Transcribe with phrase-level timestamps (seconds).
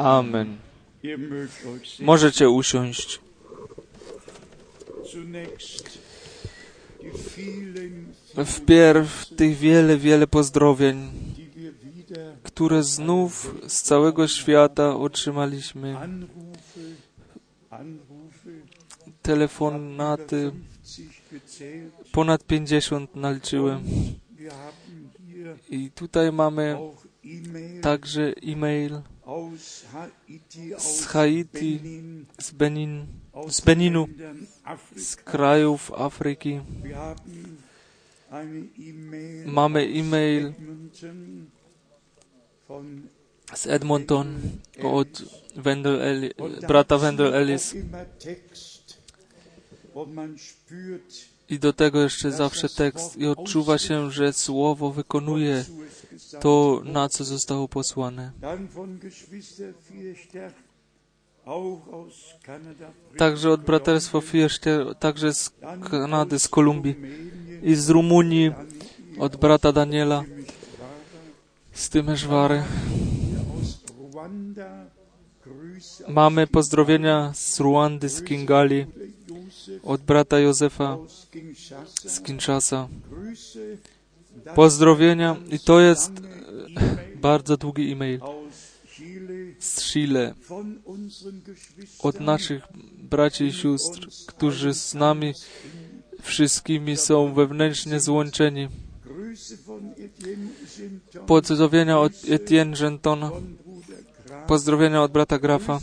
[0.00, 0.56] Amen.
[2.00, 3.20] Możecie usiąść.
[8.44, 11.10] Wpierw tych wiele, wiele pozdrowień,
[12.42, 15.96] które znów z całego świata otrzymaliśmy.
[19.22, 22.10] Telefonaty, 50 gezählt.
[22.12, 23.82] ponad 50 naliczyłem.
[25.70, 26.78] I tutaj mamy
[27.82, 29.00] także e-mail
[30.78, 31.80] z Haiti,
[32.40, 33.06] z Benin,
[33.48, 34.08] z Beninu,
[34.96, 36.60] z krajów Afryki.
[39.46, 40.52] Mamy e-mail
[43.54, 44.40] z Edmonton
[44.82, 45.22] od
[45.56, 47.74] Wendell da brata Wendell Ellis.
[51.48, 55.64] I do tego jeszcze zawsze tekst i odczuwa się, że słowo wykonuje
[56.40, 58.32] to, na co zostało posłane.
[63.18, 65.52] Także od braterstwa Fierszter, także z
[65.90, 66.96] Kanady, z Kolumbii
[67.62, 68.52] i z Rumunii,
[69.18, 70.24] od brata Daniela
[71.72, 72.62] z Tymeszwary.
[76.08, 78.86] Mamy pozdrowienia z Ruandy, z Kingali,
[79.82, 80.98] od brata Józefa
[82.06, 82.88] z Kinshasa.
[84.54, 85.36] Pozdrowienia.
[85.50, 88.20] I to jest e, bardzo długi e-mail.
[89.58, 90.34] Z Chile.
[91.98, 92.62] Od naszych
[92.98, 95.34] braci i sióstr, którzy z nami
[96.22, 98.68] wszystkimi są wewnętrznie złączeni.
[101.26, 103.30] Pozdrowienia od Etienne Gentona,
[104.46, 105.80] pozdrowienia od brata Grafa,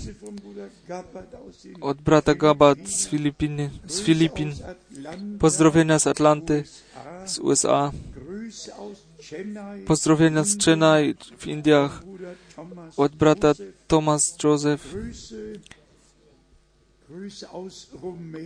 [1.81, 4.53] od brata Gabat z Filipiny, z Filipin,
[5.40, 6.63] pozdrowienia z Atlanty,
[7.25, 7.91] z USA,
[9.85, 12.03] pozdrowienia z Chennai w Indiach,
[12.97, 13.53] od brata
[13.88, 14.96] Thomas Joseph,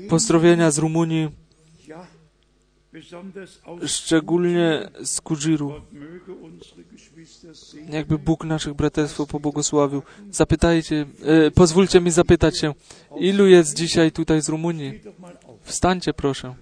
[0.10, 1.30] pozdrowienia z Rumunii,
[3.86, 5.74] szczególnie z Kudżiru.
[7.90, 10.02] Jakby Bóg naszych braterstwo pobłogosławił.
[10.32, 12.74] Zapytajcie, e, pozwólcie mi zapytać się,
[13.20, 15.02] ilu jest dzisiaj tutaj z Rumunii?
[15.64, 16.56] Wstańcie proszę.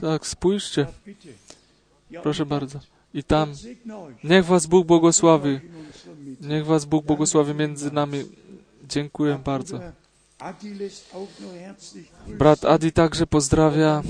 [0.00, 0.86] Tak, spójrzcie,
[2.22, 2.78] proszę bardzo.
[3.14, 3.52] I tam,
[4.24, 5.60] niech was Bóg błogosławi.
[6.40, 7.54] Niech was Bóg błogosławi.
[7.54, 8.24] Między nami.
[8.88, 9.80] Dziękuję bardzo.
[12.26, 14.02] Brat Adi także pozdrawia.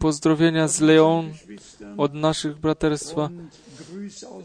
[0.00, 1.32] Pozdrowienia z Leon
[1.96, 3.30] od naszych braterstwa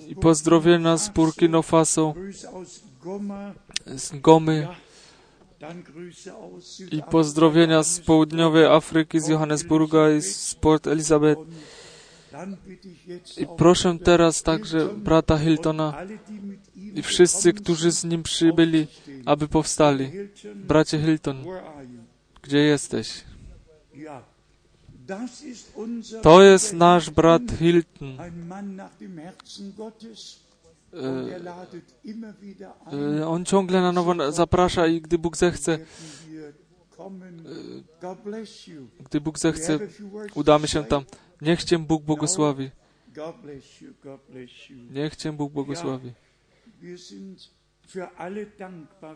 [0.07, 2.13] i pozdrowienia z Burkina Faso,
[3.95, 4.67] z Gomy
[6.91, 11.41] i pozdrowienia z południowej Afryki, z Johannesburga i z Port Elizabeth.
[13.37, 15.93] I proszę teraz także brata Hiltona
[16.75, 18.87] i wszyscy, którzy z nim przybyli,
[19.25, 20.11] aby powstali.
[20.55, 21.43] Bracie Hilton,
[22.41, 23.23] gdzie jesteś?
[26.21, 28.17] To jest nasz brat Hilton,
[30.93, 30.99] E,
[33.19, 35.79] e, On ciągle na nowo zaprasza i gdy Bóg zechce,
[38.67, 38.87] you.
[39.05, 39.79] gdy Bóg zechce,
[40.35, 41.03] udamy się tam.
[41.41, 42.69] Niech Cię Bóg błogosławi.
[43.15, 44.77] You.
[44.91, 46.11] Niech Cię Bóg błogosławi.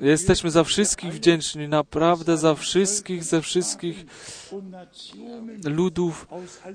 [0.01, 4.05] Jesteśmy za wszystkich wdzięczni, naprawdę za wszystkich, ze wszystkich
[5.65, 6.27] ludów,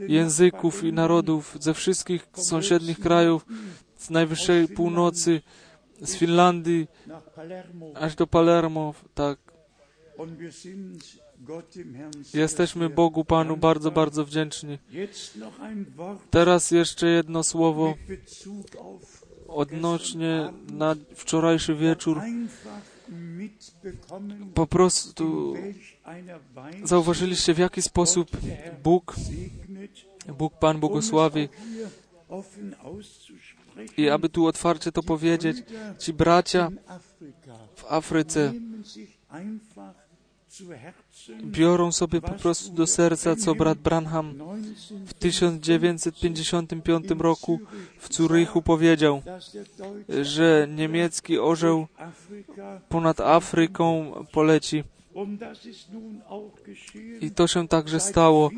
[0.08, 3.46] języków i narodów, ze wszystkich sąsiednich krajów,
[4.06, 5.40] z najwyższej północy,
[6.00, 6.86] z Finlandii
[7.94, 8.94] aż do Palermo.
[9.14, 9.38] Tak,
[12.34, 14.78] jesteśmy Bogu Panu bardzo, bardzo wdzięczni.
[16.30, 17.94] Teraz jeszcze jedno słowo
[19.48, 22.20] odnośnie na wczorajszy wieczór.
[24.54, 25.54] Po prostu
[26.84, 28.30] zauważyliście, w jaki sposób
[28.82, 29.14] Bóg,
[30.38, 31.48] Bóg Pan błogosławi.
[33.96, 35.56] I aby tu otwarcie to powiedzieć,
[35.98, 36.70] ci bracia
[37.76, 38.52] w Afryce
[41.44, 44.34] biorą sobie po prostu do serca, co brat Branham
[45.06, 47.60] w 1955 roku
[47.98, 49.22] w Zurychu powiedział,
[50.22, 51.86] że niemiecki orzeł
[52.88, 54.84] ponad Afryką poleci.
[57.20, 58.50] I to się także stało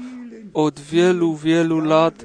[0.54, 2.24] od wielu, wielu lat,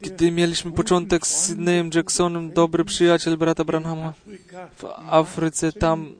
[0.00, 4.14] gdy mieliśmy początek z Sydneyem Jacksonem, dobry przyjaciel brata Branhama
[4.76, 6.12] w Afryce, tam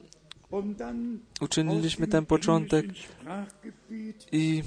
[0.77, 2.85] dann uczyniliśmy ten początek
[4.31, 4.63] i,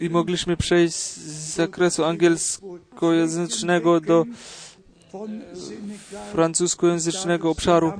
[0.00, 4.24] i mogliśmy przejść z zakresu angielskojęzycznego do
[6.32, 7.92] francuskojęzycznego obszaru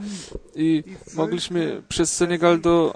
[0.55, 0.85] i
[1.15, 2.95] mogliśmy przez Senegal do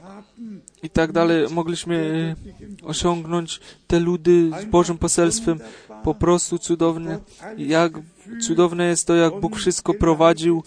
[0.83, 2.37] i tak dalej, mogliśmy
[2.83, 5.61] osiągnąć te ludy z Bożym poselstwem.
[6.03, 7.19] Po prostu cudownie.
[7.59, 7.93] Jak
[8.41, 10.63] cudowne jest to, jak Bóg wszystko prowadził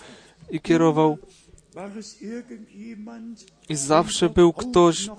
[0.51, 1.17] i kierował.
[3.69, 5.09] I zawsze był ktoś.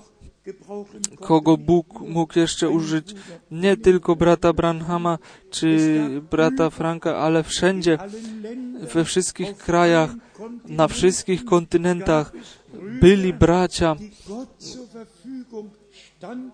[1.19, 3.15] Kogo Bóg mógł jeszcze użyć.
[3.51, 5.17] Nie tylko brata Branhama
[5.49, 5.99] czy
[6.31, 7.97] brata Franka, ale wszędzie,
[8.93, 10.11] we wszystkich krajach,
[10.65, 12.31] na wszystkich kontynentach
[13.01, 13.95] byli bracia,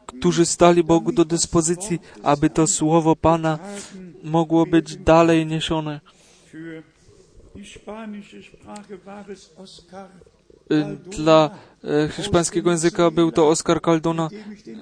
[0.06, 3.60] którzy stali Bogu do dyspozycji, aby to słowo Pana
[4.24, 6.02] mogło być dalej niesione.
[10.72, 11.50] Y, Dla
[11.84, 14.30] e, hiszpańskiego języka był to Oscar Caldona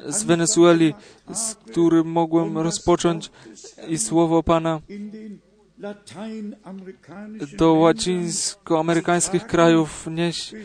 [0.07, 0.93] z Wenezueli,
[1.33, 3.31] z którym mogłem rozpocząć
[3.87, 4.81] i słowo Pana
[7.57, 10.55] do łacińsko-amerykańskich krajów nieść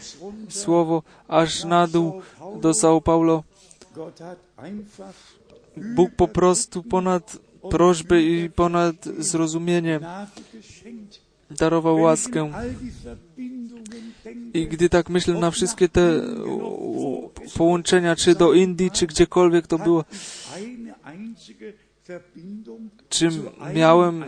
[0.48, 2.22] słowo aż na dół
[2.60, 3.42] do São Paulo.
[5.76, 7.38] Bóg po prostu ponad
[7.70, 10.00] prośby i ponad zrozumienie
[11.50, 12.50] darował łaskę.
[14.54, 16.20] I gdy tak myślę na wszystkie te
[17.56, 20.04] połączenia, czy do Indii, czy gdziekolwiek to było,
[23.10, 24.24] einem miałem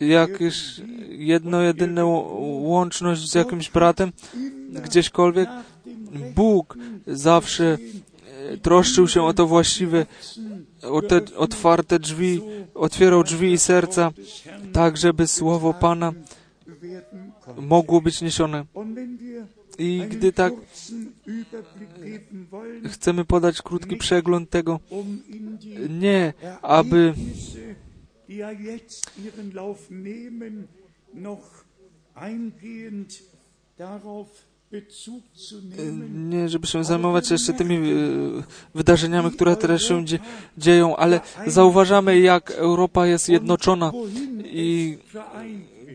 [0.00, 4.12] jakieś jedno, jedyne łączność z jakimś bratem,
[4.84, 5.48] gdzieśkolwiek,
[6.34, 7.78] Bóg zawsze
[8.52, 10.06] e, troszczył się o to właściwe,
[10.82, 12.40] o te otwarte drzwi,
[12.74, 14.10] otwierał drzwi i serca,
[14.72, 16.12] tak żeby słowo Pana.
[17.56, 18.64] Mogło być niesione.
[19.78, 20.52] I gdy tak
[22.90, 24.80] chcemy podać krótki przegląd tego,
[25.88, 26.32] nie
[26.62, 27.14] aby
[36.14, 37.94] nie, żeby się zajmować jeszcze tymi e,
[38.74, 40.18] wydarzeniami, które teraz się dzie-
[40.58, 43.92] dzieją, ale zauważamy, jak Europa jest jednoczona
[44.44, 44.98] i.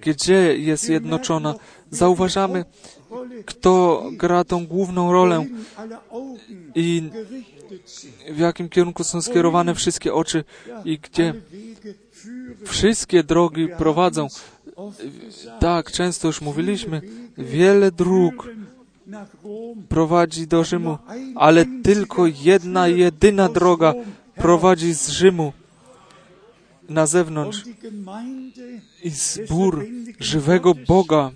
[0.01, 1.55] gdzie jest jednoczona.
[1.91, 2.65] Zauważamy,
[3.45, 5.45] kto gra tą główną rolę
[6.75, 7.09] i
[8.31, 10.43] w jakim kierunku są skierowane wszystkie oczy
[10.85, 11.33] i gdzie
[12.65, 14.27] wszystkie drogi prowadzą.
[15.59, 17.01] Tak, często już mówiliśmy,
[17.37, 18.49] wiele dróg
[19.89, 20.97] prowadzi do Rzymu,
[21.35, 23.93] ale tylko jedna, jedyna droga
[24.35, 25.53] prowadzi z Rzymu
[26.89, 27.63] na zewnątrz.
[29.03, 29.85] I zbór
[30.19, 31.31] żywego Boga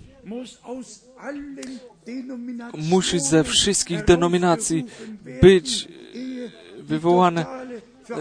[2.77, 4.85] musi ze wszystkich denominacji
[5.41, 5.87] być
[6.79, 7.45] wywołane,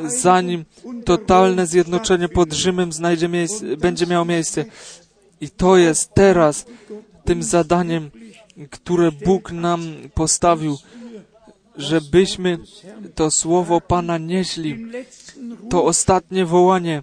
[0.06, 0.64] zanim
[1.04, 4.64] totalne zjednoczenie pod Rzymem znajdzie miejsce, będzie miało miejsce.
[5.40, 6.66] I to jest teraz
[7.24, 8.10] tym zadaniem,
[8.70, 9.80] które Bóg nam
[10.14, 10.76] postawił,
[11.76, 12.58] żebyśmy
[13.14, 14.86] to słowo Pana nieśli.
[15.70, 17.02] To ostatnie wołanie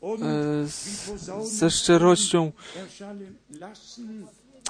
[0.00, 1.10] und e, z-
[1.58, 2.52] ze szczerością,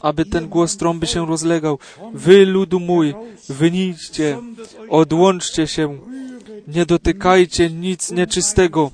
[0.02, 1.78] aby ten głos trąby się rozlegał.
[2.14, 3.14] Wy, ludu mój,
[3.48, 4.38] wynijdźcie,
[4.88, 5.98] odłączcie się,
[6.68, 8.90] nie dotykajcie nic nieczystego.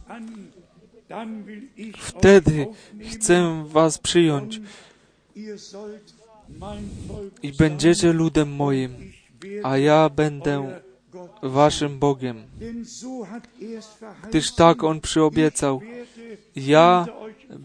[1.99, 2.67] Wtedy
[3.11, 4.61] chcę was przyjąć
[7.43, 9.13] i będziecie ludem moim,
[9.63, 10.81] a ja będę
[11.43, 12.43] waszym Bogiem.
[14.29, 15.81] Gdyż tak On przyobiecał,
[16.57, 17.07] ja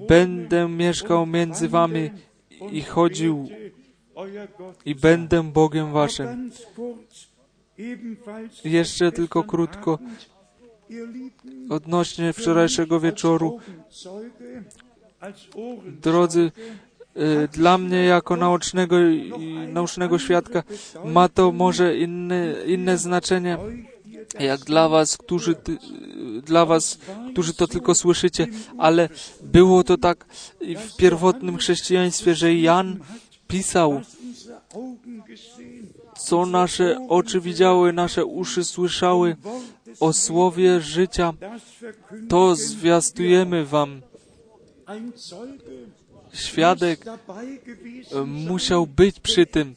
[0.08, 2.10] będę mieszkał między wami
[2.72, 3.50] i chodził
[4.86, 6.52] i będę Bogiem waszym.
[8.64, 10.00] Jeszcze tylko krótko
[11.70, 13.60] odnośnie wczorajszego wieczoru.
[16.02, 16.52] Drodzy,
[17.54, 19.32] dla mnie jako naocznego i
[19.68, 20.64] naucznego świadka
[21.06, 23.58] ma to może inne, inne znaczenie,
[24.40, 25.56] jak dla was, którzy,
[26.46, 26.98] dla was,
[27.32, 29.10] którzy to tylko słyszycie, ale
[29.44, 30.26] było to tak
[30.60, 33.00] w pierwotnym chrześcijaństwie, że Jan
[33.48, 34.02] pisał,
[36.18, 39.36] co nasze oczy widziały, nasze uszy słyszały
[40.00, 41.34] o słowie życia,
[42.30, 44.02] to zwiastujemy wam.
[46.34, 49.76] Świadek e, musiał być przy tym,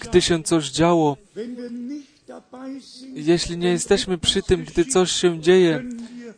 [0.00, 1.16] gdy się coś działo.
[3.14, 5.82] Jeśli nie jesteśmy przy tym, gdy coś się dzieje,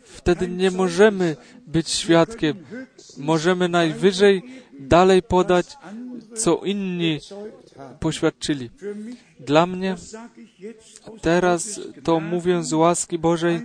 [0.04, 2.56] wtedy nie możemy być świadkiem.
[3.16, 4.42] Możemy najwyżej
[4.80, 5.66] dalej podać,
[6.36, 7.20] co inni
[8.00, 8.70] poświadczyli.
[9.40, 9.96] Dla mnie
[11.20, 13.60] teraz to mówię z łaski Bożej,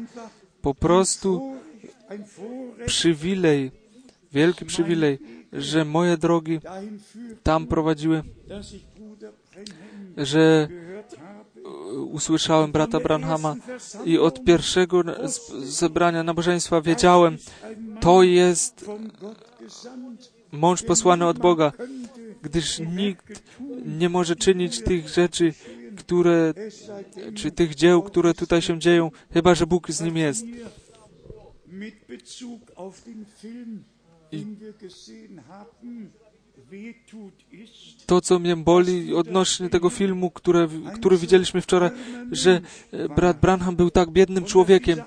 [0.62, 1.56] po prostu
[2.86, 3.72] przywilej,
[4.32, 5.20] wielki przywilej,
[5.54, 6.60] że moje drogi
[7.44, 8.24] tam prowadziły,
[10.18, 10.68] że
[12.12, 13.56] usłyszałem brata Branhama
[14.06, 15.04] i od pierwszego
[15.60, 17.38] zebrania nabożeństwa wiedziałem,
[18.00, 18.86] to jest
[20.52, 21.72] mąż posłany od Boga,
[22.42, 23.44] gdyż nikt
[23.86, 25.54] nie może czynić tych rzeczy,
[25.98, 26.54] które,
[27.36, 30.46] czy tych dzieł, które tutaj się dzieją, chyba że Bóg z nim jest.
[38.06, 41.90] To, co mnie boli odnośnie tego filmu, które, który widzieliśmy wczoraj,
[42.32, 42.62] że
[42.92, 45.00] e, brat Branham był tak biednym człowiekiem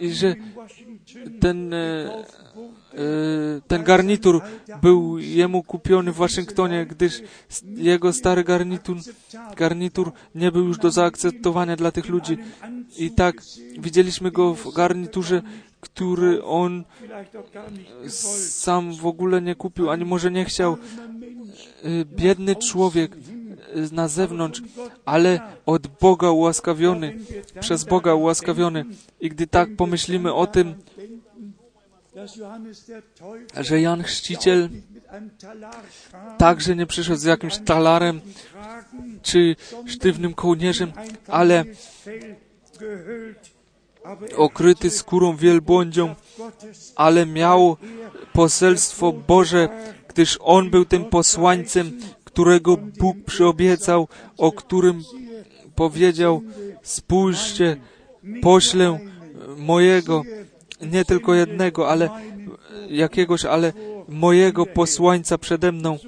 [0.00, 0.34] i że
[1.40, 3.04] ten, e, e,
[3.66, 4.42] ten garnitur
[4.82, 7.22] był jemu kupiony w Waszyngtonie, gdyż
[7.76, 8.96] jego stary garnitur,
[9.56, 12.38] garnitur nie był już do zaakceptowania dla tych ludzi.
[12.98, 13.42] I tak
[13.78, 15.42] widzieliśmy go w garniturze,
[15.80, 16.84] który on
[18.48, 20.76] sam w ogóle nie kupił, ani może nie chciał.
[22.04, 23.16] Biedny człowiek
[23.92, 24.62] na zewnątrz,
[25.04, 27.18] ale od Boga ułaskawiony,
[27.60, 28.84] przez Boga ułaskawiony.
[29.20, 30.74] I gdy tak pomyślimy o tym,
[33.60, 34.68] że Jan Chrzciciel
[36.38, 38.20] także nie przyszedł z jakimś talarem
[39.22, 39.56] czy
[39.86, 40.92] sztywnym kołnierzem,
[41.28, 41.64] ale
[44.36, 46.14] okryty skórą wielbłądzią,
[46.96, 47.76] ale miał
[48.32, 49.68] poselstwo Boże,
[50.08, 55.02] gdyż on był tym posłańcem, którego Bóg przyobiecał, o którym
[55.74, 56.42] powiedział:
[56.82, 57.76] Spójrzcie,
[58.42, 58.98] poślę
[59.56, 60.22] mojego,
[60.80, 62.10] nie tylko jednego, ale
[62.88, 63.72] jakiegoś, ale
[64.08, 65.98] mojego posłańca przede mną.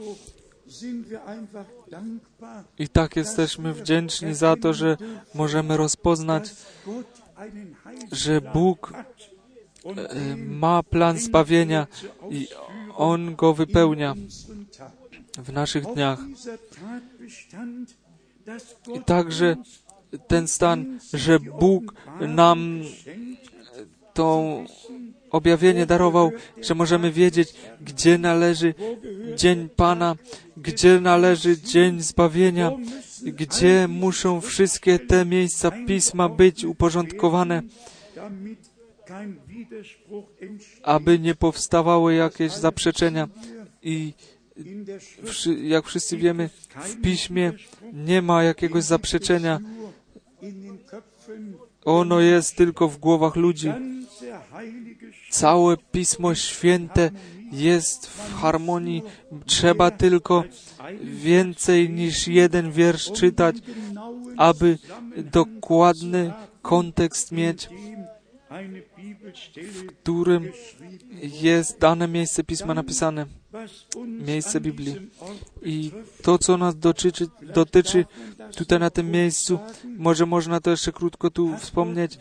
[2.78, 4.96] I tak jesteśmy wdzięczni za to, że
[5.34, 6.50] możemy rozpoznać,
[8.12, 11.86] że Bóg e, ma plan zbawienia
[12.30, 12.48] i
[12.96, 14.14] On go wypełnia
[15.38, 16.18] w naszych dniach.
[18.94, 19.56] I także
[20.26, 22.80] ten stan, że Bóg nam
[24.14, 24.44] to
[25.30, 28.74] objawienie darował, że możemy wiedzieć, gdzie należy
[29.36, 30.16] dzień Pana,
[30.56, 32.70] gdzie należy dzień zbawienia,
[33.32, 37.62] gdzie muszą wszystkie te miejsca pisma być uporządkowane,
[40.82, 43.28] aby nie powstawały jakieś zaprzeczenia.
[43.82, 44.12] I
[45.62, 47.52] jak wszyscy wiemy, w piśmie
[47.92, 49.60] nie ma jakiegoś zaprzeczenia.
[51.84, 53.72] Ono jest tylko w głowach ludzi.
[55.30, 57.10] Całe Pismo Święte
[57.52, 59.02] jest w harmonii.
[59.46, 60.44] Trzeba tylko
[61.02, 63.56] więcej niż jeden wiersz czytać,
[64.36, 64.78] aby
[65.16, 67.68] dokładny kontekst mieć,
[69.56, 70.52] w którym
[71.22, 73.26] jest dane miejsce Pisma napisane,
[74.06, 75.10] miejsce Biblii.
[75.62, 75.90] I
[76.22, 78.04] to, co nas dotyczy, dotyczy
[78.56, 79.58] tutaj na tym miejscu,
[79.96, 82.18] może można to jeszcze krótko tu wspomnieć,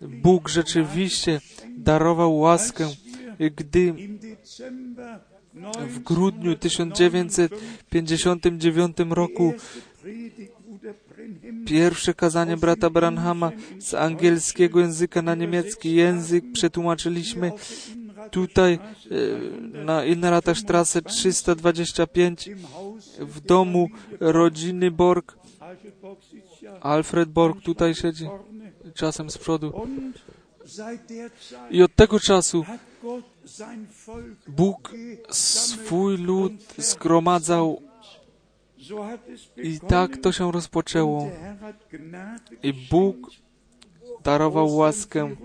[0.00, 1.40] Bóg rzeczywiście
[1.78, 2.88] darował łaskę,
[3.56, 3.94] gdy
[5.88, 9.54] w grudniu 1959 roku
[11.66, 17.52] pierwsze kazanie brata Branhama z angielskiego języka na niemiecki język przetłumaczyliśmy
[18.30, 18.78] tutaj e,
[19.84, 22.50] na Inneratterstrasse 325
[23.18, 23.88] w domu
[24.20, 25.38] rodziny Borg.
[26.80, 28.28] Alfred Borg tutaj siedzi
[28.94, 29.72] czasem z przodu.
[31.70, 32.64] I od tego czasu
[34.48, 34.92] Bóg
[35.30, 37.82] swój lud zgromadzał.
[39.56, 41.30] i tak to się rozpoczęło.
[42.62, 43.16] I Bóg
[44.24, 45.36] darował łaskę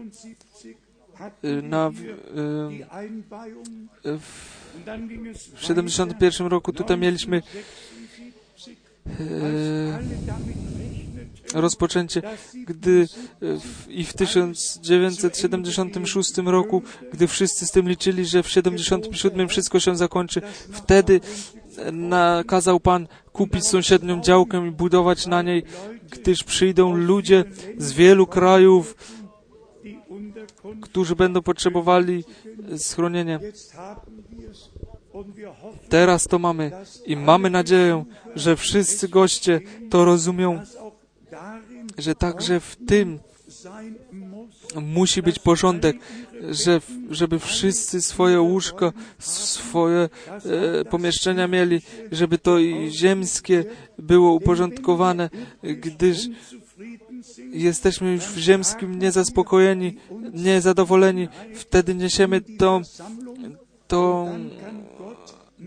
[1.43, 2.15] y, na, w, y,
[4.19, 4.65] w
[5.57, 7.41] 71 roku tutaj mieliśmy
[9.07, 9.11] y,
[11.53, 12.21] rozpoczęcie,
[12.53, 13.07] gdy
[13.41, 16.81] w, i w 1976 roku,
[17.13, 21.21] gdy wszyscy z tym liczyli, że w 77 wszystko się zakończy, wtedy
[21.91, 25.63] nakazał Pan kupić sąsiednią działkę i budować na niej,
[26.11, 27.43] gdyż przyjdą ludzie
[27.77, 28.95] z wielu krajów,
[30.81, 32.23] którzy będą potrzebowali
[32.77, 33.39] schronienia.
[35.89, 36.71] Teraz to mamy
[37.05, 40.61] i mamy nadzieję, że wszyscy goście to rozumią,
[41.97, 43.19] że także w tym
[44.81, 45.97] musi być porządek,
[46.51, 52.57] że, żeby wszyscy swoje łóżka, swoje e, pomieszczenia mieli, żeby to
[52.89, 53.65] ziemskie
[53.99, 55.29] było uporządkowane,
[55.63, 56.27] gdyż
[57.51, 59.97] jesteśmy już w ziemskim niezaspokojeni,
[60.33, 62.81] niezadowoleni, wtedy niesiemy to,
[63.87, 64.27] to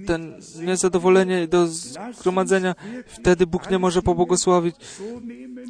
[0.08, 1.68] ten niezadowolenie do
[2.18, 2.74] zgromadzenia,
[3.06, 4.76] wtedy Bóg nie może pobłogosławić.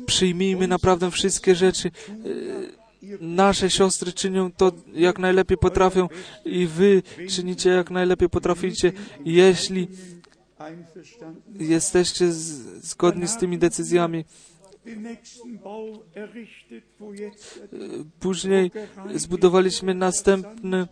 [0.07, 1.91] Przyjmijmy naprawdę wszystkie rzeczy.
[3.21, 6.09] Nasze siostry czynią to jak najlepiej potrafią
[6.45, 8.93] i wy czynicie jak najlepiej potraficie.
[9.25, 9.89] Jeśli
[11.59, 12.33] jesteście
[12.83, 14.25] zgodni z tymi decyzjami,
[18.21, 18.71] później
[19.15, 20.87] zbudowaliśmy następny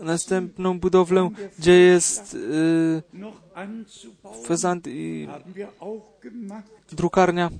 [0.00, 3.02] następną budowlę, gdzie jest y,
[4.46, 5.28] fezant i
[6.92, 7.50] drukarnia,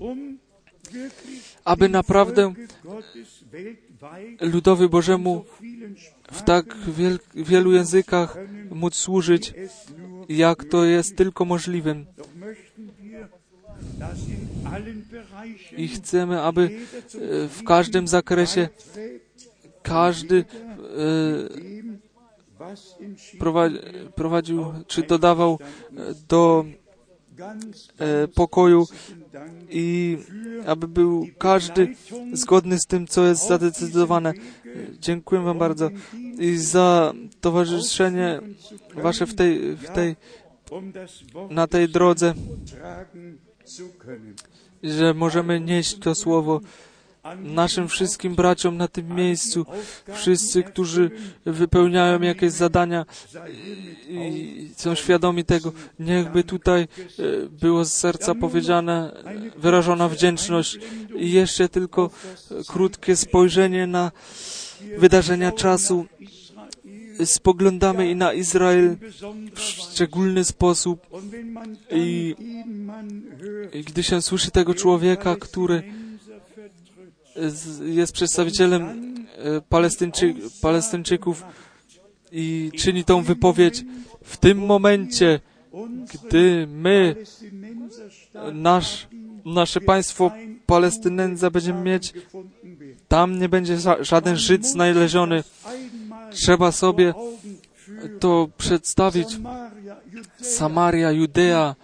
[1.65, 2.55] aby naprawdę
[4.41, 5.45] ludowi Bożemu
[6.33, 8.37] w tak wiel wielu językach
[8.71, 9.55] móc służyć,
[10.29, 12.07] jak to jest tylko możliwym.
[15.77, 16.71] I chcemy, aby
[17.49, 18.69] w każdym zakresie
[19.83, 20.45] każdy
[24.15, 25.59] prowadził czy dodawał
[26.29, 26.65] do
[28.35, 28.87] pokoju
[29.71, 30.19] i
[30.67, 31.95] aby był każdy
[32.33, 34.33] zgodny z tym, co jest zadecydowane.
[35.01, 35.91] Dziękuję Wam bardzo
[36.39, 38.41] i za towarzyszenie
[38.95, 40.17] Wasze w tej, w tej,
[41.51, 42.35] na tej drodze,
[44.83, 46.61] że możemy nieść to słowo
[47.43, 49.67] naszym wszystkim braciom na tym miejscu,
[50.13, 51.11] wszyscy, którzy
[51.47, 53.07] wypełniają jakieś zadania
[54.09, 56.87] i są świadomi tego, niechby tutaj e,
[57.49, 59.23] było z serca powiedziane,
[59.57, 60.79] wyrażona wdzięczność.
[61.17, 62.11] I jeszcze tylko
[62.69, 64.13] krótkie spojrzenie na
[64.99, 66.07] wydarzenia czasu.
[67.25, 68.97] Spoglądamy i na Izrael
[69.55, 71.07] w szczególny sposób.
[71.91, 72.35] I
[73.87, 75.83] gdy się słyszy tego człowieka, który
[77.85, 81.45] jest przedstawicielem e, Palestyńczy, Palestyńczyków
[82.33, 83.85] i czyni tą wypowiedź
[84.25, 85.41] w tym momencie,
[86.15, 87.17] gdy my,
[88.53, 89.07] nasz,
[89.45, 90.31] nasze państwo
[90.67, 92.13] Palestynenza będziemy mieć,
[93.09, 95.45] tam nie będzie żaden Żyd znaleziony.
[96.31, 97.15] Trzeba sobie
[98.21, 99.29] to przedstawić.
[100.41, 101.75] Samaria, Judea,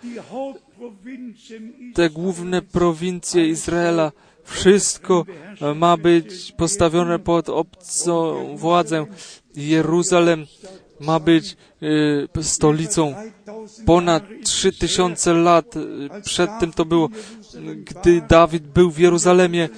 [1.94, 4.12] te główne prowincje Izraela,
[4.44, 5.24] wszystko
[5.74, 9.06] ma być postawione pod obcą władzę.
[9.56, 10.46] Jeruzalem
[11.00, 13.14] ma być y, stolicą.
[13.86, 15.80] Ponad trzy tysiące lat y,
[16.24, 17.08] przed tym to było,
[17.84, 19.68] gdy Dawid był w Jeruzalemie.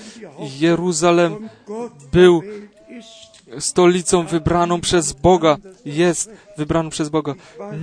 [0.61, 1.49] Jeruzalem
[2.13, 2.43] był
[3.59, 5.57] stolicą wybraną przez Boga.
[5.85, 7.35] Jest wybraną przez Boga.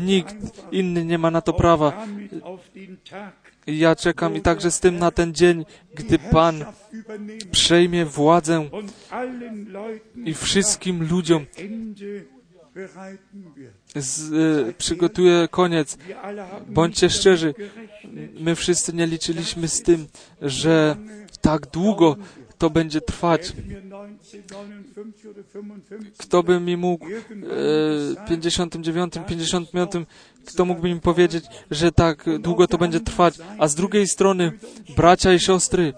[0.05, 0.35] Nikt
[0.71, 2.05] inny nie ma na to prawa.
[3.67, 6.65] Ja czekam i także z tym na ten dzień, gdy Pan
[7.51, 8.69] przejmie władzę
[10.25, 11.45] i wszystkim ludziom
[13.95, 15.97] z, e, przygotuje koniec.
[16.67, 17.53] Bądźcie szczerzy,
[18.39, 20.07] my wszyscy nie liczyliśmy z tym,
[20.41, 20.95] że
[21.41, 22.15] tak długo
[22.61, 23.53] to będzie trwać.
[26.17, 29.91] Kto by mi mógł e, 59, 55,
[30.45, 33.33] kto mógłby mi powiedzieć, że tak długo to będzie trwać?
[33.57, 34.51] A z drugiej strony,
[34.97, 35.93] bracia i siostry,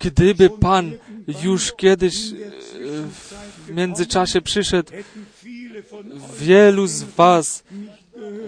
[0.00, 0.92] gdyby Pan
[1.44, 2.34] już kiedyś e,
[3.66, 4.92] w międzyczasie przyszedł,
[6.40, 7.64] wielu z Was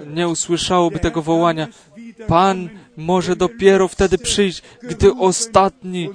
[0.07, 1.69] nie usłyszałoby tego wołania.
[2.27, 6.11] Pan może dopiero wtedy przyjść, gdy ostatni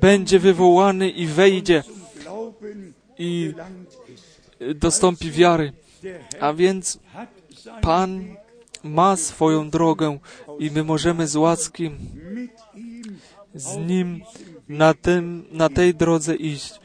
[0.00, 1.82] będzie wywołany i wejdzie
[3.18, 3.54] i
[4.74, 5.72] dostąpi wiary.
[6.40, 6.98] A więc
[7.82, 8.34] Pan
[8.82, 10.18] ma swoją drogę
[10.58, 11.90] i my możemy z łaski
[13.54, 14.22] z Nim
[14.68, 16.80] na, tym, na tej drodze iść.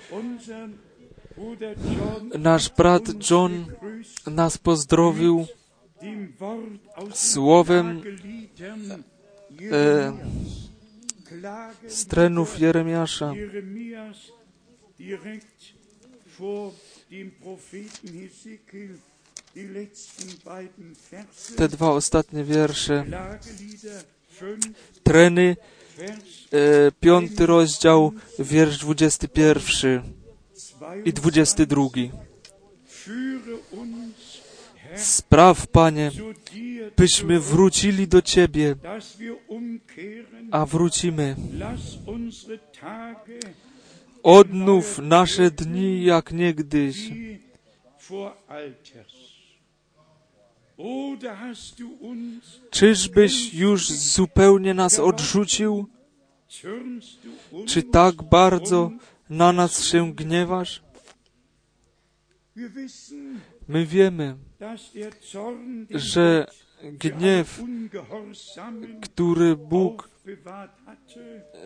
[2.37, 3.65] Nasz brat John
[4.27, 5.45] nas pozdrowił
[7.13, 8.01] słowem
[9.71, 10.13] e,
[11.87, 13.33] z trenów Jeremiasza.
[21.55, 23.05] Te dwa ostatnie wiersze.
[25.03, 25.55] Treny,
[26.51, 30.01] e, piąty rozdział, wiersz dwudziesty pierwszy
[31.05, 32.11] i dwudziesty drugi.
[34.95, 36.11] Spraw, Panie,
[36.97, 38.75] byśmy wrócili do Ciebie,
[40.51, 41.35] a wrócimy.
[44.23, 47.09] Odnów nasze dni jak niegdyś.
[52.69, 55.87] Czyżbyś już zupełnie nas odrzucił?
[57.67, 58.91] Czy tak bardzo
[59.29, 60.83] na nas się gniewasz?
[63.67, 64.37] My wiemy,
[65.89, 66.47] że
[66.83, 67.63] gniew,
[69.01, 70.09] który Bóg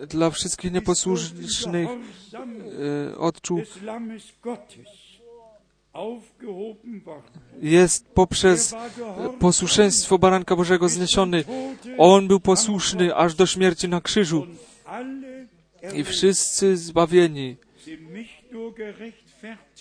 [0.07, 1.89] dla wszystkich nieposłusznych
[3.13, 3.61] e, odczuł,
[7.61, 8.75] jest poprzez
[9.39, 11.43] posłuszeństwo Baranka Bożego zniesiony.
[11.97, 14.47] On był posłuszny aż do śmierci na krzyżu.
[15.95, 17.55] I wszyscy zbawieni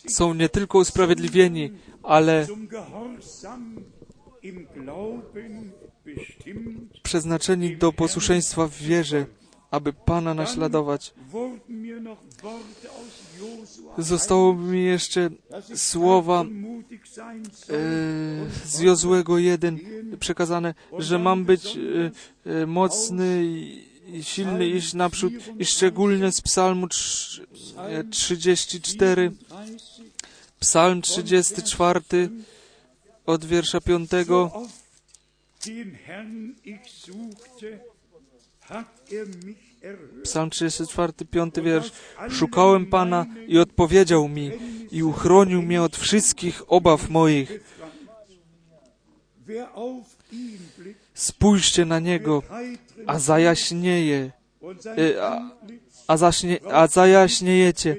[0.08, 1.70] są nie tylko usprawiedliwieni,
[2.08, 2.46] ale
[7.02, 9.26] przeznaczeni do posłuszeństwa w wierze,
[9.70, 11.14] aby Pana naśladować.
[13.98, 15.30] Zostało mi jeszcze
[15.74, 16.46] słowa e,
[18.64, 19.78] z Jozłego 1
[20.20, 21.76] przekazane, że mam być
[22.46, 27.40] e, e, mocny i silny, iść naprzód i szczególnie z psalmu trz-
[27.78, 29.32] e, 34, 34,
[30.60, 32.30] psalm 34
[33.26, 34.10] od wiersza 5.
[34.26, 34.88] So oft
[35.66, 37.80] den Herrn ich suchte,
[38.60, 39.26] hat er.
[40.22, 41.92] Psalm 34, 5 wiersz.
[42.30, 44.50] Szukałem Pana i odpowiedział mi
[44.90, 47.60] i uchronił mnie od wszystkich obaw moich.
[51.14, 52.42] Spójrzcie na Niego,
[53.06, 54.30] a zajaśnieje,
[54.98, 55.50] e, a,
[56.06, 57.96] a, zaśnie, a zajaśniejecie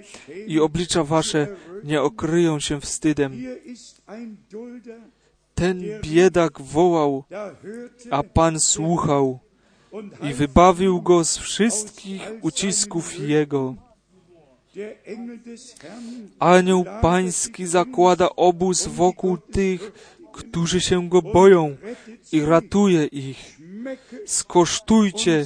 [0.48, 1.48] i oblicza wasze
[1.84, 3.34] nie okryją się wstydem.
[5.56, 7.24] Ten biedak wołał,
[8.12, 9.40] a Pan słuchał
[10.30, 13.76] i wybawił go z wszystkich ucisków Jego.
[16.40, 19.92] Anioł Pański zakłada obóz wokół tych,
[20.32, 21.78] którzy się Go boją
[22.32, 23.60] i ratuje ich.
[24.26, 25.46] Skosztujcie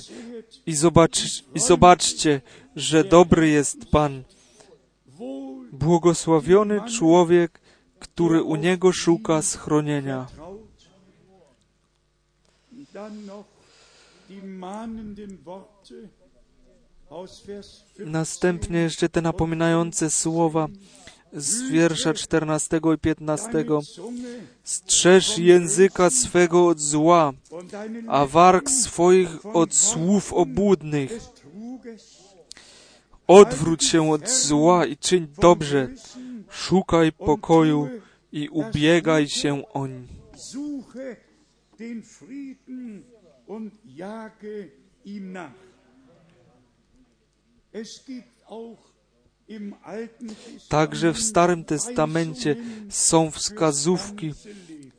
[0.66, 2.42] i, zobacz, i zobaczcie,
[2.76, 4.24] że dobry jest Pan.
[5.74, 7.60] Błogosławiony człowiek,
[8.00, 10.26] który u Niego szuka schronienia.
[10.26, 10.64] vertraut.
[12.94, 13.46] Dann noch
[14.30, 15.96] die mahnenden Worte
[17.10, 18.12] aus Vers 15.
[18.12, 20.68] Następnie jeszcze te napominające słowa
[21.34, 23.52] z wiersza 14 i 15.
[23.52, 24.30] Deine Zunge
[24.64, 27.34] Strzeż języka swego od zła,
[28.08, 31.20] a warg swoich od słów obłudnych.
[33.28, 35.90] Odwróć się od zła i czyń dobrze.
[36.50, 37.90] Szukaj pokoju
[38.32, 40.08] i ubiegaj się oń.
[50.70, 52.56] Także w Starym Testamencie
[52.90, 54.34] są wskazówki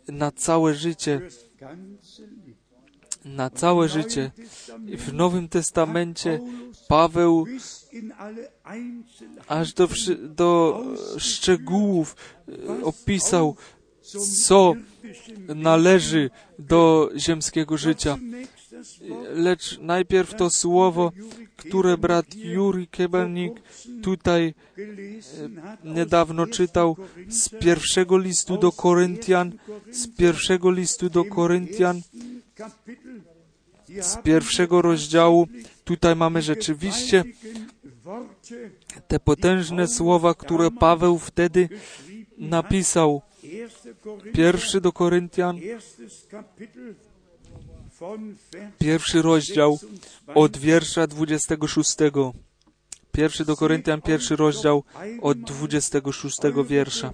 [0.09, 1.21] na całe życie,
[3.25, 4.31] na całe życie.
[4.99, 6.41] W Nowym Testamencie
[6.89, 7.47] Paweł
[9.49, 10.83] aż do, do
[11.19, 12.17] szczegółów
[12.49, 13.57] e, opisał,
[14.47, 14.75] co
[15.55, 18.17] należy do ziemskiego życia.
[18.17, 18.55] Wort
[19.35, 21.13] Lecz najpierw to słowo,
[21.57, 23.53] które brat Juri Kebernik
[24.03, 24.55] tutaj
[25.63, 27.31] hat niedawno czytał 1.
[27.33, 29.53] z pierwszego listu do Koryntian,
[29.93, 32.01] z pierwszego listu do Koryntian,
[34.01, 35.49] z pierwszego rozdziału.
[35.85, 37.25] Tutaj mamy rzeczywiście
[39.09, 41.69] te potężne słowa, które Paweł wtedy
[42.39, 43.23] napisał.
[43.43, 43.95] 1.
[43.95, 45.59] Korinther, Pierwszy do Koryntian,
[48.79, 50.35] pierwszy rozdział 26.
[50.35, 51.97] od wiersza 26.
[53.13, 54.85] Pierwszy do Koryntian, pierwszy rozdział
[55.23, 57.13] od 26 wiersza.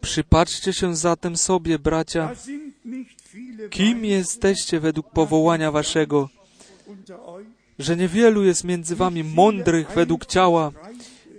[0.00, 2.34] Przypatrzcie się zatem sobie, bracia,
[3.70, 6.28] kim jesteście według powołania waszego,
[7.78, 10.72] że niewielu jest między wami mądrych według ciała,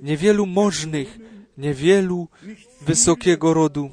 [0.01, 1.19] niewielu możnych,
[1.57, 2.27] niewielu
[2.81, 3.89] wysokiego rodu.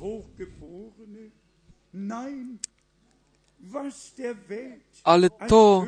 [5.05, 5.87] Ale to,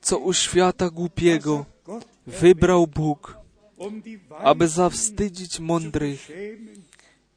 [0.00, 1.64] co u świata głupiego
[2.26, 3.38] wybrał Bóg,
[4.38, 6.30] aby zawstydzić mądrych,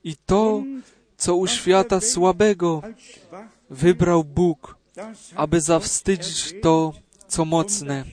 [0.04, 0.64] i to,
[1.18, 2.82] co u świata słabego
[3.70, 4.78] wybrał Bóg,
[5.36, 6.94] aby zawstydzić to,
[7.28, 8.04] co mocne.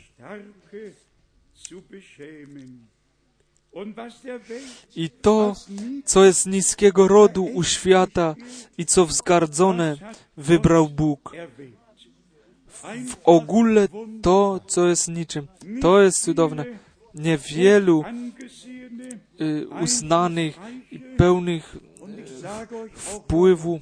[4.97, 5.57] I to,
[6.05, 8.35] co jest niskiego rodu u świata
[8.79, 9.97] i co wzgardzone,
[10.37, 11.33] wybrał Bóg.
[13.09, 13.89] W ogóle
[14.23, 15.47] to, co jest niczym.
[15.81, 16.65] To jest cudowne.
[17.15, 18.05] niewielu
[19.41, 20.59] y, uznanych
[20.91, 21.77] i pełnych
[22.45, 23.81] auch, wpływu.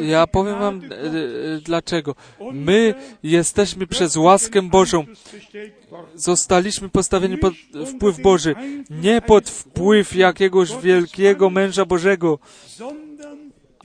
[0.00, 2.14] Ja powiem wam e, e, dlaczego.
[2.52, 5.04] My jesteśmy przez łaskę Bożą,
[6.14, 7.54] zostaliśmy postawieni pod
[7.86, 8.54] wpływ Boży,
[8.90, 12.38] nie pod wpływ jakiegoś wielkiego męża Bożego,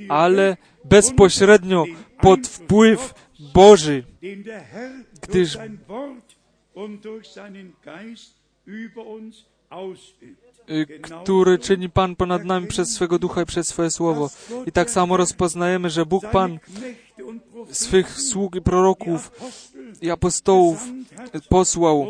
[0.09, 1.85] ale bezpośrednio
[2.21, 3.13] pod wpływ
[3.53, 4.03] Boży,
[5.21, 5.57] gdyż
[10.69, 14.29] y, który czyni Pan ponad nami przez swego ducha i przez swoje słowo.
[14.65, 16.59] I tak samo rozpoznajemy, że Bóg Pan
[17.71, 19.31] swych sług i proroków
[20.01, 20.87] i apostołów
[21.49, 22.07] posłał,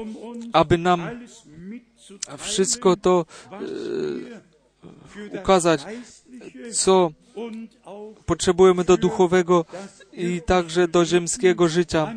[0.53, 1.01] aby nam
[2.37, 5.85] wszystko to das ukazać,
[6.71, 7.11] co
[8.25, 9.65] potrzebujemy do duchowego
[10.13, 12.15] i także do ziemskiego życia.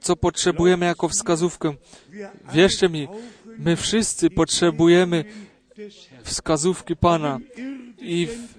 [0.00, 1.74] Co potrzebujemy jako wskazówkę.
[2.52, 3.08] Wierzcie mi,
[3.58, 5.24] my wszyscy potrzebujemy
[6.22, 7.38] wskazówki Pana
[7.98, 8.58] i w,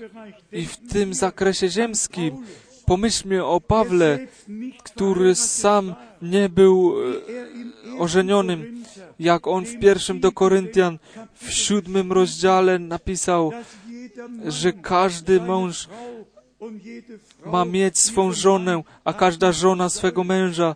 [0.51, 2.45] i w tym zakresie ziemskim.
[2.86, 4.19] Pomyślmy o Pawle,
[4.84, 6.93] który sam nie był
[7.95, 8.84] e, ożenionym,
[9.19, 10.99] jak on w pierwszym do Koryntian
[11.34, 13.51] w siódmym rozdziale napisał,
[14.45, 15.88] że każdy mąż
[17.45, 20.75] ma mieć swą żonę, a każda żona swego męża.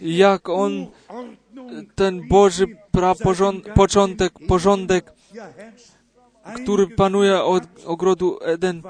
[0.00, 0.86] Jak on
[1.94, 5.12] ten Boży praporząd, początek, porządek,
[6.62, 8.82] który panuje od ogrodu Eden,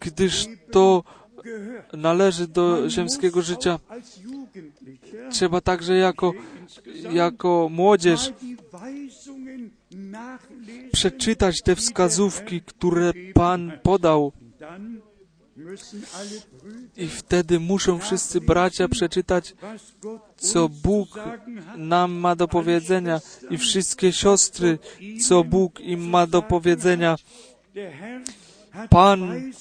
[0.00, 1.04] gdyż to
[1.92, 3.78] należy do ziemskiego życia.
[5.30, 6.32] Trzeba także jako,
[7.12, 8.32] jako młodzież
[10.92, 14.32] przeczytać te wskazówki, które Pan podał.
[16.96, 19.54] I wtedy muszą wszyscy bracia przeczytać,
[20.36, 21.08] co Bóg
[21.76, 23.20] nam ma do powiedzenia,
[23.50, 24.78] i wszystkie siostry,
[25.26, 27.16] co Bóg im ma do powiedzenia.
[28.90, 29.52] Pan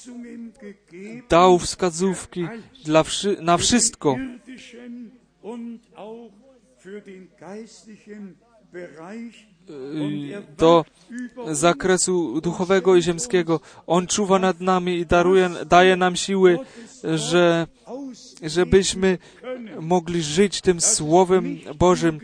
[1.29, 2.47] dał wskazówki
[2.85, 3.03] dla
[3.41, 4.15] na wszystko.
[10.57, 10.85] Do
[11.51, 13.59] zakresu duchowego i ziemskiego.
[13.87, 16.59] On czuwa nad nami i daruje, daje nam siły,
[17.03, 17.67] że,
[18.43, 19.17] żebyśmy
[19.79, 22.19] mogli żyć tym Słowem Bożym,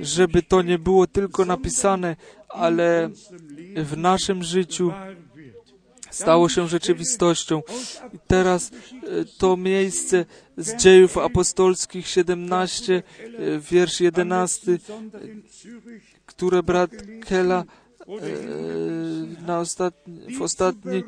[0.00, 2.16] żeby to nie było tylko napisane,
[2.48, 3.10] ale
[3.76, 4.92] w naszym życiu
[6.10, 7.62] stało się rzeczywistością.
[8.12, 8.70] I teraz
[9.38, 10.24] to miejsce
[10.56, 13.02] z dziejów apostolskich 17,
[13.70, 14.78] wiersz 11,
[16.36, 16.90] które brat
[17.26, 17.64] Kela
[19.46, 21.02] na ostatni, w ostatni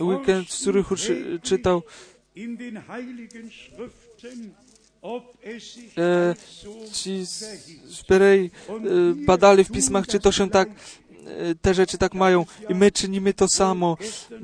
[0.00, 1.82] weekend w Zurychu czy, czytał.
[5.98, 6.34] E,
[6.92, 8.80] ci z Berei e,
[9.26, 10.68] badali w pismach, czy to się tak
[11.62, 13.96] te rzeczy tak mają i my czynimy to samo.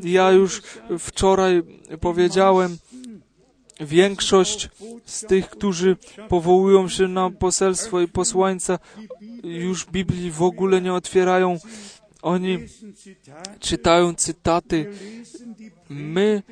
[0.03, 0.63] Ja już
[0.99, 1.63] wczoraj
[2.01, 2.79] powiedziałem,
[3.81, 4.69] większość
[5.05, 5.97] z tych, którzy
[6.29, 8.79] powołują się na poselstwo i posłańca,
[9.45, 11.59] już Biblii w ogóle nie otwierają.
[12.23, 12.59] Oni
[13.61, 14.93] czytają cytaty.
[15.89, 16.43] My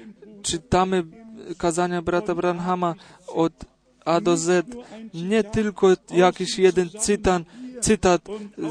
[0.43, 1.05] czytamy
[1.59, 2.95] kazania brata Branhama
[3.27, 3.53] od
[4.05, 4.67] A do Z.
[5.15, 7.45] Nie tylko jakiś jeden cytan,
[7.81, 8.23] cytat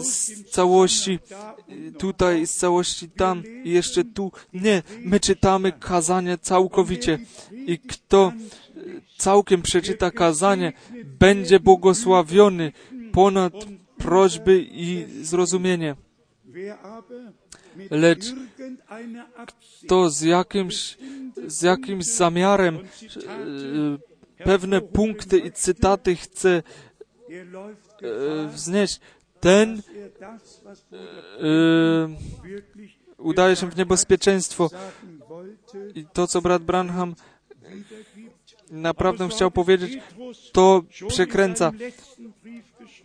[0.01, 1.19] z całości
[1.97, 4.31] tutaj, z całości tam i jeszcze tu.
[4.53, 7.19] Nie, my czytamy kazanie całkowicie
[7.51, 8.33] i kto
[9.17, 10.73] całkiem przeczyta kazanie,
[11.19, 12.71] będzie błogosławiony
[13.11, 13.53] ponad
[13.97, 15.95] prośby i zrozumienie.
[17.91, 18.25] Lecz
[19.83, 20.97] kto z jakimś,
[21.47, 22.79] z jakimś zamiarem
[24.43, 26.63] pewne punkty i cytaty chce
[28.47, 28.99] wznieść,
[29.39, 29.81] ten
[33.17, 34.69] udaje się w niebezpieczeństwo.
[35.95, 37.15] I to, co brat Branham
[38.71, 39.99] naprawdę chciał powiedzieć,
[40.51, 41.71] to przekręca.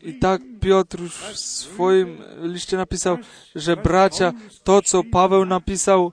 [0.03, 3.18] I tak Piotr w swoim liście napisał,
[3.55, 4.33] że bracia,
[4.64, 6.12] to co Paweł napisał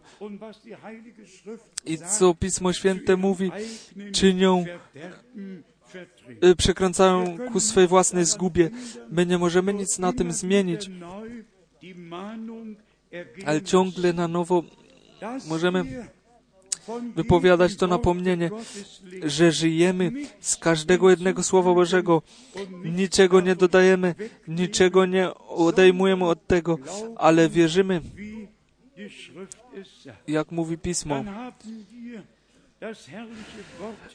[1.86, 3.52] i co Pismo Święte mówi,
[4.14, 4.66] czynią,
[6.58, 8.70] przekręcają ku swej własnej zgubie.
[9.12, 10.90] My nie możemy nic na tym zmienić,
[13.46, 14.64] ale ciągle na nowo
[15.48, 16.10] możemy
[17.16, 18.50] wypowiadać to napomnienie,
[19.24, 22.22] że żyjemy z każdego jednego Słowa Bożego.
[22.86, 24.16] Niczego nie dodajemy,
[24.48, 26.78] niczego nie odejmujemy od tego,
[27.18, 28.02] ale wierzymy,
[30.28, 31.24] jak mówi Pismo.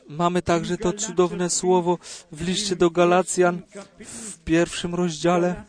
[0.09, 1.99] Mamy także to cudowne słowo
[2.33, 3.63] w liście do Galacjan
[4.01, 5.65] w pierwszym rozdziale.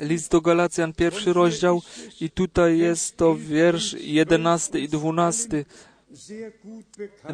[0.00, 1.82] List do Galacjan, pierwszy rozdział
[2.20, 5.64] i tutaj jest to wiersz jedenasty i dwunasty,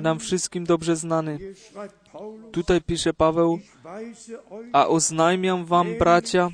[0.00, 1.38] nam wszystkim dobrze znany.
[2.52, 3.58] Tutaj pisze Paweł,
[4.72, 6.50] a oznajmiam wam, bracia,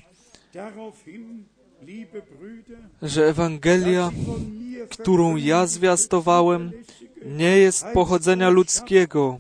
[3.03, 4.11] że Ewangelia,
[4.91, 6.73] którą ja zwiastowałem,
[7.25, 9.39] nie jest pochodzenia ludzkiego,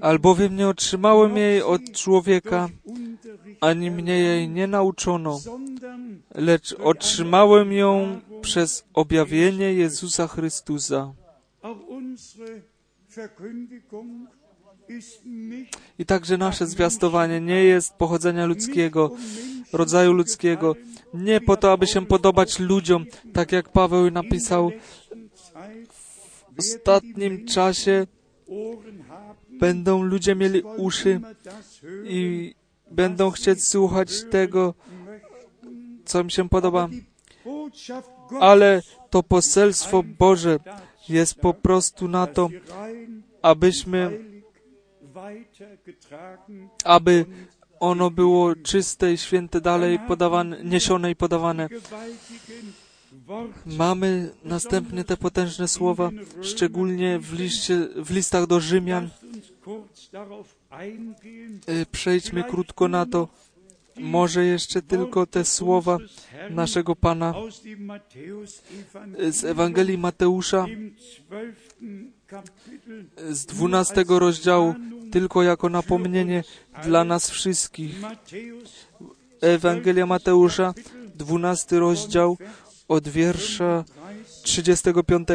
[0.00, 2.68] albowiem nie otrzymałem jej od człowieka,
[3.60, 5.40] ani mnie jej nie nauczono,
[6.34, 11.12] lecz otrzymałem ją przez objawienie Jezusa Chrystusa.
[15.98, 19.10] I także nasze zwiastowanie nie jest pochodzenia ludzkiego,
[19.72, 20.74] rodzaju ludzkiego,
[21.14, 24.70] nie po to, aby się podobać ludziom, tak jak Paweł napisał,
[26.56, 28.06] w ostatnim czasie
[29.60, 31.20] będą ludzie mieli uszy
[32.04, 32.54] i
[32.90, 34.74] będą chcieć słuchać tego,
[36.04, 36.88] co im się podoba.
[38.40, 40.58] Ale to poselstwo Boże
[41.08, 42.48] jest po prostu na to,
[43.42, 44.20] abyśmy,
[46.84, 47.26] aby
[47.80, 51.68] ono było czyste i święte dalej podawane, niesione i podawane.
[53.66, 56.10] Mamy następnie te potężne słowa,
[56.42, 59.10] szczególnie w, liście, w listach do Rzymian.
[61.68, 63.28] Y, Przejdźmy krótko na to.
[63.96, 65.98] Może jeszcze tylko te słowa
[66.50, 67.34] naszego Pana
[69.30, 70.66] z Ewangelii Mateusza
[73.30, 74.74] z 12 rozdziału,
[75.12, 76.44] tylko jako napomnienie
[76.84, 78.00] dla nas wszystkich.
[79.40, 80.74] Ewangelia Mateusza,
[81.14, 82.36] 12 rozdział
[82.88, 83.84] od wiersza
[84.42, 85.28] 35.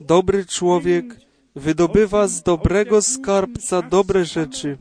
[0.00, 1.04] Dobry człowiek
[1.56, 4.78] wydobywa z dobrego skarbca dobre rzeczy,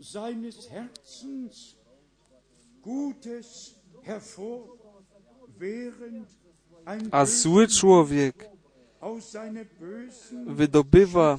[0.00, 1.76] seines Herzens
[2.82, 4.80] Gutes hervor,
[7.10, 8.50] a zły człowiek
[10.46, 11.38] wydobywa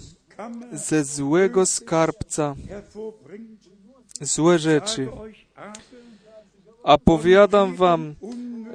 [0.72, 2.56] ze złego skarbca
[4.22, 5.08] złe rzeczy.
[6.84, 8.16] A powiadam wam,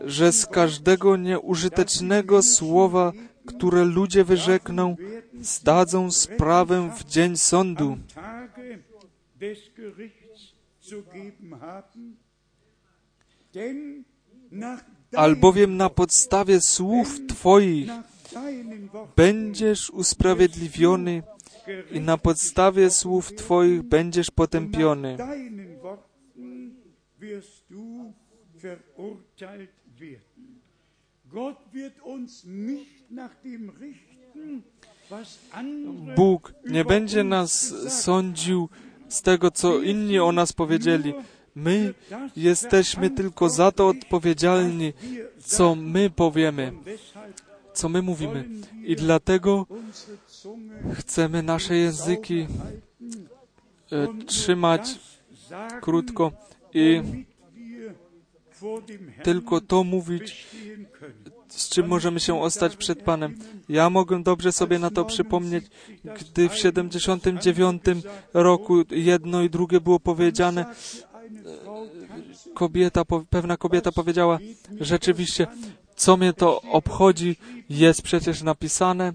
[0.05, 3.13] że z każdego nieużytecznego słowa,
[3.47, 4.97] które ludzie wyrzekną,
[5.41, 7.99] zdadzą sprawę w dzień sądu.
[15.17, 17.91] Albowiem na podstawie słów Twoich
[19.17, 21.23] będziesz usprawiedliwiony
[21.93, 25.17] i na podstawie słów Twoich będziesz potępiony.
[36.17, 38.69] Bóg nie będzie nas sądził
[39.09, 41.15] z tego, co inni o nas powiedzieli.
[41.55, 41.95] My
[42.37, 44.93] jesteśmy tylko za to odpowiedzialni,
[45.41, 46.73] co my powiemy,
[47.75, 48.45] co my mówimy.
[48.85, 49.67] I dlatego
[50.95, 52.47] chcemy nasze języki
[53.93, 54.99] e, trzymać
[55.81, 56.33] krótko
[56.75, 57.03] i
[59.23, 60.47] tylko to mówić.
[61.57, 63.39] Z czym możemy się ostać przed Panem.
[63.69, 65.65] Ja mogę dobrze sobie na to przypomnieć,
[66.05, 67.83] gdy w 79
[68.35, 70.65] roku jedno i drugie było powiedziane,
[72.55, 74.39] kobieta, pewna kobieta powiedziała,
[74.81, 75.47] rzeczywiście,
[75.97, 77.37] co mnie to obchodzi,
[77.71, 79.13] jest przecież napisane,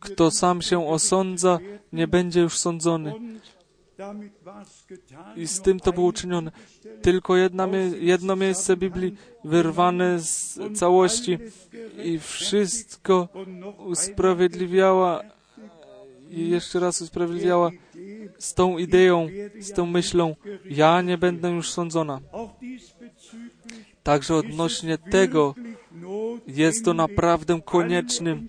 [0.00, 1.58] kto sam się osądza,
[1.92, 3.14] nie będzie już sądzony.
[5.36, 6.52] I z tym to było uczynione.
[7.02, 7.68] Tylko jedna,
[8.00, 11.38] jedno miejsce Biblii wyrwane z całości
[12.04, 13.28] i wszystko
[13.86, 15.22] usprawiedliwiała
[16.30, 17.70] i jeszcze raz usprawiedliwiała
[18.38, 19.28] z tą ideą,
[19.60, 22.20] z tą myślą, ja nie będę już sądzona.
[24.02, 25.54] Także odnośnie tego
[26.46, 28.48] jest to naprawdę koniecznym,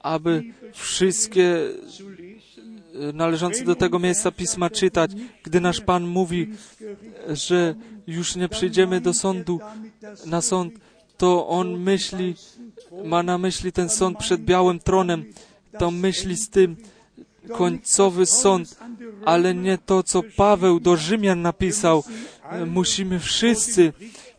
[0.00, 0.42] aby
[0.72, 1.58] wszystkie
[2.94, 5.10] e, należące do tego miejsca pisma czytać,
[5.42, 6.50] gdy nasz Pan mówi,
[7.28, 7.74] że
[8.06, 9.60] już nie przyjdziemy do sądu,
[10.26, 10.74] na sąd,
[11.16, 12.34] to On myśli,
[13.04, 15.24] ma na myśli ten sąd przed białym tronem,
[15.78, 16.76] to myśli z tym
[17.52, 18.78] końcowy sąd,
[19.24, 22.04] ale nie to, co Paweł do Rzymian napisał.
[22.66, 23.92] Musimy wszyscy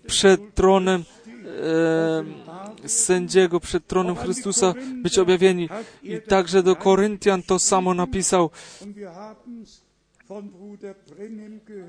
[0.08, 1.04] przed tronem
[1.46, 2.45] e,
[2.86, 4.74] sędziego przed tronem Chrystusa
[5.04, 5.70] być objawieni.
[6.04, 8.50] I także do Koryntian to samo napisał.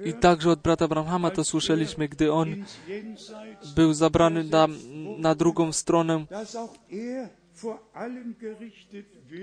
[0.05, 2.65] I także od brata Branhama to słyszeliśmy, gdy on
[3.77, 4.69] był zabrany na,
[5.19, 6.27] na drugą stronę,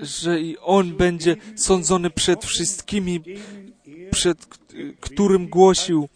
[0.01, 3.21] że i on będzie sądzony przed wszystkimi,
[4.11, 4.45] przed
[4.99, 6.09] którym głosił.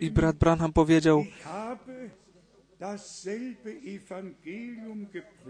[0.00, 1.24] I brat Branham powiedział,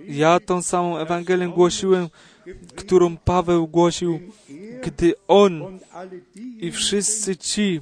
[0.09, 2.09] ja tą samą Ewangelię głosiłem,
[2.77, 4.21] którą Paweł głosił,
[4.85, 5.79] gdy on
[6.59, 7.81] i wszyscy ci,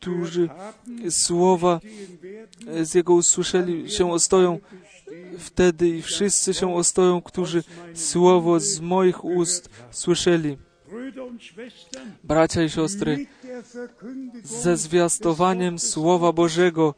[0.00, 0.48] którzy
[1.10, 1.80] słowa
[2.82, 4.58] z Jego usłyszeli, się ostoją.
[5.38, 7.64] wtedy i wszyscy się ostoją, którzy
[7.94, 10.56] słowo z moich ust słyszeli.
[12.24, 13.26] Bracia i siostry,
[14.44, 16.94] ze zwiastowaniem Słowa Bożego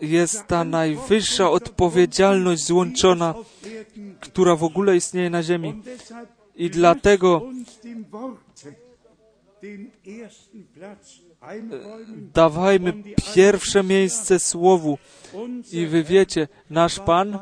[0.00, 3.34] jest ta najwyższa odpowiedzialność złączona,
[4.20, 5.82] która w ogóle istnieje na ziemi.
[6.56, 7.42] I dlatego
[12.34, 12.92] dawajmy
[13.34, 14.98] pierwsze miejsce Słowu.
[15.72, 17.38] I wy wiecie, nasz Pan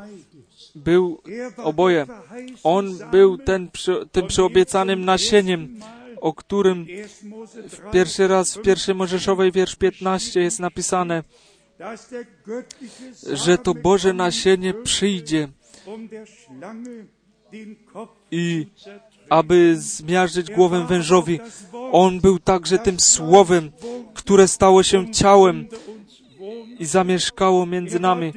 [0.77, 1.23] był
[1.57, 2.07] oboje.
[2.63, 3.71] On był ten,
[4.13, 5.81] tym przyobiecanym nasieniem,
[6.21, 6.87] o którym
[7.69, 11.23] w pierwszy raz w pierwszej Mojżeszowej wiersz 15 jest napisane,
[13.33, 15.49] że to Boże nasienie przyjdzie
[18.31, 18.67] i
[19.31, 21.41] aby zmiażdżyć głowę wężowi.
[21.93, 23.71] On był także tym słowem,
[24.15, 25.69] które stało się ciałem
[26.79, 28.33] i zamieszkało między nami.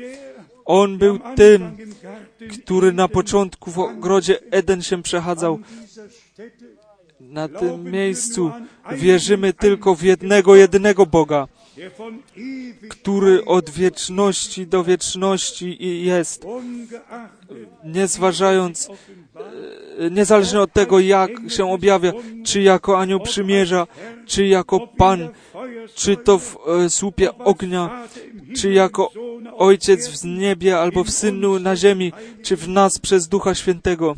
[0.70, 1.78] On był tym,
[2.64, 5.60] który na początku w ogrodzie Eden się przechadzał.
[7.20, 8.52] Na tym miejscu
[8.92, 11.48] wierzymy tylko w jednego, jedynego Boga,
[12.90, 16.46] który od wieczności do wieczności jest,
[17.84, 18.90] nie zważając,
[20.12, 22.12] niezależnie od tego, jak się objawia,
[22.46, 23.88] czy jako anioł przymierza,
[24.26, 25.30] czy jako Pan,
[25.96, 26.58] czy to w
[26.90, 28.08] słupie ognia,
[28.56, 29.12] czy jako
[29.58, 32.14] Ojciec w niebie albo w Synu na ziemi,
[32.44, 34.16] czy w nas przez Ducha Świętego.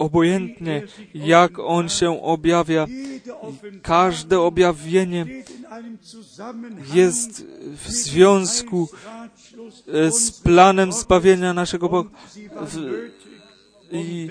[0.00, 0.82] Obojętnie,
[1.14, 2.86] jak On się objawia,
[3.82, 5.26] każde objawienie
[6.94, 7.46] jest
[7.84, 8.88] w związku
[10.10, 12.10] z planem zbawienia naszego Boga.
[13.92, 14.28] I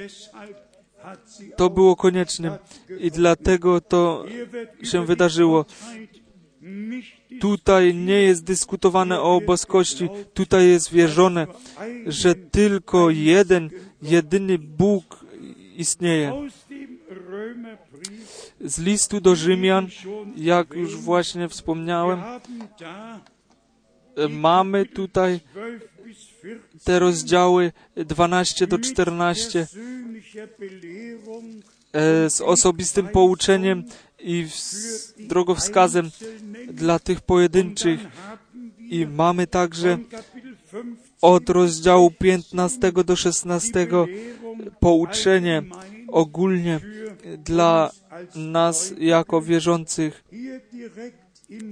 [1.56, 2.60] to było konieczne.
[3.00, 4.26] I dlatego to
[4.84, 5.66] się wydarzyło.
[7.42, 11.48] Tutaj nie jest dyskutowane o boskości, tutaj jest wierzone,
[12.06, 13.70] że tylko jeden,
[14.02, 15.19] jedyny Bóg
[15.80, 16.34] istnieje.
[18.62, 19.88] Z listu do Rzymian,
[20.36, 22.20] jak już właśnie wspomniałem,
[24.30, 25.40] mamy tutaj
[26.84, 29.68] te rozdziały 12 do 14
[32.30, 33.84] z osobistym pouczeniem
[34.20, 34.48] i
[35.20, 36.12] drogowskazem
[36.74, 38.00] dla tych pojedynczych.
[38.80, 39.98] I mamy także
[41.22, 43.88] od rozdziału 15 do 16
[44.80, 45.64] pouczenie
[46.08, 46.80] ogólnie
[47.38, 47.92] dla
[48.36, 50.24] nas jako wierzących.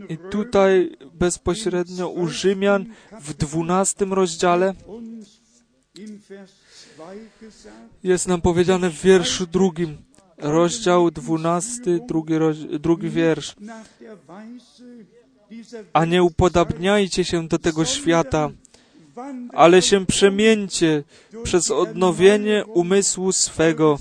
[0.09, 2.85] I tutaj bezpośrednio u Rzymian
[3.21, 4.73] w 12 rozdziale
[8.03, 9.97] jest nam powiedziane w wierszu drugim,
[10.37, 12.33] rozdział 12, drugi,
[12.79, 13.55] drugi wiersz.
[15.93, 18.49] A nie upodabniajcie się do tego świata,
[19.53, 21.03] ale się przemieńcie
[21.43, 23.97] przez odnowienie umysłu swego,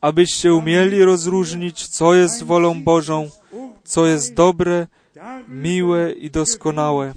[0.00, 3.30] abyście umieli rozróżnić, co jest wolą Bożą,
[3.84, 4.86] co jest dobre,
[5.48, 7.14] miłe i doskonałe.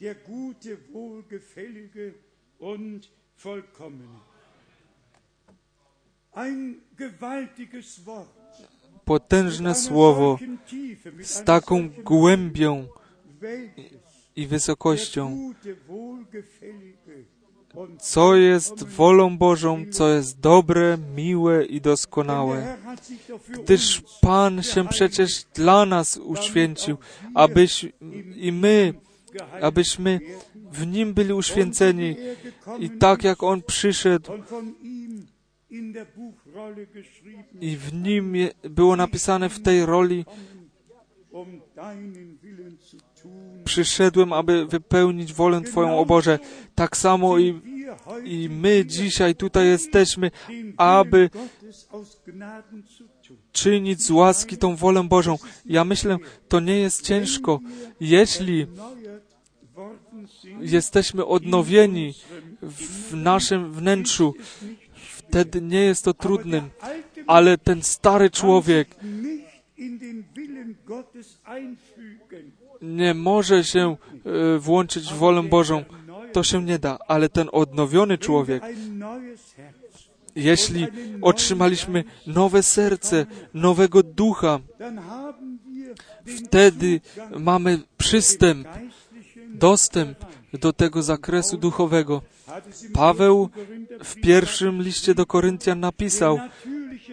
[0.00, 2.14] der gute, wohlgefällige
[2.58, 4.20] und vollkommene.
[6.32, 8.35] Ein gewaltiges Wort.
[9.06, 10.38] Potężne słowo
[11.22, 12.86] z taką głębią
[14.36, 15.52] i wysokością,
[18.00, 22.76] co jest wolą Bożą, co jest dobre, miłe i doskonałe.
[23.48, 26.96] Gdyż Pan się przecież dla nas uświęcił,
[27.34, 27.86] abyś
[28.36, 28.94] i my
[29.60, 30.20] abyśmy
[30.72, 32.16] w Nim byli uświęceni
[32.78, 34.32] i tak jak On przyszedł
[37.60, 40.24] i w Nim było napisane w tej roli
[43.64, 46.38] przyszedłem, aby wypełnić wolę Twoją, o Boże.
[46.74, 47.60] Tak samo i
[48.24, 50.30] I my dzisiaj tutaj jesteśmy,
[50.76, 51.30] aby
[53.52, 55.38] czynić z łaski tą wolę Bożą.
[55.66, 57.60] Ja myślę, to nie jest ciężko.
[58.00, 58.66] Jeśli
[60.60, 62.14] jesteśmy odnowieni
[62.62, 64.34] w naszym wnętrzu,
[65.28, 66.70] wtedy nie jest to trudnym.
[67.26, 68.88] Ale ten stary człowiek
[72.82, 75.84] nie może się e, włączyć w wolę Bożą.
[76.32, 78.62] To się nie da, ale ten odnowiony człowiek,
[80.36, 80.86] jeśli
[81.22, 84.60] otrzymaliśmy nowe serce, nowego ducha,
[86.36, 87.00] wtedy
[87.38, 88.68] mamy przystęp,
[89.48, 90.18] dostęp
[90.52, 92.22] do tego zakresu duchowego.
[92.92, 93.48] Paweł
[94.04, 96.38] w pierwszym liście do Koryntian napisał,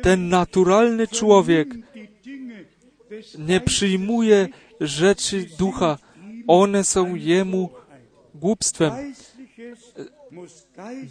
[0.01, 1.67] ten naturalny człowiek
[3.39, 4.49] nie przyjmuje
[4.81, 5.97] rzeczy ducha,
[6.47, 7.69] one są jemu
[8.35, 9.13] głupstwem.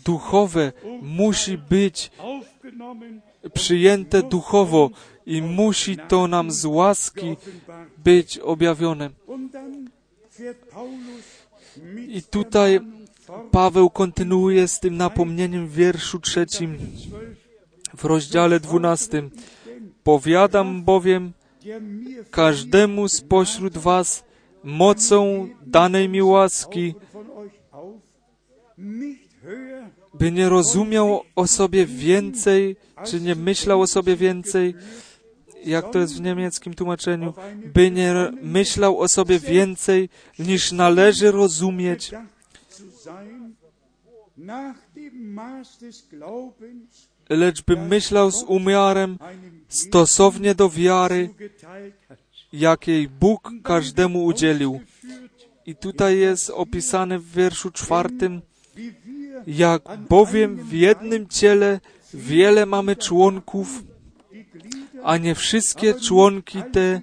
[0.05, 0.73] Duchowe
[1.03, 2.11] musi być
[3.55, 4.91] przyjęte duchowo
[5.27, 7.37] i musi to nam z łaski
[7.99, 9.11] być objawione.
[12.09, 12.81] I tutaj
[13.51, 17.11] Paweł kontynuuje z tym napomnieniem w wierszu trzecim 12,
[17.97, 19.31] w rozdziale dwunastym.
[20.05, 21.33] Powiadam bowiem
[22.31, 24.25] każdemu spośród was
[24.65, 26.95] mocą danej mi łaski,
[30.15, 32.77] by nie rozumiał o sobie więcej,
[33.07, 34.75] czy nie myślał o sobie więcej,
[35.65, 37.35] jak to jest w niemieckim tłumaczeniu,
[37.75, 40.09] by nie myślał o sobie więcej,
[40.39, 42.11] niż należy rozumieć,
[47.29, 49.19] lecz by myślał z umiarem
[49.69, 51.31] stosownie do wiary,
[52.53, 54.81] jakiej Bóg każdemu udzielił.
[55.67, 58.43] I tutaj jest opisane w wierszu czwartym,
[59.47, 61.81] jak bowiem w jednym ciele
[62.15, 63.83] wiele mamy członków,
[65.03, 67.01] a nie wszystkie członki te,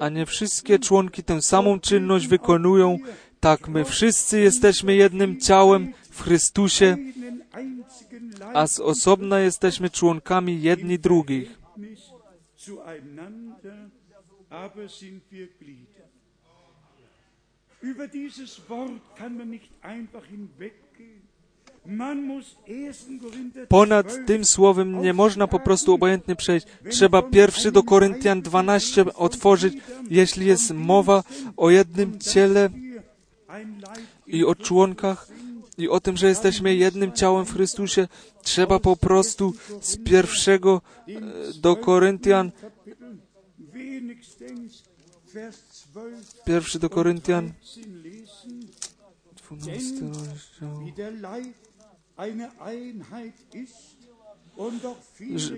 [0.00, 2.98] a nie wszystkie członki tę samą czynność wykonują,
[3.44, 6.96] tak my wszyscy jesteśmy jednym ciałem w Chrystusie,
[8.54, 11.48] a z osobna jesteśmy członkami jedni drugich.
[11.48, 12.00] Verhältnis
[12.56, 13.90] zueinander,
[14.50, 16.08] aber sind wir Glieder.
[17.82, 21.22] Über dieses Wort kann man nicht einfach hinweggehen.
[21.86, 23.20] Man muss 1.
[23.20, 26.66] Korinther Ponad 12 tym słowem nie można po prostu obojętnie przejść.
[26.90, 29.74] Trzeba pierwszy do Koryntian 12 otworzyć,
[30.10, 31.22] jeśli jest mowa
[31.56, 32.70] o jednym ciele
[34.26, 35.28] i o członkach
[35.78, 38.08] i o tym, że jesteśmy jednym ciałem w Chrystusie.
[38.42, 41.12] Trzeba po prostu z pierwszego e,
[41.60, 43.16] do Koryntian, Kapitel
[43.58, 44.82] wenigstens
[45.34, 48.60] Vers 12 pierwszy do Koryntian, 13 lesen,
[49.36, 50.80] 12 rozdział.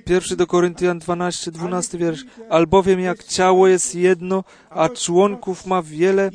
[0.04, 2.24] Pierwszy do Koryntian 12, 12 wiersz.
[2.50, 6.30] Albowiem jak ciało jest jedno, a członków ma wiele,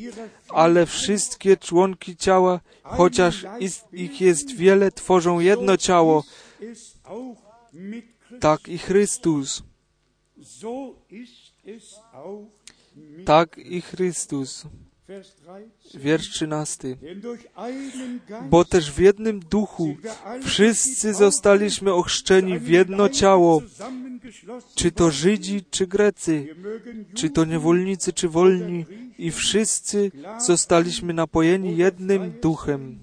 [0.48, 3.46] ale wszystkie członki ciała, chociaż
[3.92, 6.24] ich jest wiele, tworzą jedno ciało,
[8.40, 9.62] tak i Chrystus.
[13.24, 14.66] Tak i Chrystus.
[15.12, 15.98] Vers 13.
[15.98, 16.96] Wiersz 13.
[16.96, 19.96] Denn durch einen Geist Bo też w jednym duchu
[20.42, 23.62] wszyscy zostaliśmy ochrzczeni w jedno ciało,
[24.74, 26.56] czy to Żydzi, czy Grecy,
[27.14, 28.86] czy to niewolnicy, czy wolni,
[29.18, 32.98] i wszyscy zostaliśmy napojeni jednym duchem.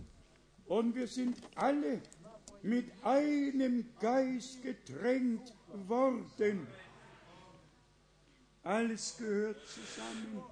[2.64, 5.53] Mit einem Geist getränkt
[5.88, 6.66] worden.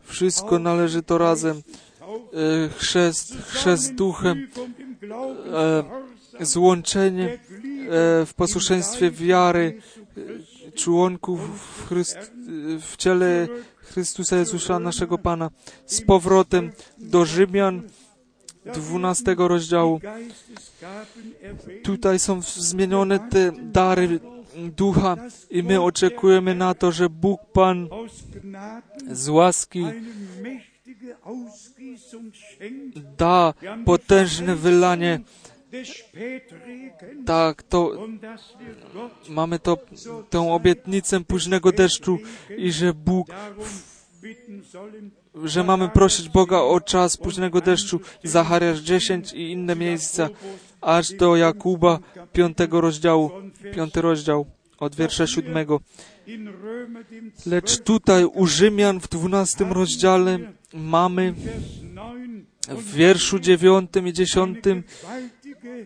[0.03, 1.57] Wszystko należy to razem.
[1.57, 4.47] E, Chrzest, chrzest duchem,
[6.39, 7.39] e, złączenie e,
[8.25, 9.81] w posłuszeństwie wiary
[10.75, 12.17] członków w, Chryst,
[12.81, 13.47] w ciele
[13.77, 15.49] Chrystusa Jezusa, naszego Pana,
[15.85, 17.81] z powrotem do Rzymian
[18.73, 19.99] 12 rozdziału.
[21.83, 24.19] Tutaj są zmienione te dary
[24.57, 25.17] ducha
[25.49, 27.89] i my oczekujemy na to, że Bóg Pan
[29.11, 29.85] z łaski
[33.17, 33.53] da
[33.85, 35.19] potężne wylanie.
[37.25, 38.07] Tak, to
[39.29, 39.77] mamy to,
[40.29, 42.17] tę obietnicę późnego deszczu
[42.57, 43.27] i że Bóg,
[45.43, 47.99] że mamy prosić Boga o czas późnego deszczu.
[48.23, 50.29] Zachariasz 10 i inne miejsca,
[50.81, 51.99] aż do Jakuba
[52.33, 53.31] 5 rozdziału,
[53.73, 54.45] 5 rozdział
[54.79, 55.67] od wiersza 7.
[56.27, 60.39] in Römer dem Lecz tutaj u Rzymian w 12 rozdziale
[60.73, 61.45] mamy Vers
[61.81, 65.85] 9 w wierszu 9 i 10 gewaltige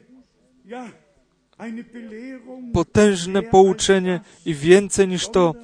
[2.74, 5.56] potężne pouczenie i więcej niż to.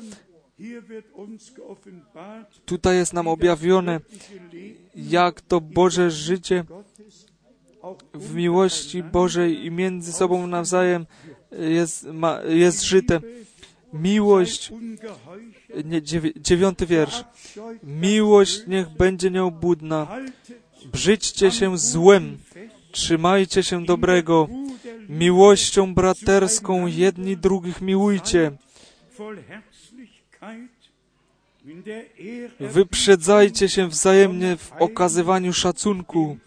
[2.65, 3.99] Tutaj jest nam objawione,
[4.95, 6.63] jak to Boże życie
[8.13, 11.05] w miłości Bożej i między sobą nawzajem
[11.51, 13.19] jest, ma, jest żyte.
[13.93, 14.71] Miłość,
[15.85, 16.01] nie,
[16.35, 17.23] dziewiąty wiersz.
[17.83, 20.07] Miłość niech będzie nieobudna.
[20.91, 22.37] Brzydźcie się złem,
[22.91, 24.47] trzymajcie się dobrego.
[25.09, 28.51] Miłością braterską jedni drugich miłujcie.
[32.59, 36.37] Wyprzedzajcie się wzajemnie w okazywaniu szacunku,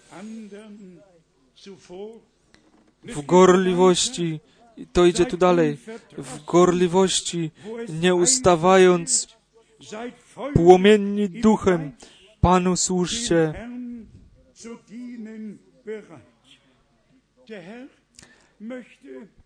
[3.04, 4.40] w gorliwości,
[4.92, 5.78] to idzie tu dalej,
[6.18, 7.50] w gorliwości,
[8.02, 9.36] nie ustawając,
[10.54, 11.92] płomienni duchem,
[12.40, 13.54] Panu służcie.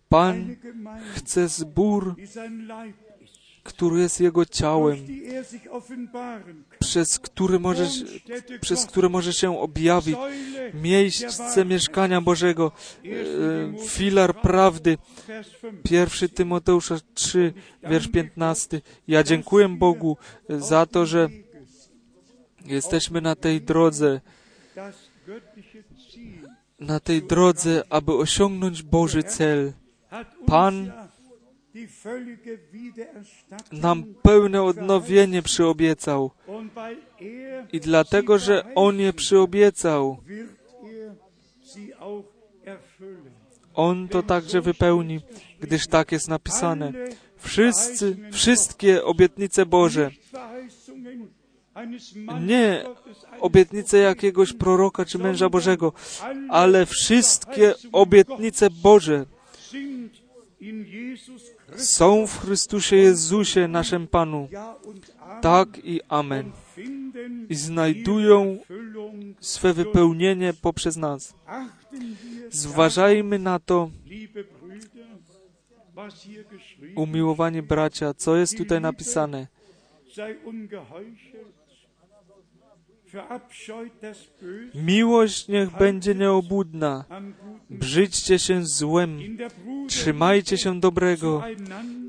[0.09, 0.55] Pan
[1.15, 2.15] chce zbór,
[3.65, 4.97] który jest Jego ciałem,
[6.79, 8.03] przez który możesz,
[8.61, 10.15] przez który może się objawić,
[10.73, 12.71] miejsce mieszkania Bożego,
[13.05, 14.97] e, filar prawdy.
[15.83, 17.53] Pierwszy Tymoteusza 3,
[17.83, 18.81] wiersz 15.
[19.07, 20.17] Ja dziękuję Bogu
[20.49, 21.29] za to, że
[22.65, 24.21] jesteśmy na tej drodze,
[26.79, 29.73] na tej drodze, aby osiągnąć Boży cel.
[30.45, 30.91] Pan
[33.71, 36.31] nam pełne odnowienie przyobiecał.
[37.73, 40.17] I dlatego, że On je przyobiecał,
[43.73, 45.19] On to także wypełni,
[45.59, 46.93] gdyż tak jest napisane.
[47.37, 50.11] Wszyscy, wszystkie obietnice Boże,
[52.41, 52.83] nie
[53.39, 55.93] obietnice jakiegoś proroka czy męża Bożego,
[56.49, 59.25] ale wszystkie obietnice Boże
[61.75, 64.49] są w Chrystusie Jezusie, naszym Panu.
[65.41, 66.51] Tak i Amen.
[67.49, 68.57] I znajdują
[69.39, 71.33] swe wypełnienie poprzez nas.
[72.49, 73.89] Zważajmy na to,
[76.95, 79.47] umiłowani bracia, co jest tutaj napisane.
[84.75, 87.05] Miłość niech będzie nieobudna.
[87.69, 89.19] Brzydźcie się złem.
[89.87, 91.43] Trzymajcie się dobrego.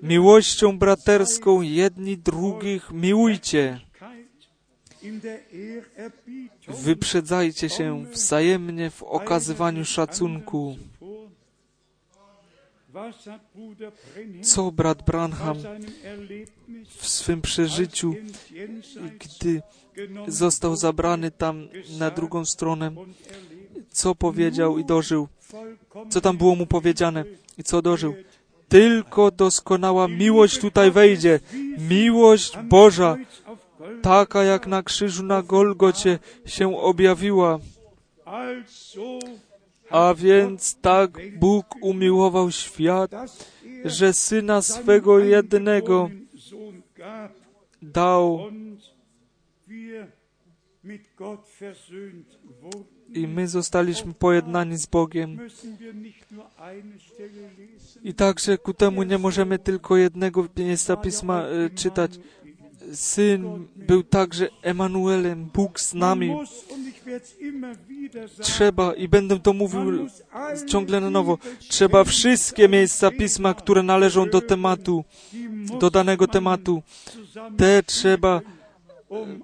[0.02, 3.80] Miłością braterską jedni drugich miłujcie.
[6.68, 10.76] Wyprzedzajcie się wzajemnie w okazywaniu szacunku.
[14.42, 15.56] Co brat Branham
[16.88, 18.14] w swym przeżyciu,
[19.18, 19.62] gdy
[20.28, 21.68] został zabrany tam
[21.98, 22.92] na drugą stronę,
[23.90, 25.28] co powiedział i dożył,
[26.10, 27.24] co tam było mu powiedziane
[27.58, 28.14] i co dożył.
[28.68, 31.40] Tylko doskonała miłość tutaj wejdzie.
[31.78, 33.16] Miłość Boża,
[34.02, 37.58] taka jak na krzyżu na Golgocie się objawiła.
[39.90, 43.10] A więc tak Bóg umiłował świat,
[43.84, 46.10] że Syna swego jednego
[47.82, 48.40] dał
[53.14, 55.38] i my zostaliśmy pojednani z Bogiem.
[58.02, 62.18] I także ku temu nie możemy tylko jednego miejsca pisma e, czytać.
[62.92, 66.36] Syn był także Emanuelem, Bóg z nami.
[68.40, 70.08] Trzeba, i będę to mówił
[70.66, 75.04] ciągle na nowo, trzeba wszystkie miejsca pisma, które należą do tematu,
[75.80, 76.82] do danego tematu,
[77.56, 78.40] te trzeba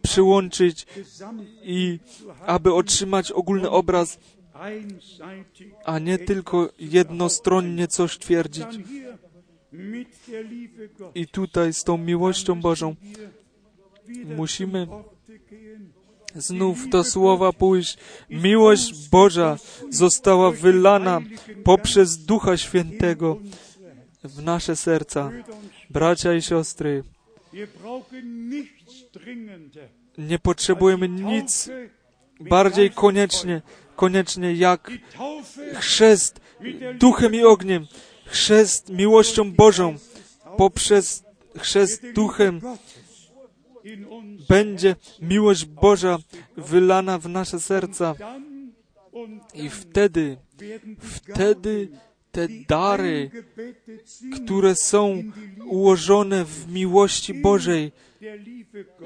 [0.03, 0.87] przyłączyć
[1.63, 1.99] i
[2.47, 4.19] aby otrzymać ogólny obraz,
[5.85, 8.67] a nie tylko jednostronnie coś twierdzić.
[11.15, 12.95] I tutaj z tą miłością Bożą
[14.25, 14.87] musimy
[16.35, 17.99] znów do słowa pójść.
[18.31, 19.57] Miłość Boża
[19.91, 21.21] została wylana
[21.65, 23.39] poprzez Ducha Świętego
[24.25, 25.31] w nasze serca.
[25.91, 27.05] Bracia i siostry,
[30.19, 31.71] nie potrzebujemy nic
[32.41, 33.63] bardziej koniecznie,
[33.97, 34.91] koniecznie jak
[35.75, 36.41] chrzest
[36.99, 37.87] duchem i ogniem,
[38.33, 39.97] chrzest miłością Bożą,
[40.57, 41.25] poprzez
[41.59, 42.61] chrzest duchem
[44.49, 46.19] będzie miłość Boża
[46.57, 48.15] wylana w nasze serca.
[49.55, 50.37] I wtedy,
[50.99, 51.89] wtedy
[52.33, 53.31] te dary,
[54.35, 55.23] które są
[55.67, 57.93] ułożone w miłości Bożej,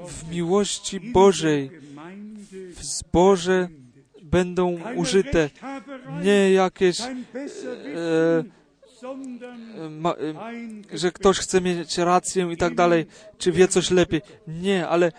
[0.09, 1.71] w miłości Bożej,
[2.77, 3.69] w zboże
[4.23, 5.51] będą użyte.
[6.23, 8.45] nie jakieś, e, e,
[9.91, 13.07] ma, ein że ktoś chce mieć rację i tak dalej,
[13.39, 14.21] czy wie coś lepiej.
[14.49, 15.13] Nie, ale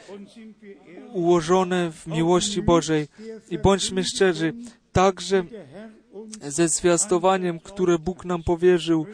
[1.13, 3.07] ułożone w miłości Bożej.
[3.49, 4.53] I bądźmy szczerzy,
[4.91, 5.43] także
[6.41, 9.05] ze zwiastowaniem, które Bóg nam powierzył,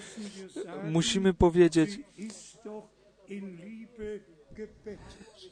[0.91, 1.99] musimy powiedzieć,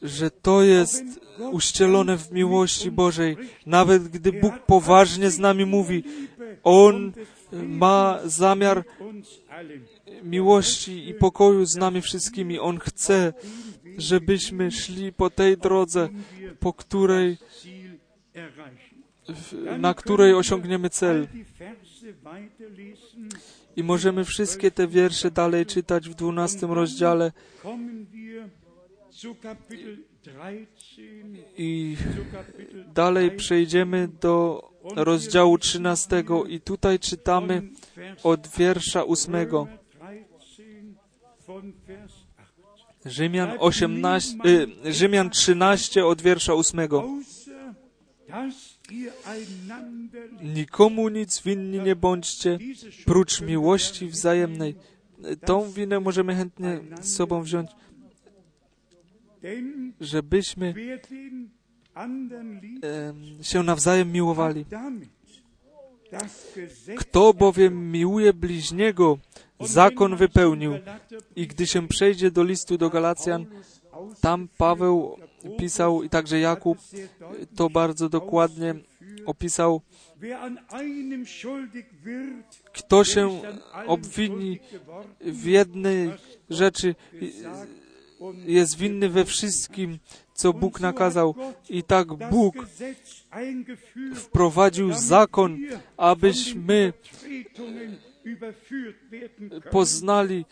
[0.01, 1.03] że to jest
[1.51, 3.38] uścielone w miłości Bożej.
[3.65, 6.03] Nawet gdy Bóg poważnie z nami mówi,
[6.63, 7.11] On
[7.54, 8.84] ma zamiar
[10.24, 12.60] miłości i pokoju z nami wszystkimi.
[12.60, 13.34] On chce,
[13.97, 16.10] żebyśmy szli po tej drodze,
[16.60, 17.38] po której,
[19.80, 21.28] na której osiągniemy cel.
[23.76, 27.32] I możemy wszystkie te wiersze dalej czytać w dwunastym rozdziale
[27.62, 28.49] kommen wir
[29.10, 31.02] zu Kapitel 13,
[31.58, 31.97] i
[32.93, 37.61] dalej przejdziemy do rozdziału trzynastego i tutaj czytamy
[38.23, 39.67] od wiersza ósmego.
[39.67, 40.95] Römer 13
[41.47, 42.13] von Vers
[43.03, 43.11] 8.
[43.11, 44.38] Rzymian 18,
[44.86, 47.01] y, Rzymian 13 od wiersza ósmego.
[47.01, 47.41] Außer
[48.32, 50.55] dass ihr einander liebt.
[50.55, 52.57] Nikomu nic winni nie bądźcie,
[53.05, 54.75] prócz miłości wzajemnej.
[55.45, 57.69] Tą winę możemy chętnie z sobą wziąć,
[60.01, 60.73] żebyśmy
[63.42, 64.66] się nawzajem miłowali.
[66.98, 69.18] Kto bowiem miłuje bliźniego,
[69.60, 70.74] zakon wypełnił.
[71.36, 73.46] I gdy się przejdzie do listu do Galacjan,
[74.22, 75.18] tam Paweł
[75.58, 76.78] pisał i także Jakub
[77.56, 78.76] to bardzo dokładnie
[79.26, 79.82] opisał,
[82.74, 83.42] kto się
[83.88, 84.60] obwini
[85.22, 86.12] w jednej
[86.50, 86.96] rzeczy,
[88.46, 90.00] jest winny we wszystkim,
[90.42, 91.36] co Bóg nakazał.
[91.70, 92.56] I tak Bóg
[94.16, 95.58] wprowadził zakon,
[95.98, 96.94] abyśmy
[99.72, 100.46] poznali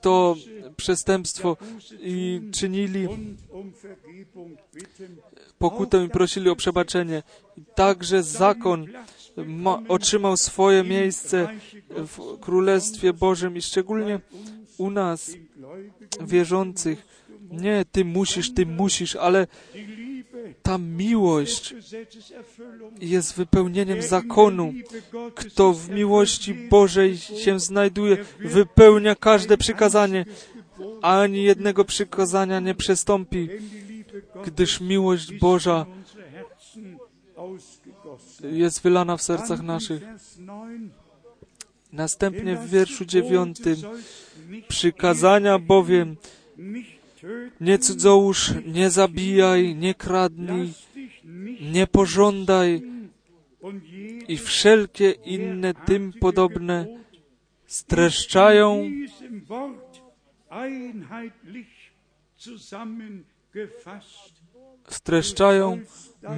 [0.00, 0.36] to
[0.76, 1.56] przestępstwo
[2.00, 3.08] i czynili
[5.58, 7.22] pokutę i prosili o przebaczenie.
[7.74, 8.86] Także zakon
[9.36, 11.48] ma, otrzymał swoje miejsce
[11.90, 14.20] w Królestwie Bożym i szczególnie
[14.78, 15.30] u nas,
[16.20, 17.19] wierzących.
[17.50, 19.46] Nie, ty musisz, ty musisz, ale
[20.62, 21.74] ta miłość
[23.00, 24.72] jest wypełnieniem zakonu.
[25.34, 30.24] Kto w miłości Bożej się znajduje, wypełnia każde przykazanie,
[31.02, 33.48] ani jednego przykazania nie przestąpi,
[34.46, 35.86] gdyż miłość Boża
[38.52, 40.02] jest wylana w sercach naszych.
[41.92, 43.76] Następnie w wierszu dziewiątym
[44.68, 46.16] przykazania bowiem
[47.60, 50.72] nie cudzołóż, nie zabijaj, nie kradnij,
[51.72, 52.82] nie pożądaj
[54.28, 56.86] i wszelkie inne tym podobne
[57.66, 58.90] streszczają
[64.88, 65.80] streszczają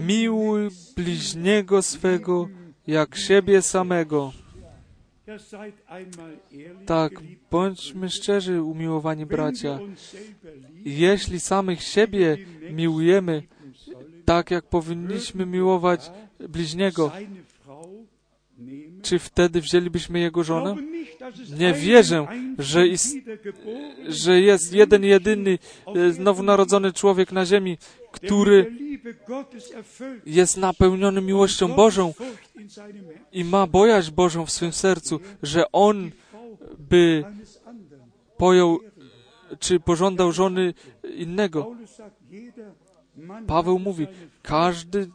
[0.06, 2.48] miłuj bliźniego swego
[2.86, 4.32] jak siebie samego.
[6.86, 7.12] Tak,
[7.50, 9.78] bądźmy szczerzy, umiłowani bracia.
[10.84, 12.36] Jeśli samych siebie
[12.70, 13.42] miłujemy
[14.24, 16.10] tak, jak powinniśmy miłować
[16.48, 17.12] bliźniego,
[19.02, 20.76] czy wtedy wzięlibyśmy jego żonę?
[21.58, 22.26] Nie wierzę,
[22.58, 23.16] że ist-
[24.08, 27.78] że jest jeden jedyny e, nowonarodzony człowiek na ziemi,
[28.12, 28.72] który
[30.26, 32.14] jest napełniony miłością Bożą
[33.32, 36.10] i ma bojaźń Bożą w swym sercu, że on
[36.78, 37.24] by
[38.36, 38.78] pojął
[39.58, 40.74] czy pożądał żony
[41.16, 41.76] innego.
[43.46, 44.06] Paweł mówi,
[44.42, 45.10] każdy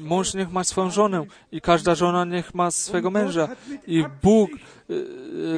[0.00, 3.48] mąż niech ma swoją żonę i każda żona niech ma swego męża.
[3.86, 4.50] I Bóg,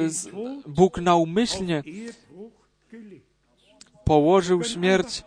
[0.07, 0.29] z-
[0.67, 1.83] Bóg naumyślnie
[4.05, 5.23] położył śmierć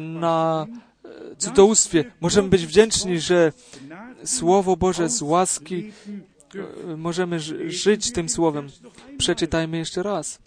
[0.00, 0.66] na
[1.04, 2.04] e, cudzołóstwie.
[2.20, 3.52] Możemy być wdzięczni, że
[4.24, 5.92] Słowo Boże z łaski
[6.92, 8.68] e, możemy ży- żyć tym Słowem.
[9.18, 10.38] Przeczytajmy jeszcze raz.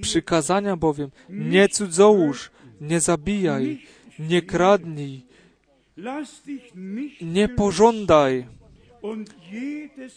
[0.00, 3.86] Przykazania bowiem, nie cudzołóż, nie zabijaj,
[4.18, 5.26] nie kradnij,
[7.22, 8.46] nie pożądaj.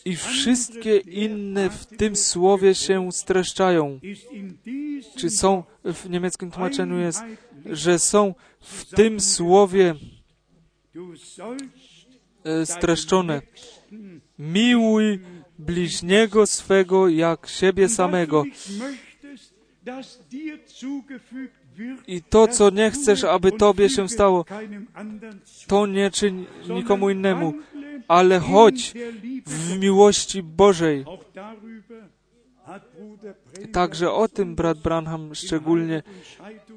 [0.06, 4.00] I wszystkie inne w tym słowie się streszczają.
[5.18, 7.22] Czy są, w niemieckim tłumaczeniu jest,
[7.66, 9.96] że są w tym słowie
[12.44, 13.42] e, streszczone.
[14.40, 15.20] Miłuj
[15.60, 18.44] bliźniego swego jak siebie samego.
[22.08, 24.46] I to, co nie chcesz, aby Tobie się stało,
[25.68, 27.54] to nie czyń nikomu innemu,
[28.08, 28.94] ale chodź
[29.46, 31.06] w miłości Bożej.
[33.72, 36.04] Także o tym brat Branham szczególnie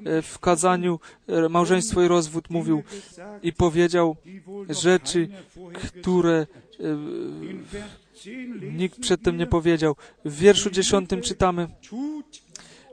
[0.05, 2.83] e, w kazaniu e, Małżeństwo i rozwód mówił
[3.43, 4.15] i powiedział
[4.69, 5.27] rzeczy,
[6.01, 7.49] które e, hat.
[7.49, 9.95] In Vers 10 lesen nikt przedtem nie powiedział.
[10.25, 11.67] W wierszu dziesiątym czytamy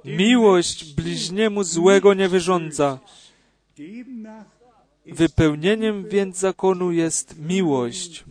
[0.05, 2.99] Miłość bliźniemu złego nie wyrządza.
[5.07, 8.25] Wypełnieniem więc zakonu jest miłość.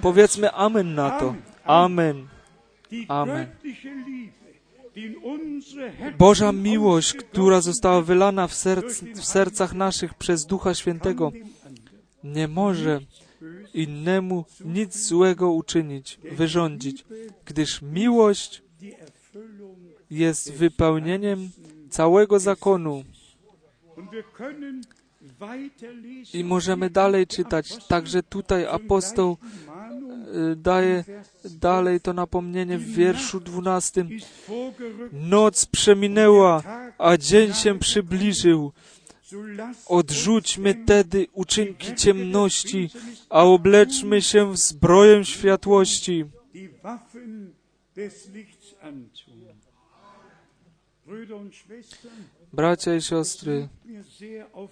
[0.00, 1.34] Powiedzmy amen na to.
[1.64, 2.28] Amen.
[3.08, 3.46] Amen.
[6.18, 11.32] Boża miłość, która została wylana w, serc, w sercach naszych przez Ducha Świętego,
[12.24, 13.00] nie może
[13.74, 17.04] innemu nic złego uczynić, wyrządzić,
[17.44, 18.62] gdyż miłość
[20.10, 21.50] jest wypełnieniem
[21.90, 23.04] całego zakonu.
[26.34, 27.86] I możemy dalej czytać.
[27.86, 29.36] Także tutaj apostoł
[30.52, 31.04] y, daje
[31.44, 34.00] dalej to napomnienie w wierszu 12.
[34.10, 36.62] ist vorgerückt, Noc przeminęła,
[36.98, 38.72] a dzień się przybliżył.
[39.86, 42.90] Odrzućmy tedy uczynki ciemności,
[43.28, 46.24] a obleczmy się w zbroję światłości.
[52.52, 53.68] Bracia i siostry,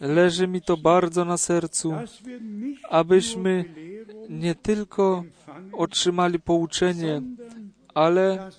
[0.01, 1.93] leży mi to bardzo na sercu,
[2.89, 3.65] abyśmy
[4.29, 5.25] nie tylko
[5.73, 7.23] otrzymali pouczenie,
[7.95, 8.51] ale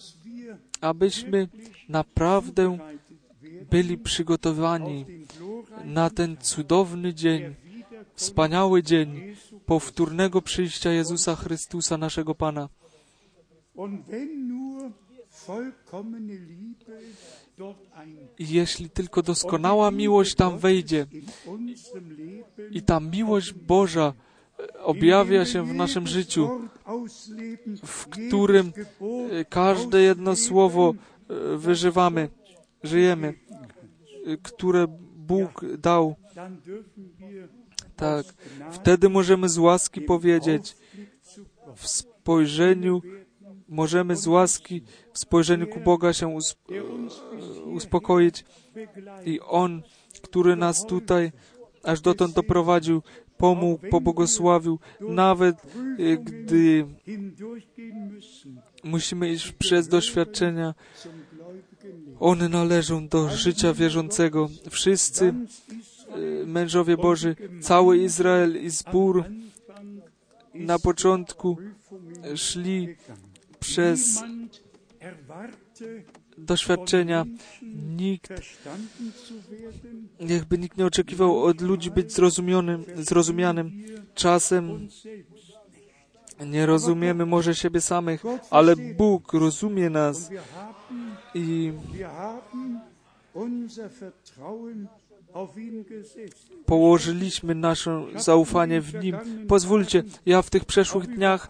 [0.81, 1.47] abyśmy
[1.89, 2.77] naprawdę
[3.71, 5.05] byli przygotowani
[5.85, 7.55] na ten cudowny dzień,
[8.15, 12.69] wspaniały dzień powtórnego przyjścia Jezusa Chrystusa, naszego Pana.
[18.39, 21.05] Jeśli tylko doskonała miłość tam wejdzie
[22.71, 24.13] i ta miłość Boża
[24.59, 26.49] e, objawia się w naszym życiu,
[27.85, 28.73] w którym
[29.31, 32.29] e, każde jedno słowo e, wyżywamy,
[32.83, 33.33] żyjemy,
[34.43, 36.15] które Bóg dał.
[37.95, 38.25] Tak,
[38.71, 40.77] wtedy możemy z łaski powiedzieć,
[41.75, 43.01] w spojrzeniu,
[43.71, 44.81] możemy z łaski
[45.13, 46.83] w spojrzeniu ku Boga się e,
[47.65, 48.45] uspokoić
[49.25, 49.81] i On,
[50.21, 51.31] który nas tutaj
[51.83, 53.01] aż dotąd doprowadził,
[53.37, 56.85] pomógł, pobłogosławił, nawet e, gdy
[58.83, 60.73] musimy iść przez doświadczenia,
[62.19, 64.49] one należą do życia wierzącego.
[64.69, 69.23] Wszyscy e, mężowie Boży, cały Izrael i zbór
[70.53, 71.57] na początku
[72.35, 72.95] szli.
[73.61, 74.23] Przez
[76.37, 77.25] doświadczenia.
[77.97, 78.29] Nikt,
[80.19, 83.83] jakby nikt nie oczekiwał od ludzi być zrozumionym, zrozumianym.
[84.15, 84.87] Czasem
[86.45, 90.29] nie rozumiemy może siebie samych, ale Bóg rozumie nas
[91.35, 91.73] i
[96.65, 99.15] położyliśmy nasze zaufanie w Nim.
[99.47, 101.49] Pozwólcie, ja w tych przeszłych dniach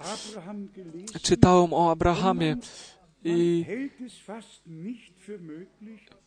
[1.22, 2.58] czytałem o Abrahamie
[3.24, 3.66] i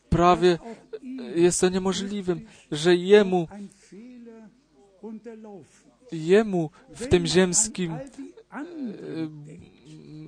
[0.09, 0.57] prawie
[1.35, 2.41] jest to niemożliwym,
[2.71, 3.47] że Jemu.
[6.11, 7.97] Jemu w tym ziemskim
[8.49, 9.47] anderen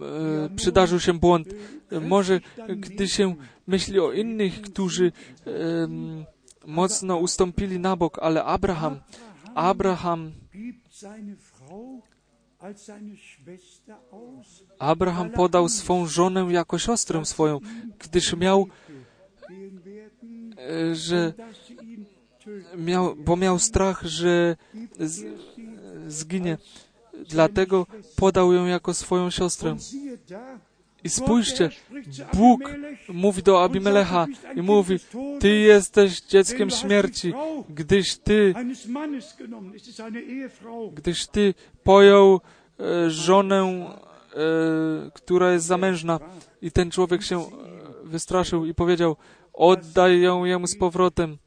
[0.01, 1.47] e, przydarzył się błąd.
[2.01, 2.41] Może
[2.77, 3.35] gdy się
[3.67, 5.11] myśli o innych, którzy
[6.67, 8.99] mocno ustąpili na bok, ale Abraham,
[9.55, 10.31] Abraham,
[14.79, 17.59] Abraham podał swą żonę jako siostrę swoją,
[17.99, 18.67] gdyż miał,
[20.57, 21.33] e, że
[22.77, 24.55] miał, bo miał strach, że
[24.99, 25.25] z,
[26.07, 26.57] zginie.
[27.29, 29.77] Dlatego podał ją jako swoją siostrę.
[31.07, 31.69] I spójrzcie,
[32.33, 32.59] Bóg
[33.09, 34.95] mówi do Abimelecha i mówi,
[35.39, 37.33] Ty jesteś dzieckiem śmierci,
[37.69, 38.53] gdyż Ty,
[40.93, 41.53] gdyż Ty
[41.83, 42.41] pojął
[42.79, 43.95] e, żonę, e,
[45.13, 46.19] która jest zamężna.
[46.61, 47.43] I ten człowiek się e,
[48.03, 49.15] wystraszył i powiedział,
[49.53, 51.37] oddaj ją jemu z powrotem,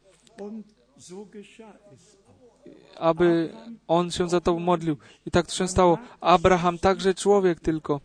[2.97, 3.53] aby
[3.89, 4.97] on się za to modlił.
[5.27, 5.99] I tak to się stało.
[6.21, 8.01] Abraham także człowiek tylko.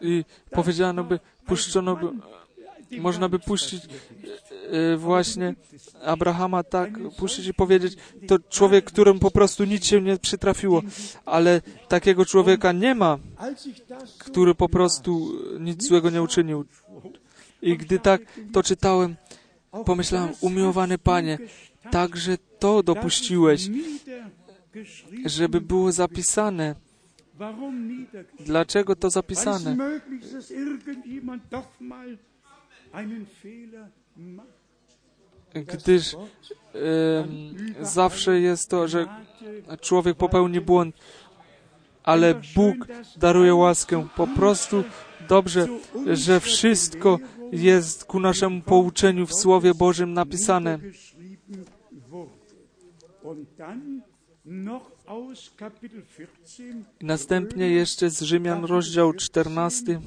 [0.00, 2.20] I powiedziano by, puszczono by, dem
[3.00, 5.54] można by puścić y, właśnie
[6.04, 7.96] Abrahama tak puścić i powiedzieć,
[8.26, 10.82] to człowiek, któremu po prostu nic się nie przytrafiło,
[11.24, 13.18] ale takiego człowieka nie ma,
[14.18, 16.64] który po prostu nic złego nie uczynił.
[17.62, 18.20] I gdy tak
[18.52, 19.16] to czytałem,
[19.84, 21.38] pomyślałem, umiłowany Panie,
[21.90, 23.68] także to dopuściłeś,
[25.26, 26.74] żeby było zapisane.
[28.40, 29.76] Dlaczego to zapisane?
[35.54, 36.18] Gdyż e,
[37.80, 39.06] zawsze jest to, że
[39.80, 40.96] człowiek popełni błąd,
[42.02, 44.08] ale Bóg daruje łaskę.
[44.16, 44.84] Po prostu
[45.28, 45.66] dobrze,
[46.06, 47.18] że wszystko
[47.52, 50.78] jest ku naszemu pouczeniu w Słowie Bożym napisane.
[57.00, 60.00] Następnie jeszcze z Rzymian rozdział 14.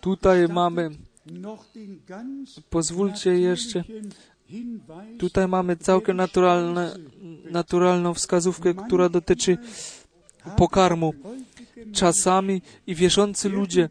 [0.00, 0.90] Tutaj mamy,
[2.70, 3.84] pozwólcie jeszcze,
[5.18, 6.96] tutaj mamy całkiem naturalne,
[7.50, 9.58] naturalną wskazówkę, która dotyczy
[10.56, 11.14] pokarmu.
[11.92, 13.88] Czasami i wierzący ludzie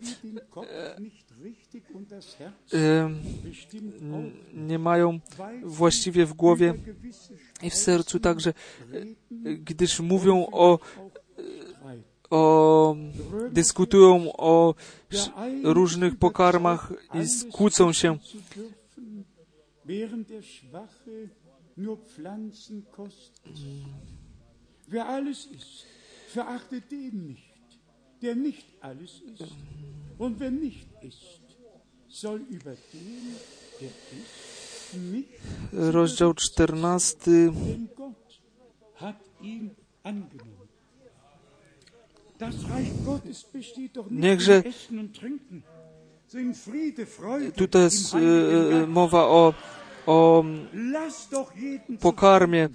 [4.53, 5.19] nie mają
[5.63, 6.73] właściwie w głowie
[7.63, 10.79] i w sercu także, e, gdyż mówią o,
[12.29, 12.95] o
[13.51, 14.75] dyskutują o
[15.63, 18.17] różnych pokarmach i kłócą się.
[19.85, 20.09] Wer
[35.73, 37.21] Rozdział 14.
[37.21, 38.41] Denn Gott
[38.95, 39.69] hat ihn
[40.03, 40.67] angenommen.
[42.37, 44.63] Das Reich Gottes besteht doch nicht Niechże.
[47.55, 49.53] Tutaj jest e, mowa o,
[50.05, 50.43] o
[51.99, 52.69] pokarmie.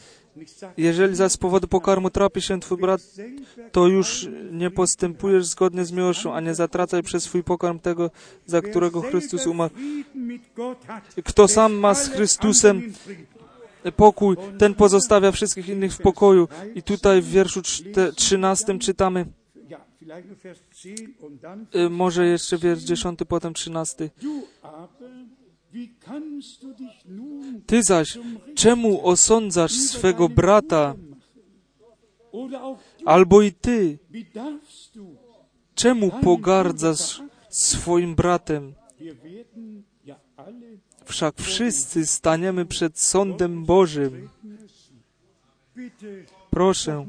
[0.76, 3.00] Jeżeli zaś z powodu pokarmu trapi się twój brat,
[3.72, 8.10] to już nie postępujesz zgodnie z miłością, a nie zatracaj przez swój pokarm tego,
[8.46, 9.74] za którego Chrystus umarł.
[11.24, 12.92] Kto sam ma z Chrystusem
[13.96, 16.48] pokój, ten pozostawia wszystkich innych w pokoju.
[16.74, 17.62] I tutaj w wierszu
[18.16, 19.26] 13 czytamy,
[21.74, 24.10] y, może jeszcze wiersz 10, potem 13.
[27.66, 28.18] Ty zaś,
[28.54, 30.94] czemu osądzasz swego brata?
[33.04, 33.98] Albo i ty,
[35.74, 38.74] czemu pogardzasz swoim bratem?
[41.04, 44.28] Wszak wszyscy staniemy przed sądem Bożym.
[46.50, 47.06] Proszę,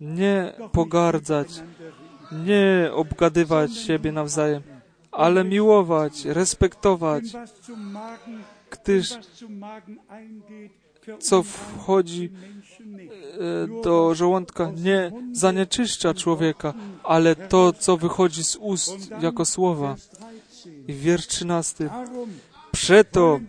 [0.00, 1.48] nie pogardzać,
[2.32, 4.62] nie obgadywać siebie nawzajem
[5.12, 7.24] ale miłować, respektować,
[8.70, 9.14] gdyż
[11.18, 19.44] co wchodzi e, do żołądka, nie zanieczyszcza człowieka, ale to, co wychodzi z ust jako
[19.44, 19.96] słowa.
[20.88, 21.90] I wiersz trzynasty.
[22.72, 23.40] Przeto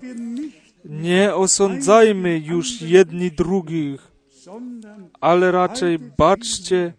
[0.85, 4.11] nie osądzajmy już jedni drugich,
[5.21, 6.93] ale raczej baczcie,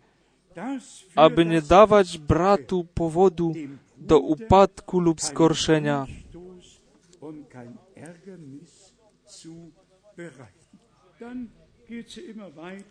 [1.16, 3.54] aby nie dawać bratu powodu
[4.06, 6.06] do upadku lub zgorszenia.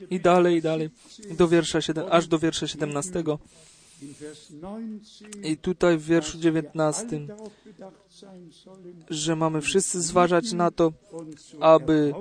[0.09, 0.89] I dalej, i dalej,
[1.37, 3.23] do wiersza 7, aż do wiersza 17.
[5.43, 7.27] I tutaj w wierszu 19,
[9.09, 10.93] że mamy wszyscy zważać na to,
[11.59, 12.13] aby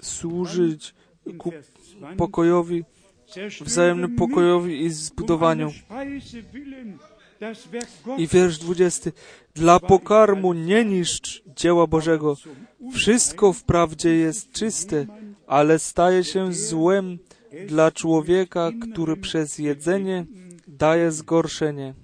[0.00, 0.94] służyć
[1.38, 1.52] ku
[2.16, 2.84] pokojowi
[3.60, 5.72] wzajemnym pokojowi i zbudowaniu.
[8.18, 9.10] I wiersz 20.
[9.54, 12.36] Dla pokarmu nie niszcz dzieła Bożego.
[12.92, 15.06] Wszystko wprawdzie jest czyste,
[15.46, 17.18] ale staje się złem
[17.68, 20.26] dla człowieka, który przez jedzenie
[20.68, 21.94] daje zgorszenie.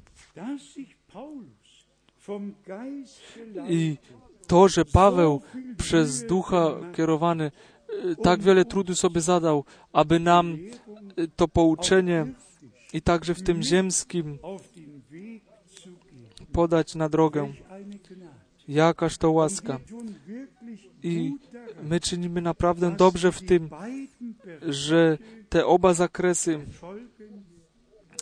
[3.68, 3.96] I
[4.46, 5.42] to, że Paweł
[5.76, 7.50] przez ducha kierowany
[8.22, 10.58] tak wiele trudu sobie zadał, aby nam
[11.36, 12.26] to pouczenie
[12.92, 14.38] i także w tym ziemskim
[16.52, 17.52] podać na drogę.
[18.68, 19.80] Jakaż to łaska.
[21.02, 21.32] I
[21.82, 23.70] my czynimy naprawdę dobrze w tym,
[24.68, 25.18] że
[25.48, 26.60] te oba zakresy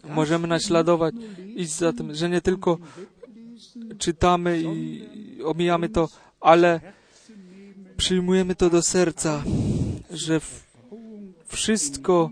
[0.08, 1.14] możemy naśladować,
[1.56, 2.78] iść za tym, że nie tylko
[3.98, 5.06] czytamy i
[5.44, 6.08] omijamy to,
[6.40, 6.80] ale
[8.02, 9.42] przyjmujemy to do serca,
[10.10, 10.40] że
[11.46, 12.30] wszystko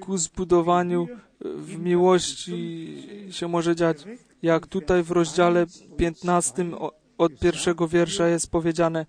[0.00, 1.08] ku zbudowaniu
[1.40, 2.58] w miłości
[3.30, 3.98] się może dziać.
[4.42, 5.66] Jak tutaj w rozdziale
[5.96, 9.06] 15 o- od pierwszego wiersza jest powiedziane,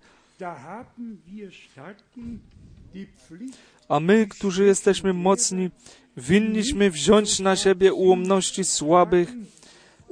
[3.88, 5.70] a my, którzy jesteśmy mocni,
[6.16, 9.28] winniśmy wziąć na siebie ułomności słabych,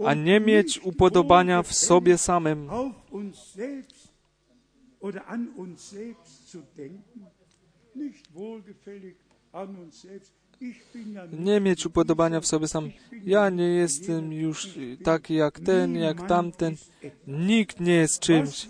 [0.06, 2.68] a nie mieć upodobania w sobie samym.
[5.02, 7.26] Oder an uns selbst zu denken,
[7.94, 9.16] nicht wohlgefällig
[9.52, 10.32] an uns selbst.
[11.32, 12.90] Nie mieć upodobania w sobie sam.
[13.24, 14.68] Ja nie jestem już
[15.04, 16.76] taki jak ten, jak tamten.
[17.26, 18.68] Nikt nie jest czymś.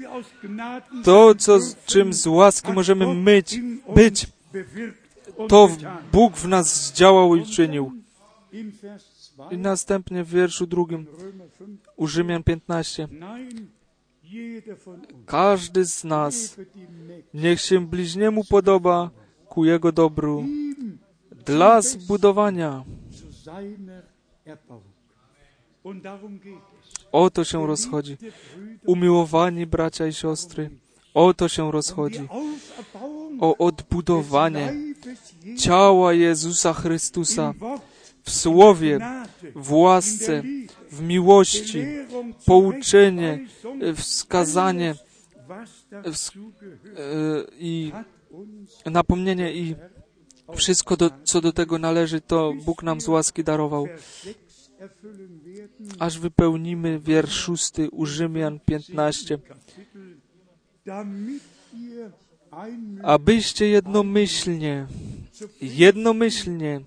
[1.04, 3.60] To, co, czym z łaski możemy myć,
[3.94, 4.26] być,
[5.48, 5.68] to.
[6.12, 7.92] Bóg w nas zdziałał i czynił.
[8.52, 13.08] Im Vers 2 I następnie w wierszu drugim Römer 5, u Rzymian 15.
[15.26, 16.56] Każdy z nas
[17.34, 19.10] niech się bliźniemu podoba
[19.48, 20.44] ku jego dobru,
[21.46, 22.84] dla zbudowania.
[27.12, 28.16] O to się rozchodzi.
[28.86, 30.70] Umiłowani bracia i siostry,
[31.14, 32.28] o to się rozchodzi.
[33.40, 34.74] O odbudowanie
[35.58, 37.54] ciała Jezusa Chrystusa
[38.22, 38.98] w słowie,
[39.54, 40.42] w łasce,
[40.92, 41.84] w miłości,
[42.46, 43.46] pouczenie,
[43.96, 45.12] wskazanie gehört,
[46.96, 47.92] e, i
[48.86, 49.74] napomnienie i
[50.56, 53.86] wszystko, do, co do tego należy, to Bóg nam z łaski darował.
[53.86, 54.38] 6.
[55.98, 59.38] Aż wypełnimy wiersz szósty u Rzymian 15.
[59.38, 60.16] Kapitel,
[60.86, 61.42] damit
[61.74, 62.10] ihr
[62.50, 64.86] einmütig Abyście jednomyślnie,
[65.60, 66.80] jednomyślnie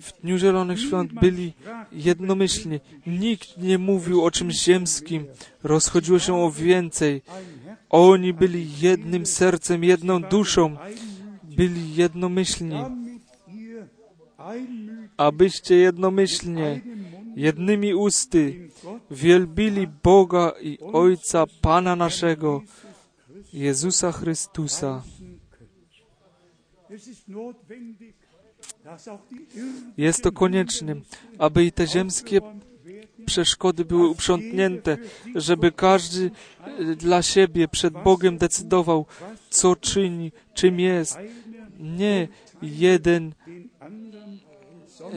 [0.00, 1.52] w Dniu Zielonych Świąt byli
[1.92, 2.80] jednomyślni.
[3.06, 5.26] Nikt nie mówił o czymś ziemskim.
[5.62, 7.22] Rozchodziło się o więcej.
[7.90, 10.76] Oni byli jednym sercem, jedną duszą.
[11.42, 12.76] Byli jednomyślni.
[15.16, 16.80] Abyście jednomyślnie,
[17.36, 18.68] jednymi usty
[19.10, 22.62] wielbili Boga i Ojca Pana naszego,
[23.52, 25.02] Jezusa Chrystusa.
[29.96, 30.94] Jest to konieczne,
[31.38, 32.40] aby i te ziemskie
[33.26, 34.96] przeszkody były uprzątnięte,
[35.34, 36.30] żeby każdy
[36.64, 39.06] e, dla siebie przed Bogiem decydował,
[39.50, 41.18] co czyni, czym jest.
[41.80, 42.28] Nie
[42.62, 43.32] jeden,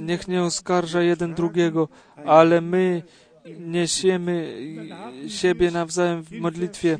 [0.01, 1.87] niech nie oskarża jeden drugiego,
[2.25, 3.03] ale my
[3.59, 4.57] niesiemy
[5.27, 6.97] siebie nawzajem w modlitwie.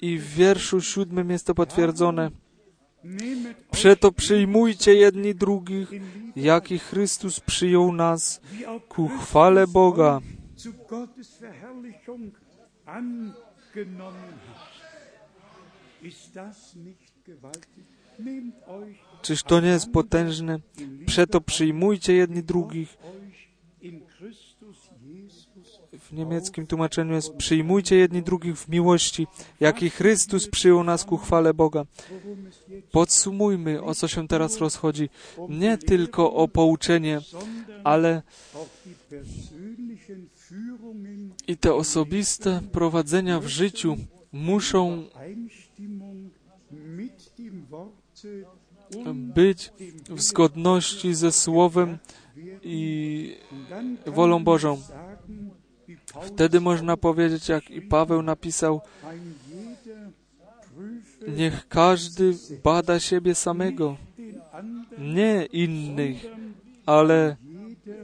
[0.00, 2.30] I w wierszu siódmym jest to potwierdzone.
[3.70, 5.88] Przeto przyjmujcie jedni drugich,
[6.36, 8.40] jak i Chrystus przyjął nas
[8.88, 10.20] ku chwale Boga.
[19.22, 20.58] Czyż to nie jest potężne?
[21.06, 22.96] Przeto przyjmujcie jedni drugich.
[26.10, 29.26] W niemieckim tłumaczeniu jest przyjmujcie jedni drugich w miłości,
[29.60, 31.84] jak i Chrystus przyjął nas ku chwale Boga.
[32.92, 35.08] Podsumujmy, o co się teraz rozchodzi.
[35.48, 37.20] Nie tylko o pouczenie,
[37.84, 38.22] ale
[41.46, 43.96] i te osobiste prowadzenia w życiu
[44.32, 45.04] muszą
[49.10, 49.72] być
[50.08, 51.98] w zgodności ze Słowem
[52.62, 53.36] i
[54.06, 54.80] wolą Bożą.
[56.22, 58.80] Wtedy można powiedzieć, jak i Paweł napisał,
[61.28, 62.34] niech każdy
[62.64, 63.96] bada siebie samego,
[64.98, 66.26] nie innych,
[66.86, 67.36] ale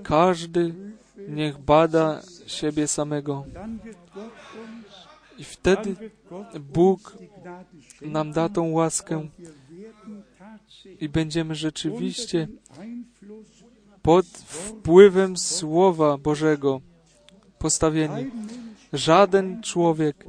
[0.02, 0.74] każdy
[1.28, 3.44] niech bada siebie samego.
[5.38, 5.96] I wtedy
[6.60, 7.18] Bóg
[8.02, 9.28] nam da tą łaskę
[11.00, 12.48] i będziemy rzeczywiście
[14.02, 16.80] pod wpływem Słowa Bożego
[17.58, 18.30] postawieni.
[18.92, 20.24] Żaden człowiek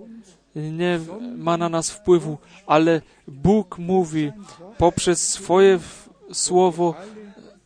[0.56, 1.00] nie
[1.38, 2.38] ma na nas wpływu,
[2.68, 4.32] ale Bóg mówi
[4.78, 5.80] poprzez swoje
[6.34, 6.96] słowo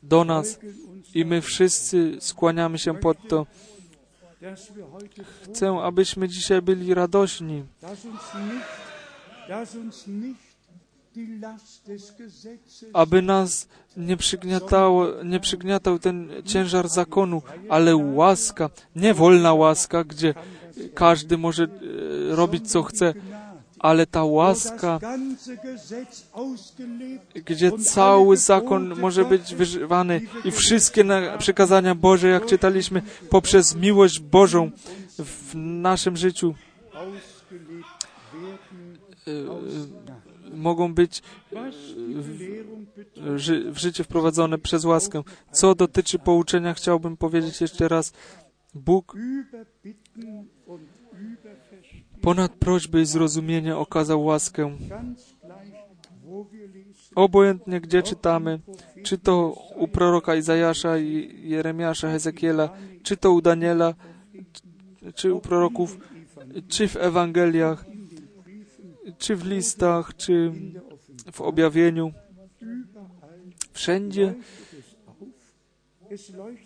[0.04, 0.60] do nas
[1.14, 3.46] i my wszyscy skłaniamy się pod to.
[5.44, 7.64] Chcę, abyśmy dzisiaj byli radośni,
[12.94, 13.68] aby nas
[13.98, 20.34] nie przygniatało, nie przygniatał ten ciężar zakonu, ale łaska, nie wolna łaska, gdzie
[20.94, 23.14] każdy może e, robić co chce,
[23.80, 25.00] ale ta łaska,
[27.34, 31.06] gdzie cały zakon może być wyżywany i wszystkie
[31.38, 34.72] przykazania Boże, jak czytaliśmy, poprzez miłość Bożą
[35.20, 36.56] w naszym życiu
[40.62, 41.22] mogą być
[43.36, 45.24] ży, w życie wprowadzone przez łaskę.
[45.52, 48.14] Co dotyczy pouczenia, chciałbym powiedzieć jeszcze raz,
[48.74, 49.18] Bóg
[52.22, 54.78] ponad prośby i zrozumienie okazał łaskę.
[57.16, 58.60] Obojętnie gdzie czytamy,
[59.04, 60.98] czy to u proroka Izajasza
[61.44, 62.70] Jeremiasza, Hezekiela,
[63.04, 63.94] czy to u Daniela,
[65.16, 65.98] czy u proroków,
[66.68, 67.86] czy w Ewangeliach,
[69.18, 70.52] czy w listach, czy
[71.32, 72.12] w objawieniu.
[73.74, 74.34] Wszędzie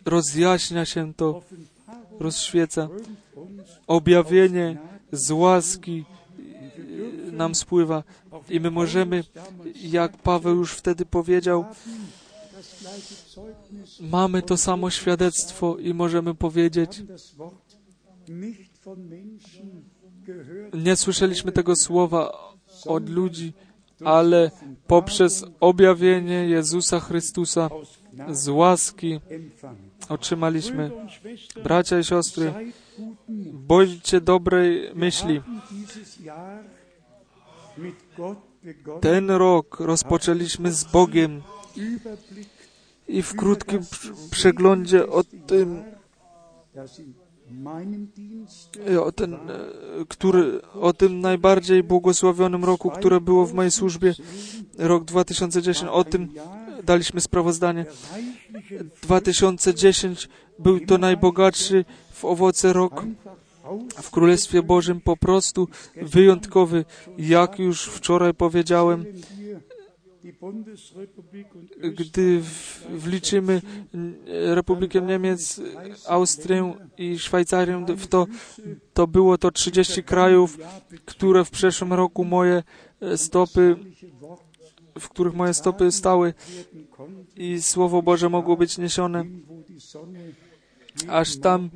[0.06, 1.42] rozjaśnia się to,
[2.20, 2.90] rozświeca.
[3.88, 4.78] Objawienie
[5.12, 6.06] z łaski
[7.32, 8.04] nam spływa
[8.50, 9.24] i my możemy,
[9.76, 11.66] jak Paweł już wtedy powiedział,
[14.00, 17.04] mamy to samo świadectwo i możemy powiedzieć,
[20.74, 22.54] nie słyszeliśmy tego słowa
[22.86, 23.54] od ludzi,
[24.04, 24.52] ale
[24.88, 27.70] poprzez objawienie Jezusa Chrystusa
[28.32, 29.20] z łaski
[30.10, 30.92] otrzymaliśmy.
[31.64, 32.54] Bracia i siostry,
[33.54, 35.42] bądźcie dobrej myśli.
[39.02, 41.42] Ten rok rozpoczęliśmy z Bogiem
[43.08, 45.84] i w krótkim pr- przeglądzie o tym,
[49.04, 49.38] o, ten, e,
[50.08, 54.14] który, o tym najbardziej błogosławionym roku, które było w mojej służbie,
[54.78, 56.30] rok 2010, o tym
[56.84, 57.86] daliśmy sprawozdanie.
[58.14, 60.30] reichliche 2010
[60.60, 63.04] był to najbogatszy w owoce rok
[64.02, 65.68] w Królestwie Bożym, po prostu
[66.02, 66.86] wyjątkowy.
[67.18, 69.06] Jak już wczoraj powiedziałem,
[71.96, 72.42] gdy
[72.90, 73.62] wliczymy
[73.94, 74.16] n-
[74.56, 75.62] Republikę Niemiec,
[76.08, 78.28] Austrię i Szwajcarię, w to,
[78.94, 80.58] to było to 30 krajów,
[81.06, 82.64] które w przeszłym roku moje
[83.02, 83.76] e, stopy,
[85.00, 86.34] w których moje stopy stały
[87.36, 89.26] i Słowo Boże mogło być niesione
[91.08, 91.70] aż tam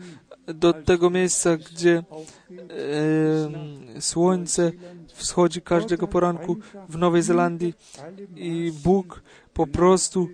[0.47, 2.03] do tego miejsca, gdzie
[3.97, 4.71] e, słońce
[5.19, 6.57] wschodzi każdego poranku
[6.89, 7.73] w Nowej Zelandii
[8.35, 9.21] i Bóg
[9.53, 10.27] po prostu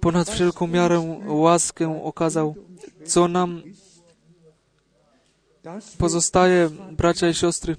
[0.00, 2.54] ponad wszelką miarę łaskę okazał,
[3.04, 3.62] co nam
[5.98, 7.76] pozostaje, bracia i siostry,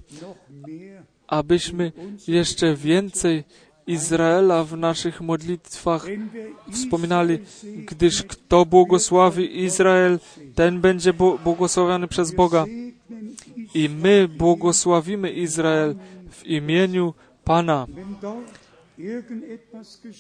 [1.28, 1.92] abyśmy
[2.28, 3.44] jeszcze więcej
[3.88, 6.06] Izraela w naszych modlitwach
[6.72, 7.40] wspominali,
[7.86, 10.20] gdyż kto błogosławi Izrael,
[10.56, 11.14] ten będzie
[11.44, 12.66] błogosławiony przez Boga.
[13.74, 15.96] I my błogosławimy Izrael
[16.32, 17.14] w imieniu
[17.44, 17.88] Pana.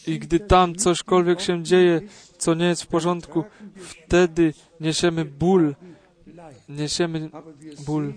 [0.07, 2.01] I gdy tam cośkolwiek się dzieje,
[2.37, 3.43] co nie jest w porządku,
[3.75, 5.75] wtedy niesiemy ból,
[6.69, 7.29] niesiemy
[7.85, 8.13] ból,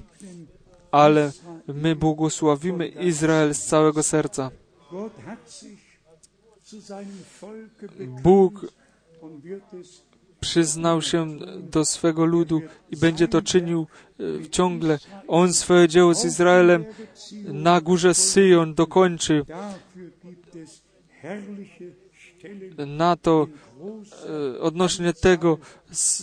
[0.90, 1.32] ale
[1.66, 4.50] my błogosławimy Izrael z całego serca.
[8.22, 8.66] Bóg
[10.40, 11.38] przyznał się
[11.70, 13.86] do swego ludu i będzie to czynił
[14.20, 14.98] e, ciągle.
[15.28, 16.84] On swoje dzieło z Izraelem
[17.44, 19.44] na górze Syjon dokończy.
[22.86, 23.46] Na to
[24.56, 25.58] e, odnośnie tego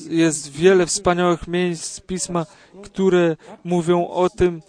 [0.09, 2.45] jest wiele wspaniałych miejsc z Pisma,
[2.83, 4.61] które mówią o tym,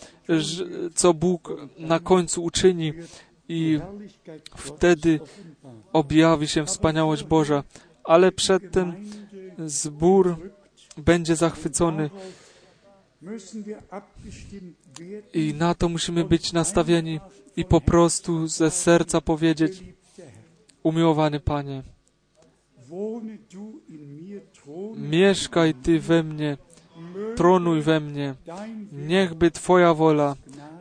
[0.94, 2.92] co Bóg na końcu uczyni
[3.48, 3.80] i
[4.56, 5.20] wtedy
[5.92, 7.64] objawi się wspaniałość Boża.
[8.04, 8.94] Ale przedtem
[9.66, 10.36] zbór
[10.96, 12.10] będzie zachwycony.
[15.34, 17.20] I na to musimy być nastawieni
[17.56, 19.84] i po prostu ze serca powiedzieć,
[20.82, 21.82] umiłowany Panie,
[24.96, 26.56] mieszkaj Ty we mnie,
[27.36, 28.34] tronuj we mnie,
[28.92, 30.36] niechby Twoja wola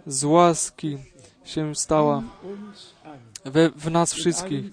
[0.07, 0.97] z łaski
[1.43, 2.23] się stała
[3.51, 4.65] we, w nas wszystkich,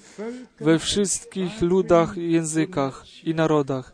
[0.61, 3.93] we wszystkich ludach, językach i narodach.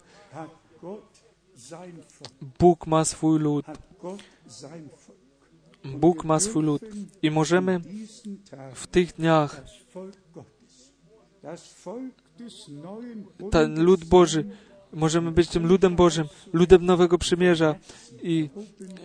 [2.59, 3.67] Bóg ma swój lud.
[5.85, 6.83] Bóg ma swój lud
[7.23, 7.81] i możemy
[8.75, 9.63] w tych dniach
[13.51, 14.45] ten lud Boży,
[14.93, 17.75] możemy być tym ludem Bożym, ludem Nowego Przymierza
[18.23, 18.49] i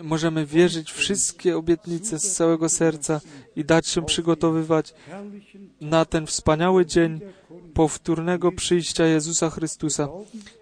[0.04, 3.22] możemy wierzyć wszystkie obietnice z całego serca
[3.56, 4.94] i dać się przygotowywać
[5.82, 7.20] na ten wspaniały dzień
[7.74, 10.08] powtórnego przyjścia Jezusa Chrystusa.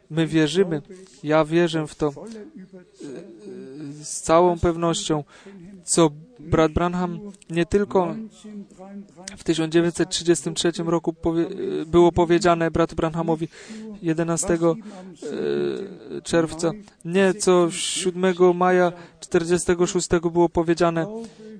[0.10, 0.82] My wierzymy,
[1.24, 2.14] ja wierzę w to
[4.02, 5.24] z całą pewnością,
[5.84, 6.12] co
[6.44, 8.16] brat Branham nie tylko
[9.26, 11.46] 1933 w 1933 roku powie,
[11.86, 13.48] było powiedziane bratu Branhamowi
[14.02, 14.58] 11 e,
[16.22, 16.72] czerwca,
[17.06, 21.08] nie co 7 maja 46 było powiedziane.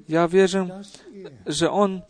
[0.10, 0.82] Ja wierzę,
[1.46, 2.02] że On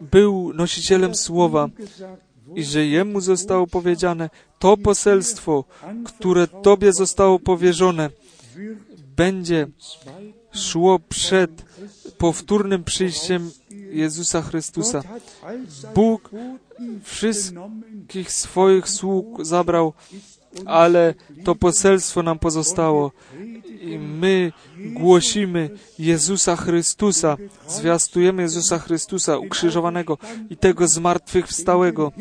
[0.00, 1.68] był nosicielem słowa
[2.54, 5.64] i że Jemu zostało powiedziane, to poselstwo,
[6.04, 8.10] które Tobie zostało powierzone,
[9.16, 9.66] będzie
[10.52, 11.50] szło przed
[12.18, 13.50] powtórnym przyjściem
[13.90, 15.02] Jezusa Chrystusa.
[15.94, 16.30] Bóg
[17.02, 19.92] wszystkich swoich sług zabrał,
[20.64, 21.14] ale
[21.44, 23.12] to poselstwo nam pozostało.
[23.80, 27.36] I my głosimy Jezusa Chrystusa,
[27.68, 30.18] zwiastujemy Jezusa Chrystusa ukrzyżowanego
[30.50, 32.12] i tego zmartwychwstałego,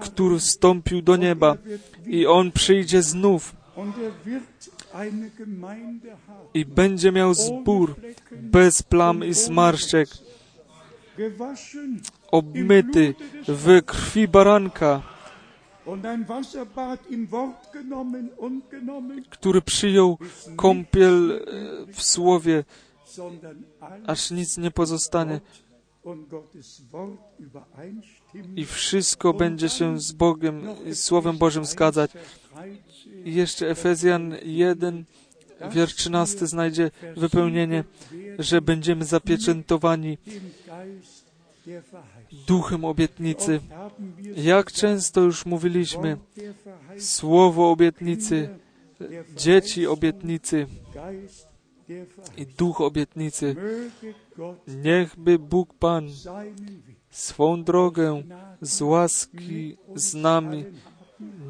[0.00, 1.56] który wstąpił do nieba
[2.06, 3.54] i On przyjdzie znów
[6.54, 7.96] I będzie miał zbór
[8.32, 10.08] bez plam i zmarszczek,
[12.30, 13.14] obmyty
[13.48, 15.02] w krwi baranka,
[19.30, 20.18] który przyjął
[20.56, 22.64] kąpiel e, w słowie,
[24.06, 25.40] aż nic nie pozostanie
[28.56, 32.10] i wszystko będzie się z Bogiem i Słowem Bożym zgadzać.
[33.24, 35.04] I jeszcze Efezjan 1,
[35.70, 37.84] wiersz 13 znajdzie wypełnienie,
[38.38, 40.18] że będziemy zapieczętowani
[42.46, 43.60] duchem obietnicy.
[44.36, 46.16] Jak często już mówiliśmy,
[46.98, 48.48] słowo obietnicy,
[49.36, 50.66] dzieci obietnicy
[52.36, 53.56] i duch obietnicy.
[54.66, 56.08] Niechby Bóg Pan
[57.10, 58.22] swą drogę
[58.60, 60.64] z łaski z nami,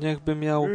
[0.00, 0.66] niechby miał.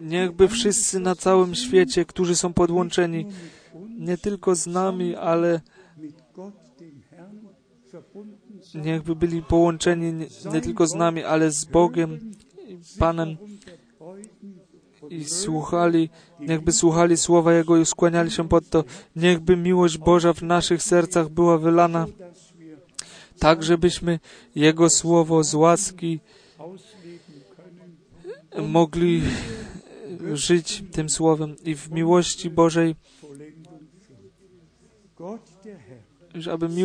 [0.00, 3.26] Niechby wszyscy na całym świecie, którzy są podłączeni,
[3.98, 5.60] nie tylko z nami, ale
[8.74, 12.32] niechby byli połączeni nie, nie tylko z nami, ale z Bogiem,
[12.98, 13.36] Panem
[15.10, 16.10] i słuchali,
[16.40, 18.84] niechby słuchali słowa Jego i skłaniali się pod to.
[19.16, 22.06] Niechby miłość Boża w naszych sercach była wylana,
[23.38, 24.18] tak żebyśmy
[24.54, 26.20] Jego słowo z łaski
[28.62, 29.22] mogli
[30.32, 32.94] żyć tym słowem i w miłości Bożej,
[36.52, 36.78] aby euch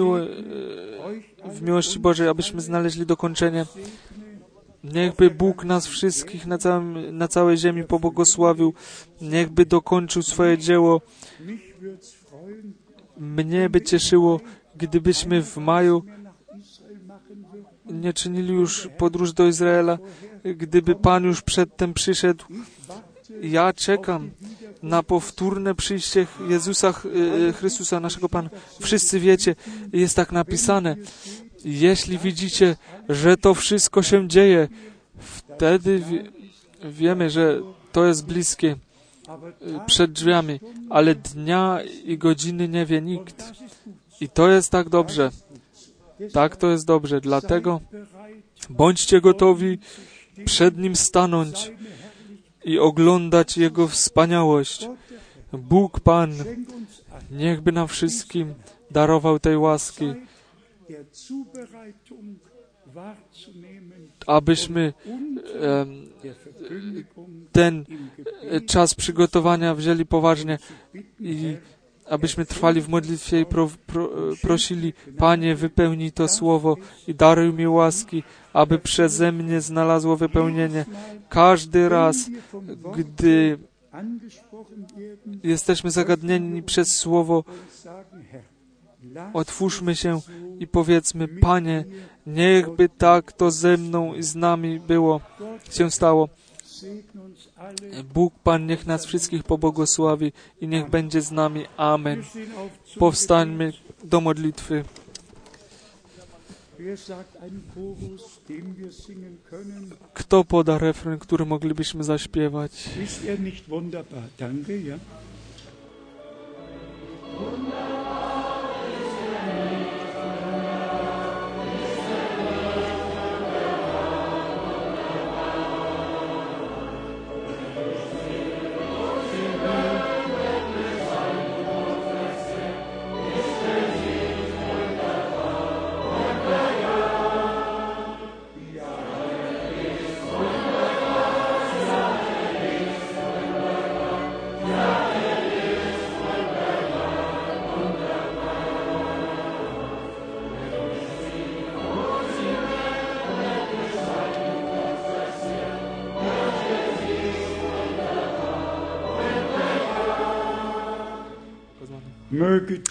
[1.53, 3.65] w miłości Bożej, abyśmy znaleźli dokończenie.
[4.83, 8.73] Niechby Bóg nas wszystkich na, całym, na całej ziemi pobłogosławił.
[9.21, 11.01] Niechby dokończył swoje dzieło.
[13.17, 14.39] Mnie by cieszyło,
[14.75, 16.03] gdybyśmy w maju
[17.85, 19.97] nie czynili już podróż do Izraela,
[20.43, 22.45] gdyby Pan już przedtem przyszedł.
[23.41, 24.31] Ja czekam
[24.83, 27.05] na powtórne przyjście Jezusa Ch-
[27.49, 28.49] e, Chrystusa, naszego Pana.
[28.79, 29.55] Wszyscy wiecie,
[29.93, 30.95] jest tak napisane.
[31.65, 32.75] Jeśli widzicie,
[33.09, 34.67] że to wszystko się dzieje,
[35.19, 36.23] wtedy wie,
[36.91, 37.61] wiemy, że
[37.91, 38.75] to jest bliskie
[39.27, 40.59] e, przed drzwiami,
[40.89, 43.43] ale dnia i godziny nie wie nikt.
[44.21, 45.31] I to jest tak dobrze.
[46.33, 47.21] Tak to jest dobrze.
[47.21, 47.81] Dlatego
[48.69, 49.79] bądźcie gotowi
[50.45, 51.71] przed Nim stanąć
[52.65, 54.87] i oglądać Jego wspaniałość.
[55.53, 56.33] Bóg Pan
[57.31, 58.53] niechby nam wszystkim
[58.91, 60.05] darował tej łaski,
[64.27, 64.93] abyśmy
[67.51, 67.85] ten
[68.67, 70.57] czas przygotowania wzięli poważnie
[71.19, 71.57] i
[72.11, 74.09] abyśmy trwali w modlitwie i pro, pro,
[74.41, 76.77] prosili, Panie, wypełnij to słowo
[77.07, 78.23] i daruj mi łaski,
[78.53, 80.85] aby przeze mnie znalazło wypełnienie.
[81.29, 82.15] Każdy raz,
[82.97, 83.57] gdy
[85.43, 87.43] jesteśmy zagadnieni przez słowo,
[89.33, 90.19] otwórzmy się
[90.59, 91.85] i powiedzmy, Panie,
[92.27, 95.21] niechby tak to ze mną i z nami było,
[95.71, 96.29] się stało.
[98.13, 101.65] Bóg Pan niech nas wszystkich pobłogosławi i niech będzie z nami.
[101.77, 102.23] Amen.
[102.99, 104.83] Powstańmy do modlitwy.
[110.13, 112.89] Kto poda refren, który moglibyśmy zaśpiewać?
[113.27, 113.37] Er
[113.67, 114.23] wunderbar?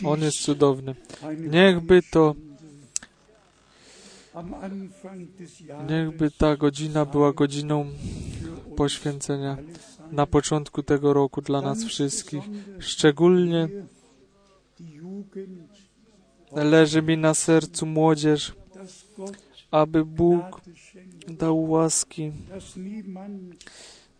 [0.05, 0.94] On jest cudowny.
[1.51, 2.35] Niechby to,
[5.89, 7.86] niechby ta godzina była godziną
[8.77, 9.56] poświęcenia
[10.12, 12.43] na początku tego roku dla nas wszystkich.
[12.78, 13.68] Szczególnie
[16.52, 18.55] leży mi na sercu młodzież,
[19.70, 20.60] aby Bóg
[21.28, 22.32] dał łaski,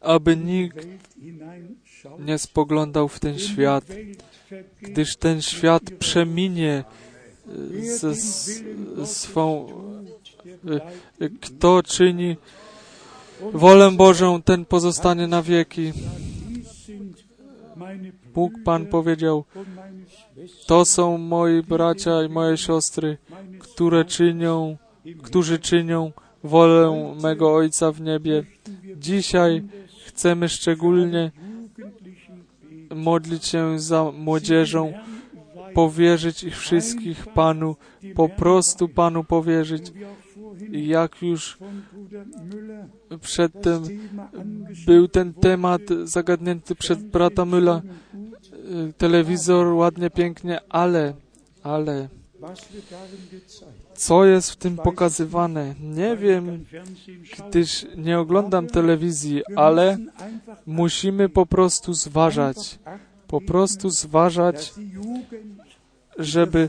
[0.01, 0.87] aby nikt
[2.19, 3.85] nie spoglądał w ten świat,
[4.83, 6.85] gdyż ten świat przeminie
[7.47, 9.67] Wer ze swą.
[10.45, 10.81] der
[11.19, 12.37] bleibt Kto czyni
[13.53, 15.93] wolę Bożą, ten pozostanie na wieki.
[18.35, 19.45] Bóg Pan powiedział:
[20.67, 23.19] To są moi bracia i moje siostry,
[23.59, 24.77] które czynią,
[25.23, 26.13] którzy czynią
[26.45, 28.45] wolę mego Ojca w niebie.
[28.97, 29.63] Dzisiaj
[30.21, 31.33] chcemy szczególnie
[32.95, 34.93] modlić się za młodzieżą,
[35.75, 37.77] powierzyć ich wszystkich Panu,
[38.15, 38.89] po prostu.
[38.89, 39.93] Panu powierzyć.
[40.73, 41.59] Jak już
[43.21, 43.83] przedtem
[44.87, 47.83] był ten temat zagadnięty przez brata gut,
[48.89, 51.15] y, telewizor ładnie, pięknie, ale,
[51.63, 52.09] ale
[53.95, 55.75] co jest w tym pokazywane?
[55.81, 56.65] Nie wiem,
[57.49, 59.99] gdyż nie oglądam telewizji, ale
[60.67, 62.79] musimy po prostu zważać,
[63.27, 64.73] po prostu zważać,
[66.19, 66.69] żeby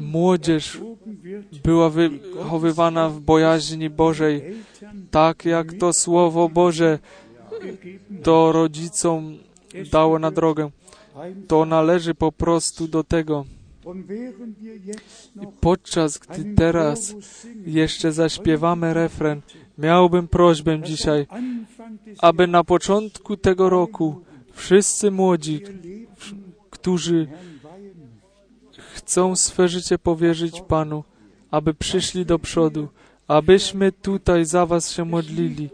[0.00, 0.80] młodzież
[1.64, 4.42] była wychowywana w bojaźni Bożej,
[5.10, 6.98] tak jak to Słowo Boże
[8.22, 9.38] to rodzicom
[9.92, 10.70] dało na drogę.
[11.48, 13.44] To należy po prostu do tego.
[15.42, 17.14] I podczas gdy teraz
[17.66, 19.40] jeszcze zaśpiewamy refren,
[19.78, 21.26] miałbym prośbę dzisiaj,
[22.18, 24.20] aby na początku tego roku
[24.52, 25.62] wszyscy młodzi,
[26.70, 27.26] którzy
[28.94, 31.04] chcą swe życie powierzyć Panu,
[31.50, 32.88] aby przyszli do przodu,
[33.28, 35.70] abyśmy tutaj za Was się modlili.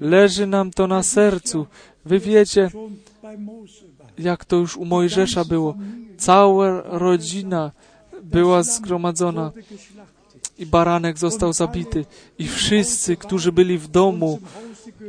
[0.00, 1.66] Leży nam to na sercu.
[2.06, 2.70] Wy wiecie,
[4.18, 5.74] jak to już u Mojżesza było.
[6.16, 7.72] Cała rodzina
[8.22, 9.52] była zgromadzona
[10.58, 12.04] i baranek został zabity.
[12.38, 14.38] I wszyscy, którzy byli w domu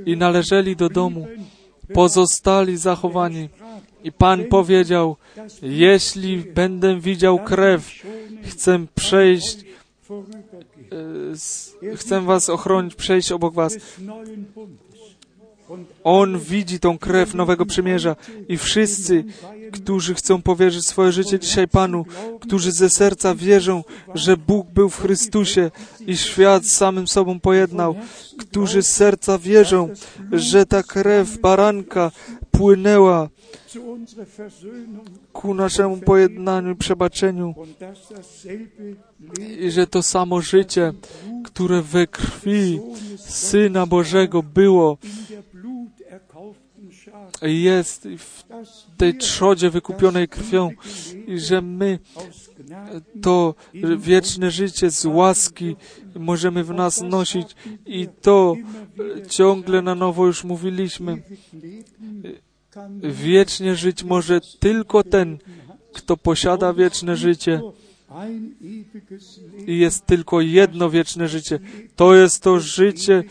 [0.05, 1.27] i należeli do domu,
[1.93, 3.49] pozostali zachowani.
[4.03, 5.15] I Pan powiedział,
[5.61, 7.91] jeśli będę widział krew,
[8.43, 9.57] chcę przejść,
[11.91, 13.77] e, chcę was ochronić, przejść obok was.
[16.03, 18.15] On widzi tą krew nowego przymierza
[18.49, 19.23] i wszyscy,
[19.71, 22.05] którzy chcą powierzyć swoje życie dzisiaj Panu,
[22.41, 23.83] którzy ze serca wierzą,
[24.15, 25.71] że Bóg był w Chrystusie
[26.07, 27.95] i świat z samym sobą pojednał,
[28.39, 29.89] którzy z serca wierzą,
[30.31, 32.11] że ta krew baranka
[32.51, 33.29] płynęła
[35.33, 37.55] ku naszemu pojednaniu i przebaczeniu.
[39.59, 40.93] I że to samo życie,
[41.43, 42.79] które we krwi
[43.17, 44.97] Syna Bożego było,
[47.41, 48.43] jest w
[48.97, 50.71] tej trzodzie wykupionej krwią.
[51.27, 51.99] I że my
[53.21, 53.55] to
[53.97, 55.75] wieczne życie z łaski
[56.15, 57.55] możemy w nas nosić.
[57.85, 58.55] I to
[59.29, 61.21] ciągle na nowo już mówiliśmy.
[63.01, 65.37] Wiecznie żyć może tylko ten,
[65.93, 67.61] kto posiada wieczne życie
[69.67, 71.59] i jest tylko jedno wieczne życie.
[71.95, 73.23] To jest to życie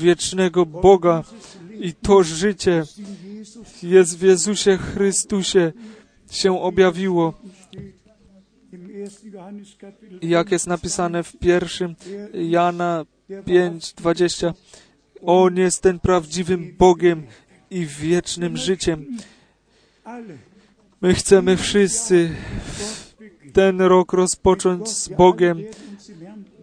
[0.00, 1.24] wiecznego Boga
[1.80, 2.82] i to życie
[3.82, 5.72] jest w Jezusie Chrystusie
[6.30, 7.34] się objawiło.
[8.72, 9.32] im 1.
[9.32, 11.94] Johannes Kapitel I jak jest napisane w pierwszym
[12.34, 14.52] Jana 5:20,
[15.22, 17.26] On jest ten prawdziwym Bogiem
[17.72, 19.06] i wiecznym życiem.
[21.00, 22.30] My chcemy wszyscy
[23.52, 25.62] ten rok rozpocząć z Bogiem.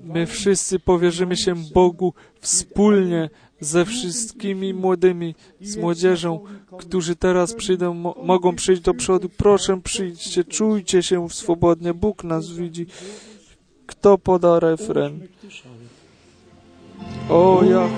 [0.03, 3.29] My wszyscy powierzymy się Bogu wspólnie
[3.59, 6.45] ze wszystkimi młodymi, z młodzieżą,
[6.79, 9.29] którzy teraz przyjdą, mo mogą przyjść do przodu.
[9.37, 11.93] Proszę przyjdźcie, czujcie się swobodnie.
[11.93, 12.85] Bóg nas widzi.
[13.85, 15.27] Kto poda refren?
[17.29, 17.89] O, ja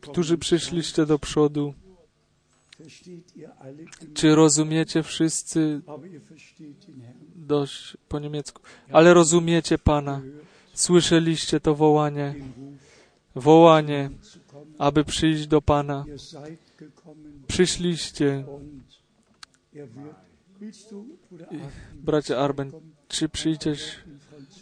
[0.00, 1.74] którzy przyszliście do przodu.
[4.14, 5.80] Czy rozumiecie wszyscy
[7.36, 8.62] dość po niemiecku?
[8.92, 10.22] Ale rozumiecie Pana.
[10.74, 12.34] Słyszeliście to wołanie,
[13.34, 14.10] wołanie,
[14.78, 16.04] aby przyjść do Pana.
[17.46, 18.44] Przyszliście,
[21.94, 22.72] bracie Arben,
[23.08, 23.96] czy przyjdziesz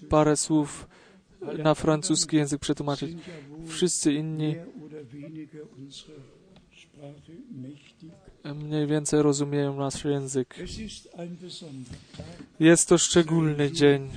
[0.08, 0.88] parę słów
[1.58, 3.16] na francuski język przetłumaczyć?
[3.68, 4.54] Wszyscy inni
[7.50, 8.10] mächtig.
[8.54, 10.54] mniej więcej rozumieją nasz język.
[12.60, 14.10] Jest to szczególny dzień.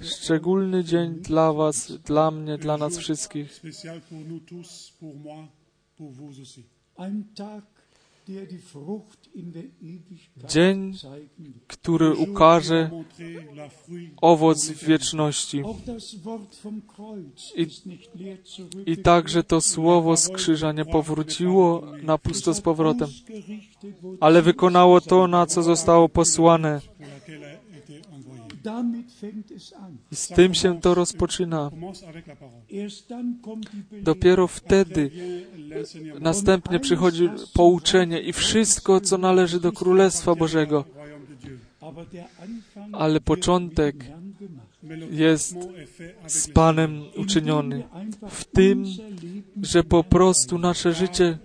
[0.00, 3.60] Szczególny dzień dla Was, dla mnie, dla nas wszystkich.
[6.96, 7.64] ein Tag,
[10.48, 10.92] Dzień,
[11.66, 12.90] który ukaże
[14.20, 15.62] owoc wieczności.
[17.56, 17.66] I-
[18.86, 23.08] I także to słowo z krzyża nie powróciło na pusto z powrotem,
[24.20, 26.80] ale wykonało to, na co zostało posłane.
[30.12, 31.70] Z tym się to rozpoczyna.
[34.02, 35.10] Dopiero wtedy
[36.20, 40.84] następnie przychodzi pouczenie i wszystko, co należy do Królestwa Bożego.
[42.92, 43.96] Ale początek
[45.10, 45.56] jest
[46.26, 47.82] z Panem uczyniony.
[48.28, 48.84] W tym,
[49.62, 51.38] że po prostu nasze życie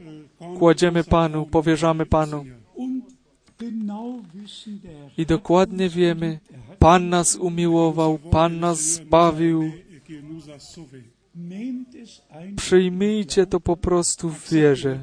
[0.60, 2.46] kładziemy Panu, powierzamy Panu.
[5.18, 6.40] I dokładnie wiemy,
[6.86, 9.72] Pan nas umiłował, Pan nas zbawił.
[12.56, 15.00] Przyjmijcie to po prostu w wierze.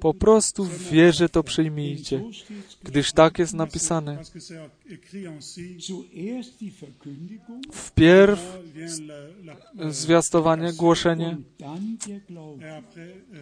[0.00, 2.22] Po prostu w wierze to przyjmijcie,
[2.82, 4.18] gdyż tak jest napisane.
[7.72, 8.58] Wpierw
[9.90, 11.36] zwiastowanie, głoszenie,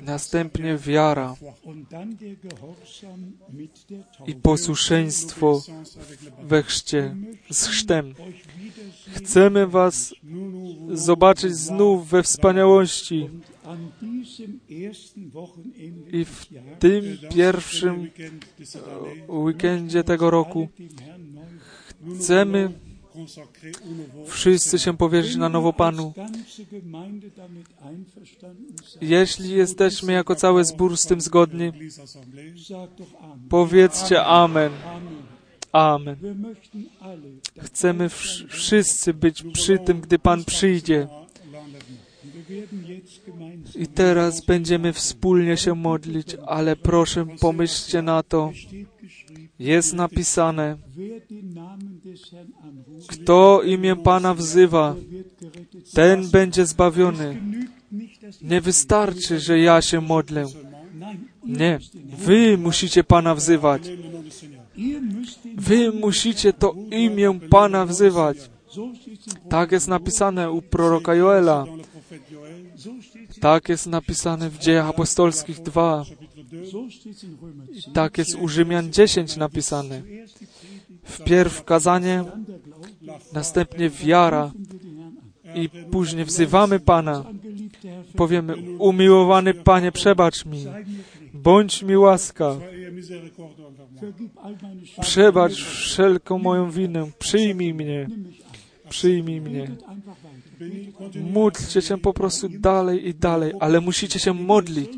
[0.02, 1.34] następnie wiara
[4.26, 5.62] i posłuszeństwo
[6.42, 7.16] we chrzcie
[7.50, 8.14] z chrztem.
[9.14, 10.14] Chcemy Was
[10.92, 13.30] zobaczyć znów we wspaniałości
[16.12, 16.46] i w
[16.78, 20.68] tym pierwszym année, weekendzie tego roku
[22.16, 22.72] chcemy
[24.26, 26.12] wszyscy się powierzyć na nowo Panu.
[29.00, 31.72] Jeśli jesteśmy jako cały zbór z tym zgodni,
[33.48, 34.72] powiedzcie Amen.
[35.72, 36.16] Amen.
[37.58, 41.08] Chcemy wsz- wszyscy być przy tym, gdy Pan przyjdzie.
[43.74, 48.52] I teraz będziemy wspólnie się modlić, ale proszę pomyślcie na to.
[49.58, 50.76] Jest napisane,
[53.06, 54.96] kto imię Pana wzywa,
[55.94, 57.40] ten będzie zbawiony.
[58.42, 60.46] Nie wystarczy, że ja się modlę.
[61.44, 61.78] Nie,
[62.18, 63.82] wy musicie Pana wzywać.
[65.56, 68.50] Wy musicie to imię Pana wzywać.
[69.48, 71.66] Tak jest napisane u proroka Joela.
[73.40, 76.04] Tak jest napisane w Dziejach Apostolskich 2.
[76.04, 77.94] chapitre 2, so steht's in Römer 10.
[77.94, 80.02] Tak jest u Rzymian 10 napisane.
[81.04, 82.24] Wpierw kazanie,
[83.32, 84.52] następnie wiara
[85.54, 87.24] i później wzywamy Pana.
[88.16, 90.64] Powiemy, umiłowany Panie, przebacz mi.
[91.34, 92.56] Bądź mi łaska.
[95.00, 97.10] Przebacz wszelką moją winę.
[97.18, 98.08] Przyjmij mnie.
[98.88, 99.70] Przyjmij mnie.
[101.20, 104.90] Módlcie się po prostu dalej i dalej, ale musicie się modlić.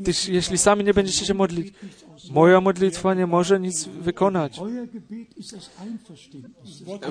[0.00, 1.74] Gdyż jeśli sami nie będziecie się modlić,
[2.30, 4.60] moja modlitwa nie może nic wykonać.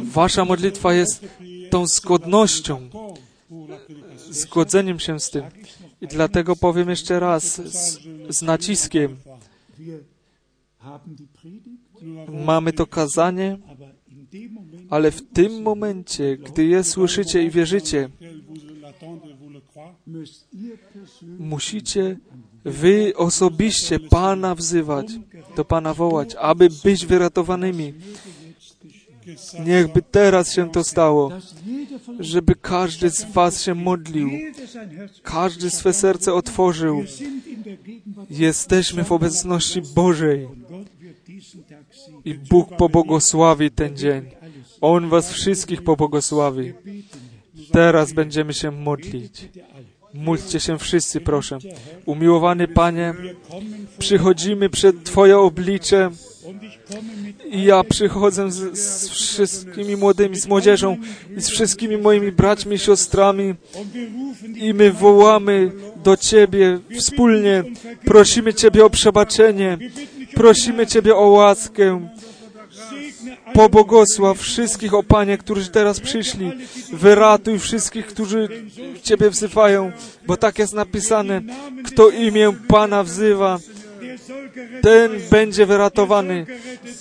[0.01, 1.25] Wasza modlitwa jest
[1.69, 2.89] tą zgodnością,
[4.29, 5.43] zgodzeniem się z tym.
[6.01, 7.99] I dlatego powiem jeszcze raz z,
[8.29, 9.17] z naciskiem.
[12.45, 13.57] Mamy to kazanie,
[14.91, 18.09] ale w tym momencie, gdy je słyszycie i wierzycie,
[21.39, 22.17] musicie
[22.65, 25.07] wy osobiście Pana wzywać,
[25.55, 27.93] do Pana wołać, aby być wyratowanymi.
[29.65, 31.31] Niechby teraz się to stało,
[32.19, 34.29] żeby każdy z Was się modlił,
[35.23, 37.03] każdy swe serce otworzył.
[38.29, 40.47] Jesteśmy w obecności Bożej
[42.25, 44.40] i Bóg pobłogosławi ten dzień.
[44.81, 46.73] On Was wszystkich pobłogosławi.
[47.71, 49.49] Teraz będziemy się modlić.
[50.13, 51.57] Módlcie się wszyscy, proszę.
[52.05, 53.13] Umiłowany Panie,
[53.99, 56.11] przychodzimy przed Twoje oblicze
[57.51, 60.97] i ja przychodzę z, z wszystkimi młodymi, z młodzieżą
[61.37, 63.55] i z wszystkimi moimi braćmi i siostrami
[64.55, 65.71] i my wołamy
[66.03, 67.63] do Ciebie wspólnie.
[68.05, 69.77] Prosimy Ciebie o przebaczenie.
[70.35, 72.07] Prosimy Ciebie o łaskę.
[73.53, 76.51] Pobłogosław wszystkich, o Panie, którzy teraz przyszli.
[76.93, 78.49] Wyratuj wszystkich, którzy
[79.03, 79.91] Ciebie wzywają,
[80.27, 81.41] bo tak jest napisane.
[81.85, 83.59] Kto imię Pana wzywa,
[84.81, 86.45] ten będzie wyratowany,